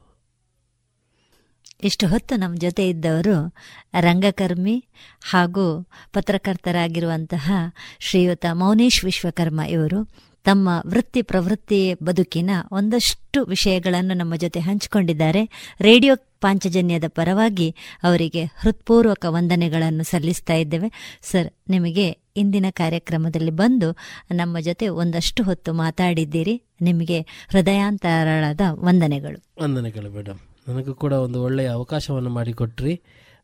ಇಷ್ಟು 1.84 2.08
ಹೊತ್ತು 2.08 2.36
ನಮ್ಮ 2.36 2.56
ಜೊತೆ 2.56 2.90
ಇದ್ದವರು 2.90 3.56
ರಂಗಕರ್ಮಿ 3.99 4.86
ಹಾಗೂ 5.30 5.90
ಪತ್ರಕರ್ತರಾಗಿರುವಂತಹ 6.14 7.52
ಶ್ರೀಯುತ 7.99 8.45
ಮೌನೇಶ್ 8.52 9.06
ವಿಶ್ವಕರ್ಮ 9.06 9.62
ಇವರು 9.70 10.10
ತಮ್ಮ 10.44 10.70
ವೃತ್ತಿ 10.88 11.22
ಪ್ರವೃತ್ತಿ 11.22 11.94
ಬದುಕಿನ 11.94 12.49
ಒಂದಷ್ಟು 12.72 13.45
ವಿಷಯಗಳನ್ನು 13.45 14.14
ನಮ್ಮ 14.14 14.36
ಜೊತೆ 14.36 14.60
ಹಂಚಿಕೊಂಡಿದ್ದಾರೆ. 14.60 15.45
ರೇಡಿಯೋ 15.82 16.16
ಪಾಂಚಜನ್ಯದ 16.41 17.03
ಪರವಾಗಿ 17.08 17.76
ಅವರಿಗೆ 18.03 18.45
ಹೃತ್ಪೂರ್ವಕ 18.45 19.26
ವಂದನೆಗಳನ್ನು 19.30 20.03
ಸಲ್ಲಿಸ್ತಾ 20.03 20.53
ಇದ್ದೇವೆ. 20.53 21.20
ಸರ್, 21.22 21.49
ನಿಮಗೆ 21.70 22.10
ಇಂದಿನ 22.36 22.66
ಕಾರ್ಯಕ್ರಮದಲ್ಲಿ 22.72 23.52
ಬಂದು 23.52 23.98
ನಮ್ಮ 24.32 24.60
ಜೊತೆ 24.60 24.88
ಒಂದಷ್ಟು 24.88 25.44
ಹೊತ್ತು 25.44 25.74
ಮಾತಾಡಿದ್ದೀರಿ. 25.74 26.64
ನಿಮಗೆ 26.82 27.22
ಹೃದಯಾಂತರಾಳದ 27.22 28.62
ವಂದನೆಗಳು. 28.72 29.64
ವಂದನೆಗಳು 29.64 30.10
ಮೇಡಮ್ 30.10 30.40
ನನಗೂ 30.68 30.94
ಕೂಡ 30.94 31.14
ಒಂದು 31.14 31.44
ಒಳ್ಳೆಯ 31.44 31.70
ಅವಕಾಶವನ್ನು 31.70 32.30
ಮಾಡಿಕೊಟ್ರಿ. 32.30 33.02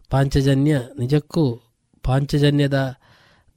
ಪಾಂಚಜನ್ಯ 0.10 0.82
ನಿಜಕ್ಕೂ 1.00 1.62
ಪಾಂಚಜನ್ಯದ 2.04 2.94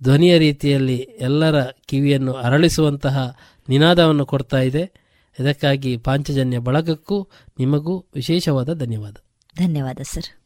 ಧ್ವನಿಯ 0.03 0.39
ರೀತಿಯಲ್ಲಿ 0.39 0.97
ಎಲ್ಲರ 0.97 1.65
ಕಿವಿಯನ್ನು 1.65 2.33
ಅರಳಿಸುವಂತಹ 2.33 3.37
ನಿನಾದವನ್ನು 3.69 4.27
ಕೊಡ್ತಾ 4.27 4.59
ಇದೆ. 4.59 4.93
ಇದಕ್ಕಾಗಿ 5.41 5.97
ಪಾಂಚಜನ್ಯ 5.97 6.59
ಬಳಗಕ್ಕೂ 6.59 7.29
ನಿಮಗೂ 7.59 8.07
ವಿಶೇಷವಾದ 8.15 8.79
ಧನ್ಯವಾದ. 8.79 9.17
ಧನ್ಯವಾದ 9.59 9.99
ಸರ್. 10.03 10.41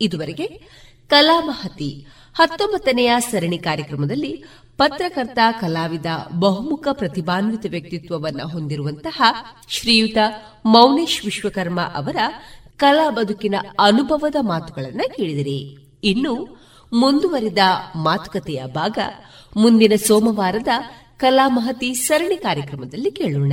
ಇದುವರೆಗೆ 0.00 0.46
ಕಲಾಮಹತಿ 1.08 2.06
ಹತ್ತೊಂಬತ್ತನೆಯ 2.34 3.16
ಸರಣಿ 3.18 3.58
ಕಾರ್ಯಕ್ರಮದಲ್ಲಿ 3.58 4.44
ಪತ್ರಕರ್ತ, 4.78 5.38
ಕಲಾವಿದ, 5.60 6.06
ಬಹುಮುಖ 6.38 6.88
ಪ್ರತಿಭಾನ್ವಿತ 6.92 7.66
ವ್ಯಕ್ತಿತ್ವವನ್ನು 7.70 8.48
ಹೊಂದಿರುವಂತಹ 8.48 9.22
ಶ್ರೀಯುತ 9.68 10.16
ಮೌನೇಶ್ 10.64 11.24
ವಿಶ್ವಕರ್ಮ 11.24 11.80
ಅವರ 11.80 12.16
ಕಲಾ 12.76 13.10
ಬದುಕಿನ 13.10 13.54
ಅನುಭವದ 13.80 14.36
ಮಾತುಗಳನ್ನು 14.40 15.16
ಕೇಳಿದಿರಿ. 15.16 15.90
ಇನ್ನು 16.04 16.58
ಮುಂದುವರಿದ 16.92 17.58
ಮಾತುಕತೆಯ 17.96 18.62
ಭಾಗ 18.66 18.98
ಮುಂದಿನ 19.56 19.92
ಸೋಮವಾರದ 20.06 20.68
ಕಲಾ 21.16 21.48
ಮಹತಿ 21.48 21.94
ಸರಣಿ 21.94 22.36
ಕಾರ್ಯಕ್ರಮದಲ್ಲಿ 22.36 23.10
ಕೇಳೋಣ. 23.10 23.52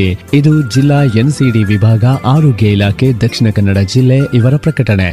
ಇದು 0.33 0.51
ಜಿಲ್ಲಾ 0.69 1.03
ಎನ್ಸಿಡಿ 1.03 1.63
ವಿಭಾಗ 1.63 2.03
ಆರೋಗ್ಯ 2.25 2.67
ಇಲಾಖೆ 2.67 3.13
ದಕ್ಷಿಣ 3.13 3.49
ಕನ್ನಡ 3.49 3.77
ಜಿಲ್ಲೆ 3.77 4.17
ಇವರ 4.33 4.55
ಪ್ರಕಟಣೆ. 4.57 5.09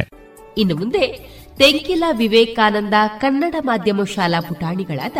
ಇನ್ನು 0.57 0.75
ಮುಂದೆ 0.75 1.05
ತೆಂಕಿಲ 1.57 2.03
ವಿವೇಕಾನಂದ 2.17 2.93
ಕನ್ನಡ 3.17 3.55
ಮಾಧ್ಯಮ 3.59 4.03
ಶಾಲಾ 4.15 4.39
ಪುಟಾಣಿಗಳಾದ 4.39 5.17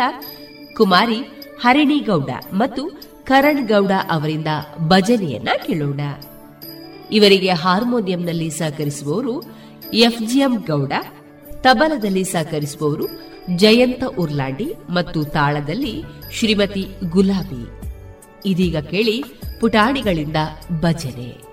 ಕುಮಾರಿ, 0.76 1.20
ಹರಿಣಿಗೌಡ 1.60 2.30
ಮತ್ತು 2.52 2.82
ಕರಣ್ 3.24 3.68
ಗೌಡ 3.68 3.92
ಅವರಿಂದ 4.10 4.50
ಭಜನೆಯನ್ನ 4.88 5.48
ಕೇಳೋಣ. 5.66 6.00
ಇವರಿಗೆ 7.12 7.52
ಹಾರ್ಮೋನಿಯಂನಲ್ಲಿ 7.62 8.50
ಸಹಕರಿಸುವವರು 8.50 9.34
ಎಫ್ಜಿಎಂ 10.06 10.54
ಗೌಡ, 10.66 10.92
ತಬಲದಲ್ಲಿ 11.60 12.24
ಸಹಕರಿಸುವವರು 12.24 13.06
ಜಯಂತ 13.56 14.02
ಉರ್ಲಾಂಡಿ 14.18 14.68
ಮತ್ತು 14.90 15.24
ತಾಳದಲ್ಲಿ 15.24 15.94
ಶ್ರೀಮತಿ 16.32 16.84
ಗುಲಾಬಿ. 17.10 17.62
ಇದೀಗ 18.46 18.76
ಕೇಳಿ 18.76 19.24
ಪುಟಾಣಿಗಳಿಂದ 19.60 20.36
ಭಜನೆ. 20.80 21.49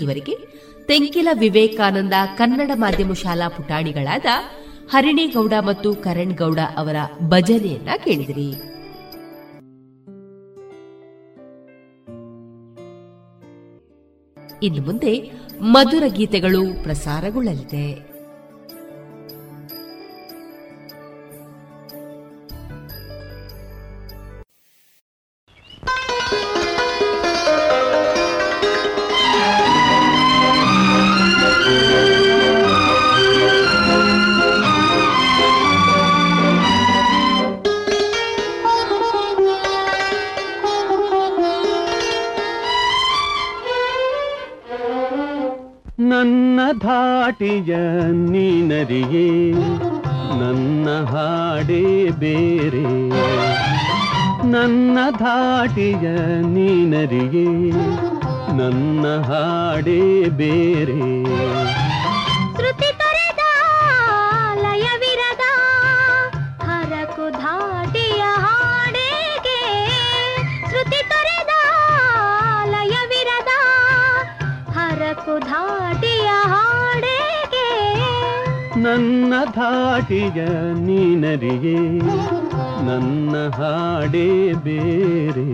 ಇದುವರೆಗೆ 0.00 0.34
ತೆಂಕಿಲ 0.86 1.28
ವಿವೇಕಾನಂದ 1.32 2.12
ಕನ್ನಡ 2.36 2.70
ಮಾಧ್ಯಮ 2.74 3.12
ಶಾಲಾ 3.12 3.48
ಪುಟಾಣಿಗಳಾದ 3.48 4.26
ಹರಿಣಿಗೌಡ 4.90 5.52
ಮತ್ತು 5.60 5.94
ಕರಣ್ 5.94 6.36
ಗೌಡ 6.36 6.58
ಅವರ 6.76 6.96
ಭಜನೆಯನ್ನ 7.28 7.88
ಕೇಳಿದಿರಿ. 8.04 8.48
ಇನ್ನು 14.62 14.82
ಮುಂದೆ 14.82 15.30
ಮಧುರ 15.60 16.02
ಗೀತೆಗಳು 16.06 16.82
ಪ್ರಸಾರಗೊಳ್ಳಲಿದೆ. 16.82 18.09
ನನ್ನ 46.20 46.60
ಧಾಟಿಯ 46.72 47.74
ನೀನರಿಯೇ 48.12 49.52
ನನ್ನ 50.40 50.88
ಹಾಡೇ 51.04 52.10
ಬೇರೆ. 52.10 52.82
ನನ್ನ 54.50 54.98
ಧಾಟಿಯ 55.10 56.08
ನೀನರಿಯೇ 56.54 57.70
ನನ್ನ 58.56 59.06
ಹಾಡೇ 59.20 60.28
ಬೇರೆ. 60.28 61.00
ಶ್ರುತಿ 62.54 62.90
ತೊರೆದ 62.98 63.44
ಲಯವಿರದ 64.54 65.46
ಹರಕು 66.62 67.30
ಧಾಟಿಯ 67.30 68.22
ಹಾಡೇಗೆ. 68.36 69.60
ಶ್ರುತಿ 70.68 71.00
ತೊರೆದ 71.08 71.54
ಲಯವಿರದ 72.66 73.52
ಹರಕು 74.76 75.38
ಹಾಡೇಗೆ 75.46 75.99
ನನ್ನ 78.82 79.32
ಧಾಟಿಯ 79.54 80.40
ನೀನರಿಯೇ 80.80 81.78
ನನ್ನ 82.86 83.34
ಹಾಡೇ 83.58 84.28
ಬೇರೆ 84.64 85.46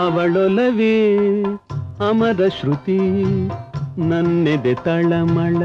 ಅವಳೊಲವೇ 0.00 0.94
ಅಮರ 2.00 2.42
ಶ್ರುತಿ 2.60 2.98
ನನ್ನೆದೆ 4.08 4.74
ತಳಮಳ 4.84 5.56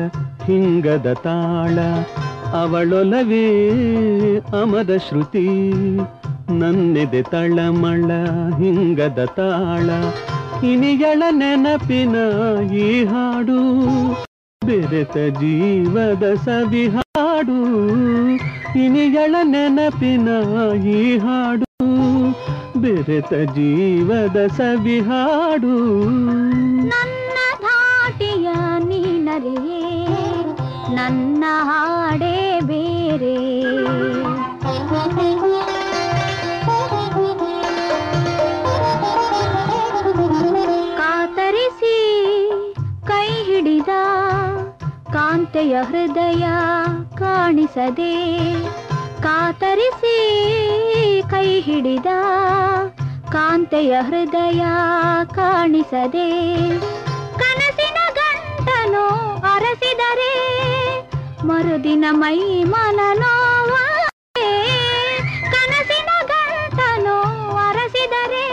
ಹಿಂಗದ 0.46 1.14
ತಾಳ, 1.14 1.78
ಅವಳೊಲವೇ 2.62 3.48
ಅಮದ 4.62 4.92
ಶ್ರುತಿ. 4.98 5.48
ನನ್ನೆದೆ 6.60 7.22
ತಳಮಳ 7.24 8.12
ಹಿಂಗದ 8.58 9.26
ತಾಳ 9.26 9.90
ಇನಿಗಳ 10.66 11.24
ನೆನಪಿನ 11.32 12.16
ಈ 12.74 13.04
ಹಾಡು. 13.04 13.60
ಬೆರೆತ 14.66 15.18
ಜೀವದ 15.40 16.34
ಸವಿ 16.34 16.88
ಹಾಡು 16.88 17.60
ಇನಿಗಳ 18.80 19.36
ನೆನಪಿನ 19.44 20.30
ಈ 20.88 21.18
ಹಾಡು. 21.18 21.66
ಬೆರೆತ 22.80 23.34
ಜೀವದ 23.34 24.48
ಸವಿ 24.48 25.00
ಹಾಡು. 25.00 25.76
ನನ್ನ 26.82 27.38
ಧಾಟಿಯ 27.62 28.48
ನೀನರಿಯೇ 28.88 29.82
ನನ್ನ 30.96 31.44
ಹಾಡೇ 31.64 32.36
ಬೇರೆ. 32.62 33.36
ಕಾತರಿಸಿ 40.98 41.96
ಕೈ 43.08 43.28
ಹಿಡಿದ 43.48 43.92
ಕಾಂತೆಯ 45.14 45.76
ಹೃದಯ 45.82 46.46
ಕಾಣಿಸದೆ, 47.18 48.14
ಕಾತರಿಸಿ 49.22 50.18
ಕೈ 51.30 51.48
ಹಿಡಿದ 51.62 52.10
ಕಾಂತೆಯ 53.32 53.94
ಹೃದಯ 54.02 54.64
ಕಾಣಿಸದೆ, 55.36 56.28
ಕನಸಿನ 57.38 58.00
ಗಂಟನು 58.18 59.06
ಅರಸಿದರೆ 59.54 60.34
ಮರುದಿನ 61.46 62.06
ಮೈ 62.12 62.64
ಮನ. 62.64 63.00
ಕನಸಿನ 65.52 66.10
ಗಂಟನು 66.28 67.18
ಅರಸಿದರೆ. 67.56 68.48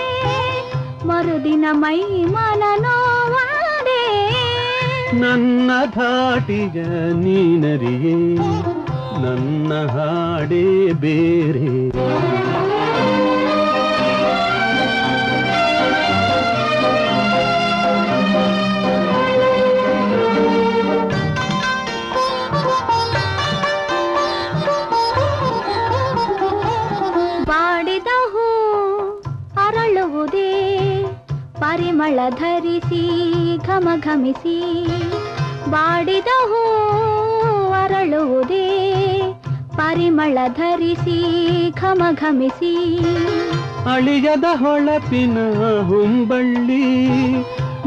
ಮರುದಿನ 1.07 1.65
ಮೈ 1.71 2.01
ಮನನೋವಾದೇ 2.25 4.05
ನನ್ನ 5.13 5.71
ಧಾಟಿಗ 5.85 6.87
ನೀನರಿಯೇ. 7.13 8.37
ನನ್ನ 9.23 9.73
ಹಾಡೇ 9.87 10.93
ಬೇರೆ. 10.93 11.93
ಪರಿಮಳ 31.73 32.19
ಧರಿಸಿ 32.31 33.03
ಘಮ 33.67 33.89
ಘಮಿಸಿ 34.01 34.57
ಬಾಡಿದ 35.71 36.31
ಹೂ 36.49 36.59
ಅರಳುವುದೇ. 37.73 38.67
ಪರಿಮಳ 39.77 40.39
ಧರಿಸಿ 40.49 41.17
ಘಮ 41.71 42.03
ಘಮಿಸಿ 42.15 42.75
ಅಳಿಯದ 43.93 44.45
ಹೊಳಪಿನ 44.53 45.39
ಹುಂಬಳ್ಳಿ, 45.89 46.85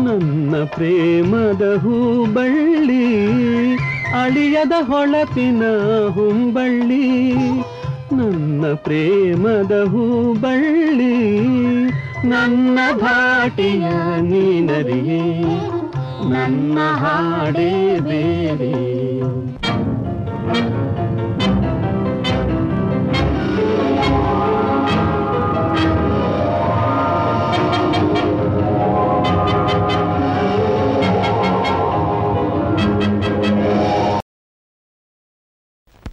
ನನ್ನ 0.05 0.55
ಪ್ರೇಮದ 0.75 1.65
ಹೂಬಳ್ಳಿ. 1.83 3.05
ಅಳಿಯದ 4.23 4.71
ಹೊಳಪಿನ 4.81 5.63
ಹುಂಬಳ್ಳಿ, 6.09 7.05
ನನ್ನ 8.15 8.65
ಪ್ರೇಮದ 8.83 9.75
ಹೂಬಳ್ಳಿ. 9.83 11.15
ನನ್ನ 12.25 12.79
ಧಾಟಿಯ 12.99 13.85
ನೀನರಿಯೇ 14.21 15.23
ನನ್ನ 16.29 16.79
ಹಾಡೇ 16.95 17.99
ಬೇರೆ. 17.99 18.71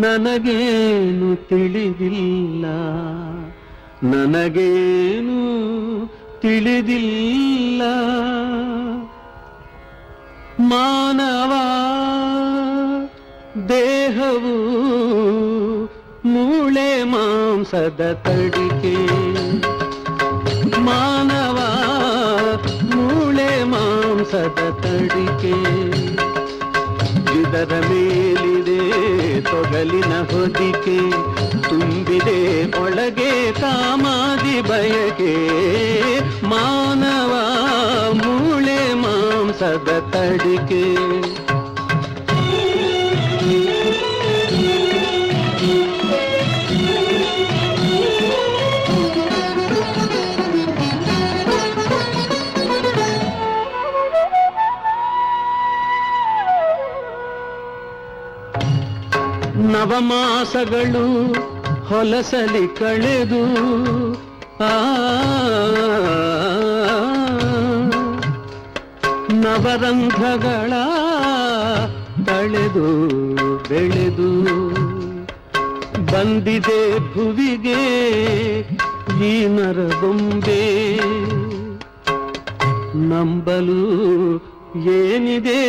ನನಗೇನು 0.00 1.48
ತಿಳಿದಿಲ್ಲ. 1.48 2.66
ನನಗೇನು 4.12 5.44
ತಿಳಿದಿಲ್ಲ. 6.40 7.82
ಮಾನವ 10.60 11.52
ದೇಹವು 13.68 14.54
ಮೂಳೆ 16.24 17.02
ಮಾಂಸದ 17.02 18.20
ತಡಿಕೆ. 18.24 18.96
ಮಾನವ 20.80 21.43
ಸಂಸದ 24.24 24.60
ತಡಿಕೆ 24.82 25.54
ಇದರ 27.32 27.72
ಮೇಲಿದೆ 27.88 28.78
ತೊಗಲಿನ 29.40 30.12
ಹೊದಿಕೆ 30.30 30.96
ತುಂಬಿದೆ 31.68 32.38
ಒಳಗೆ 32.80 33.30
ಕಾಮಾದಿ 33.60 34.56
ಬಯಕೆ 34.60 35.34
ಮಾನವ 36.44 37.32
ಮೂಳೆ 38.20 38.80
ಮಾಂಸದ 38.94 39.90
ತಡಿಕೆ 40.10 40.82
ನವಮಾಸಗಳು 59.74 61.06
ಹೊಲಸಲಿ 61.84 62.74
ಕಳೆದು 62.78 63.42
ಆ 64.64 64.72
ನವರಂಧ್ರಗಳ 69.34 70.72
ತಳೆದು 72.26 72.86
ಬೆಳೆದು 73.68 74.30
ಬಂದಿದೆ 76.12 76.80
ಭುವಿಗೆ 77.12 77.80
ಈ 79.28 79.46
ನರಗೊಂಬೆ 79.46 80.62
ನಂಬಲು 83.08 83.82
ಏನಿದೆ 84.94 85.62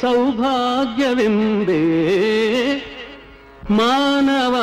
ಸೌಭಾಗ್ಯವೆಂದೇ? 0.00 1.82
ಮಾನವ 3.70 4.56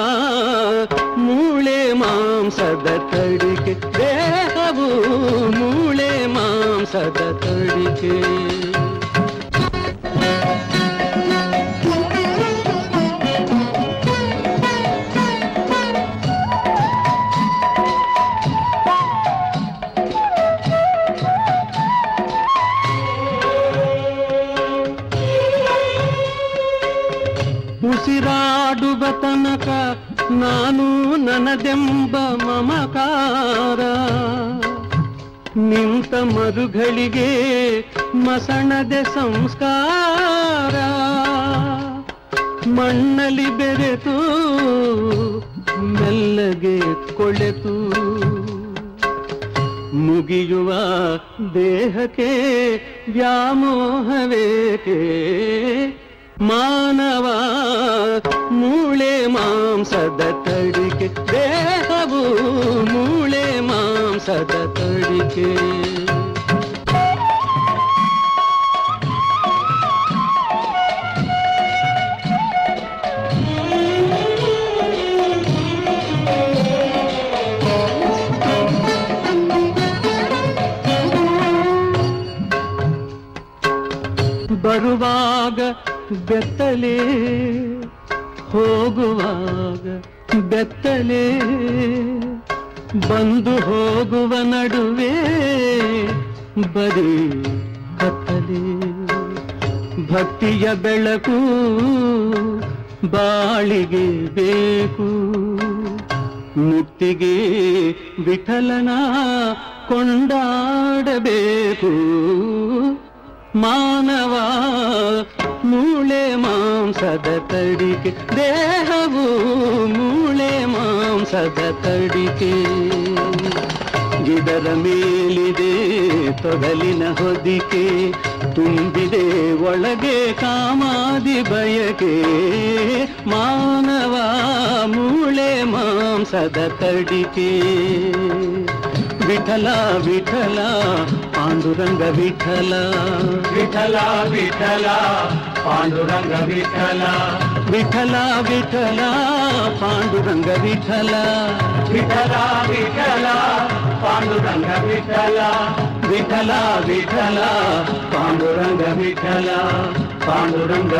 ಮೂಳೆ 1.17 1.93
ಮಾಂಸದ 1.93 2.87
ತಡಿಕೆ 3.11 3.73
ದೇಹವು 3.97 4.87
ಮೂಳೆ 5.59 6.25
ಮಾಂಸದ 6.25 7.39
ತಡಿಕೆ. 7.41 8.39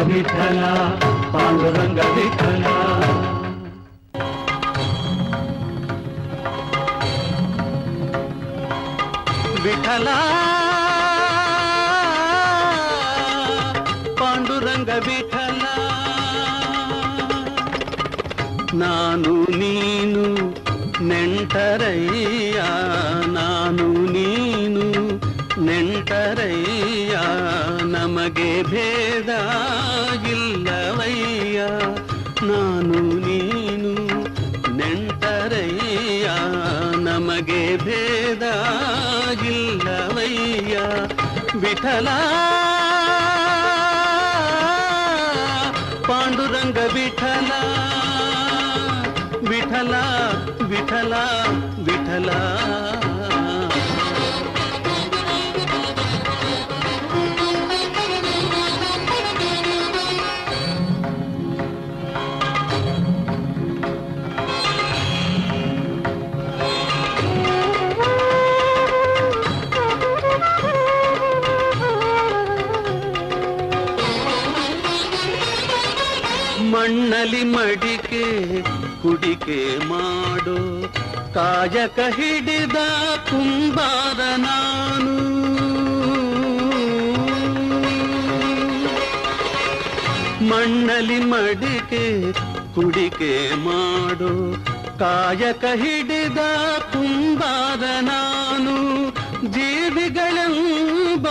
विठला 0.07 0.73
पांडुरंग 1.33 1.97
ಮಣ್ಣಲಿ 76.71 77.43
ಮಡಿಕೆ 77.43 78.25
ಕುಡಿಕೆ 79.01 79.87
ಮಾಡೋ 79.87 80.81
ಕಾಯಕ 81.33 81.99
ಹಿಡಿದ 81.99 82.75
ಕುಂಬಾರ 83.29 84.19
ನಾನು. 84.37 85.15
ಮಣ್ಣಲಿ 90.47 91.19
ಮಡಿಕೆ 91.19 92.31
ಕುಡಿಕೆ 92.75 93.55
ಮಾಡೋ 93.55 94.53
ಕಾಯಕ 94.99 95.65
ಹಿಡಿದ 95.65 96.37
ಕುಂಬಾರ 96.93 97.83
ನಾನು. 98.01 98.75
ಜೀವಿಗಳೆಂಬ 99.51 101.27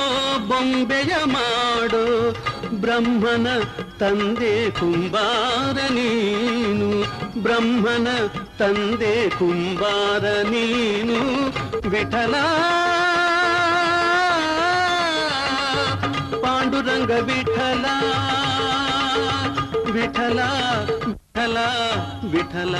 ಬೊಂಬೆಯ 0.48 1.24
ಮಾ 1.24 1.67
ಬ್ರಹ್ಮನ 2.88 3.48
ತಂದೆ 3.98 4.52
ಕುಂಬಾರ 4.78 5.78
ನೀನು 5.88 6.86
ಬ್ರಹ್ಮನ 7.42 8.08
ತಂದೆ 8.58 9.10
ಕುಂಬಾರ 9.38 10.24
ನೀನು 10.44 11.18
ವಿಠಲ 11.90 12.34
ಪಾಂಡುರಂಗ 16.44 17.10
ವಿಠಲ 17.28 17.84
ವಿಠಲ 19.92 20.40
ವಿಠಲ 21.04 21.58
ವಿಠಲ 22.32 22.74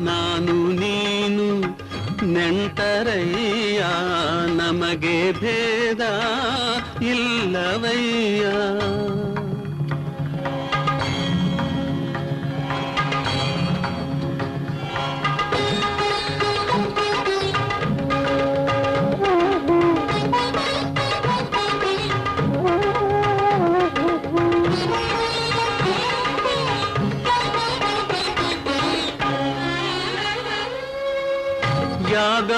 ನಾನು 0.00 0.56
ನೀನು 0.74 1.23
ನೆಂಟರಯ್ಯ 2.24 3.84
ನಮಗೆ 4.56 5.32
ಭೇದ 5.32 6.00
ಇಲ್ಲವಯ್ಯ. 7.02 8.44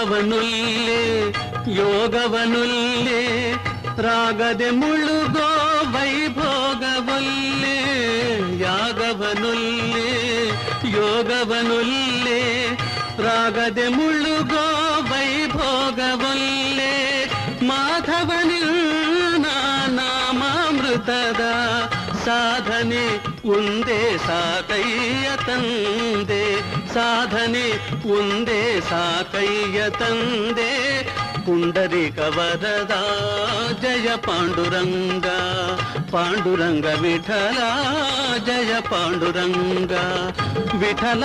ಯಾಗವನುಲ್ಲೇ 0.05 1.03
ಯೋಗವನುಲ್ಲೇ 1.75 3.21
ರಾಗದೆ 3.97 4.67
ಮುಳುಗೋ 4.71 5.47
ವೈಭೋಗವಲ್ಲೇ 5.93 7.77
ಯಾಗವನುಲ್ಲೇ 8.61 10.05
ಯೋಗವನುಲ್ಲೇ 10.93 12.41
ರಾಗದೆ 13.19 13.87
ಮುಳುಗೋ 13.89 14.65
ವೈಭೋಗವಲ್ಲೇ 15.11 16.93
ಮಾಧವನಿಲ್ಲ 17.63 19.45
ನಾಮಾಮೃತದ 19.97 21.43
ಸಾಧನೆ 22.25 23.05
ಒಂದೇ 23.51 24.01
ಸಾಕಯ್ಯ 24.27 25.27
ತಂದೆ 25.47 26.43
ಸಾಧನೆ 26.96 27.66
ಒಂದೇ 28.16 28.60
ಸಾಕಯ್ಯ 28.90 29.80
ತಂದೆ 29.98 30.72
ಪುಂಡರಿಕ 31.46 32.18
ವರದ 32.36 32.94
ಜಯ 33.82 34.08
ಪಾಂಡುರಂಗ 34.26 35.26
ಪಾಂಡುರಂಗ 36.10 36.86
ವಿಠಲ 37.02 37.60
ಜಯ 38.46 38.72
ಪಾಂಡುರಂಗ 38.90 39.92
ವಿಠಲ 40.82 41.24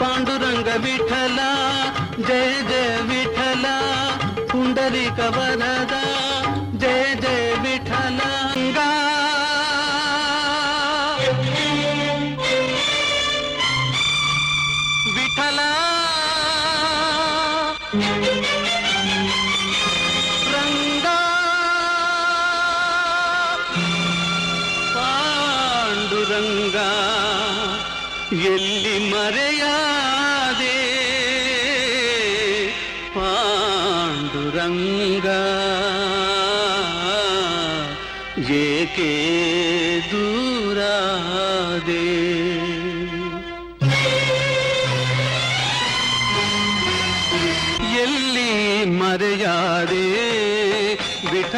ಪಾಂಡುರಂಗ 0.00 0.68
ವಿಠಲ 0.84 1.40
ಜಯ 2.28 2.54
ಜಯ 2.70 2.90
ವಿಠಲ 3.10 3.66
ಪುಂಡರಿಕ 4.52 5.20
ವರದ 5.36 6.05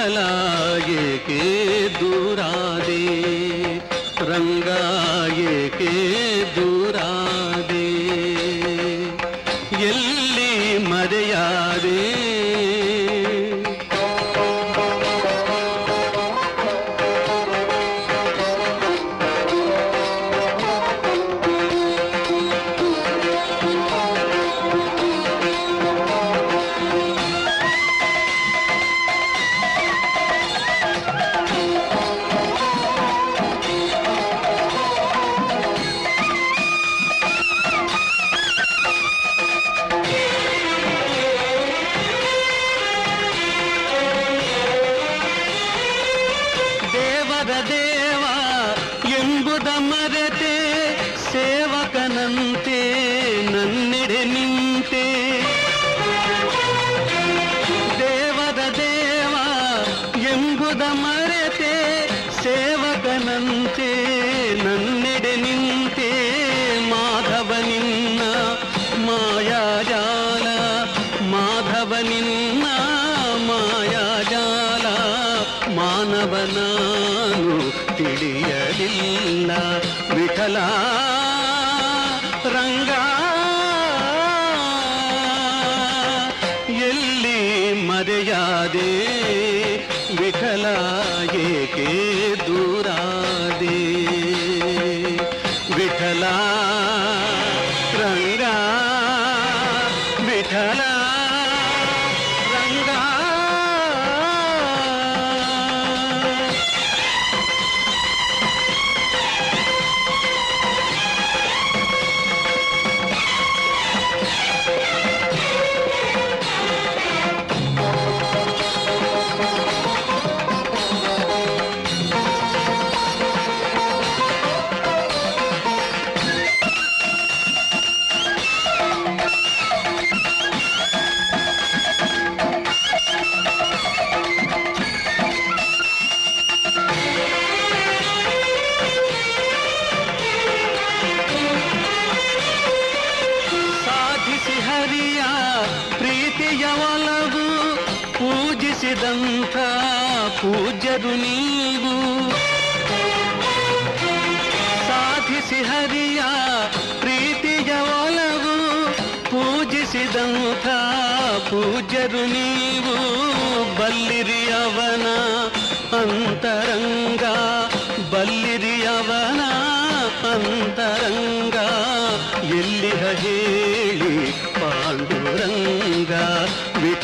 ವಿಠಲ 0.08 0.20
ದೇವರ 47.48 47.66
ದೇವ 47.68 48.24
ಎಂಬುದ 49.10 49.68
ಮರೆತೆ 49.80 50.54
ಸೇವಕನಂತೆ 51.32 52.80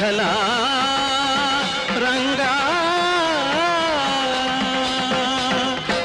ವಿಠಲ 0.05 0.21
ರಂಗ. 2.05 2.41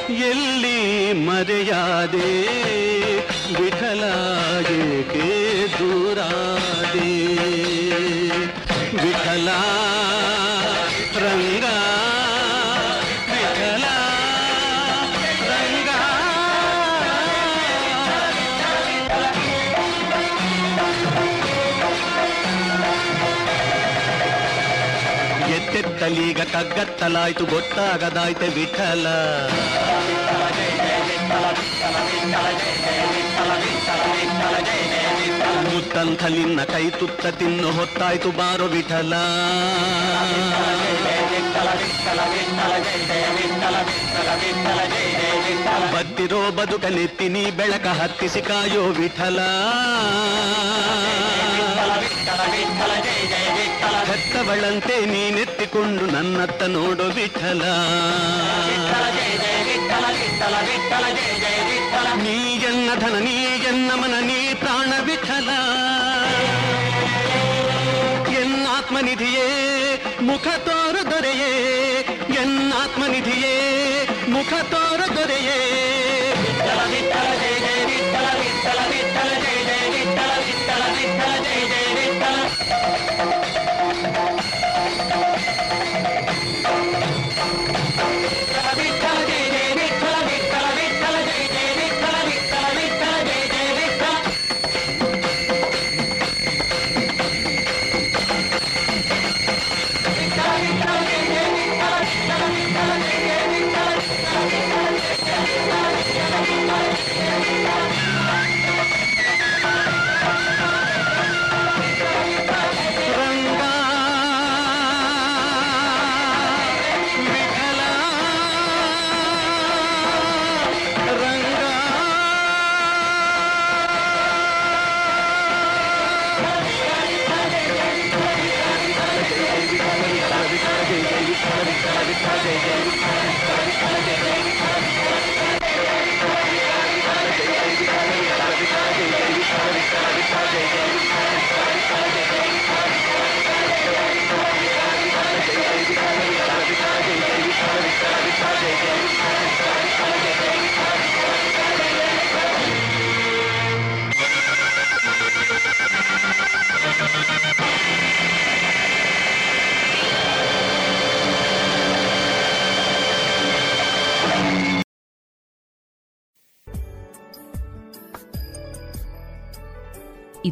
ಎಲ್ಲಿ 0.10 1.14
ಮರೆಯಾದೆ? 1.14 2.39
ಕಗ್ಗತ್ತಲಾಯ್ತು 26.54 27.46
ಗೊತ್ತಾಗದಾಯ್ತೆ 27.46 28.48
ವಿಠಲ. 28.48 29.08
ಮುತ್ತಂಥ 35.74 36.24
ನಿನ್ನ 36.24 36.64
ಕೈ 36.64 36.90
ತುತ್ತ 36.90 37.26
ತಿನ್ನು, 37.28 37.72
ಹೊತ್ತಾಯ್ತು 37.72 38.32
ಬಾರೋ 38.32 38.66
ವಿಠಲ. 38.66 39.14
ಬತ್ತಿರೋ 45.94 46.52
ಬದುಕನೆತ್ತಿ 46.52 47.30
ನೀ 47.30 47.50
ಬೆಳಕ 47.52 47.88
ಹತ್ತಿಸಿ 47.88 48.42
ಕಾಯೋ 48.42 48.84
ವಿಠಲ. 48.84 49.40
ಹೆತ್ತವಳಂತೆ 54.10 55.06
ನೀನೆತ್ತಿಕೊಂಡು 55.06 56.06
ನನ್ನತ್ತ 56.06 56.64
ನೋಡು 56.68 57.04
ವಿಠಲ 57.10 57.64
ನೀ 62.24 62.38
ಎನ್ನ 62.64 62.90
ಧನ 63.00 63.16
ನೀ 63.20 63.36
ಎನ್ನ 63.70 63.92
ಮನ 63.94 64.16
ನೀ 64.20 64.54
ಪ್ರಾಣ 64.54 64.92
ವಿಠಲ 65.06 65.50
ಎನ್ನಾತ್ಮನಿಧಿಯೇ 68.34 69.48
ಮುಖ 70.22 70.48
ತೋರು 70.66 71.12
ದೊರೆಯೇ. 71.12 71.52
ಎನ್ನಾತ್ಮನಿಧಿಯೇ 72.42 73.56
ಮುಖ 74.30 74.54
ತೋರು 74.72 75.16
ದೊರೆಯೇ. 75.16 75.60
ರಂಗ 76.70 76.96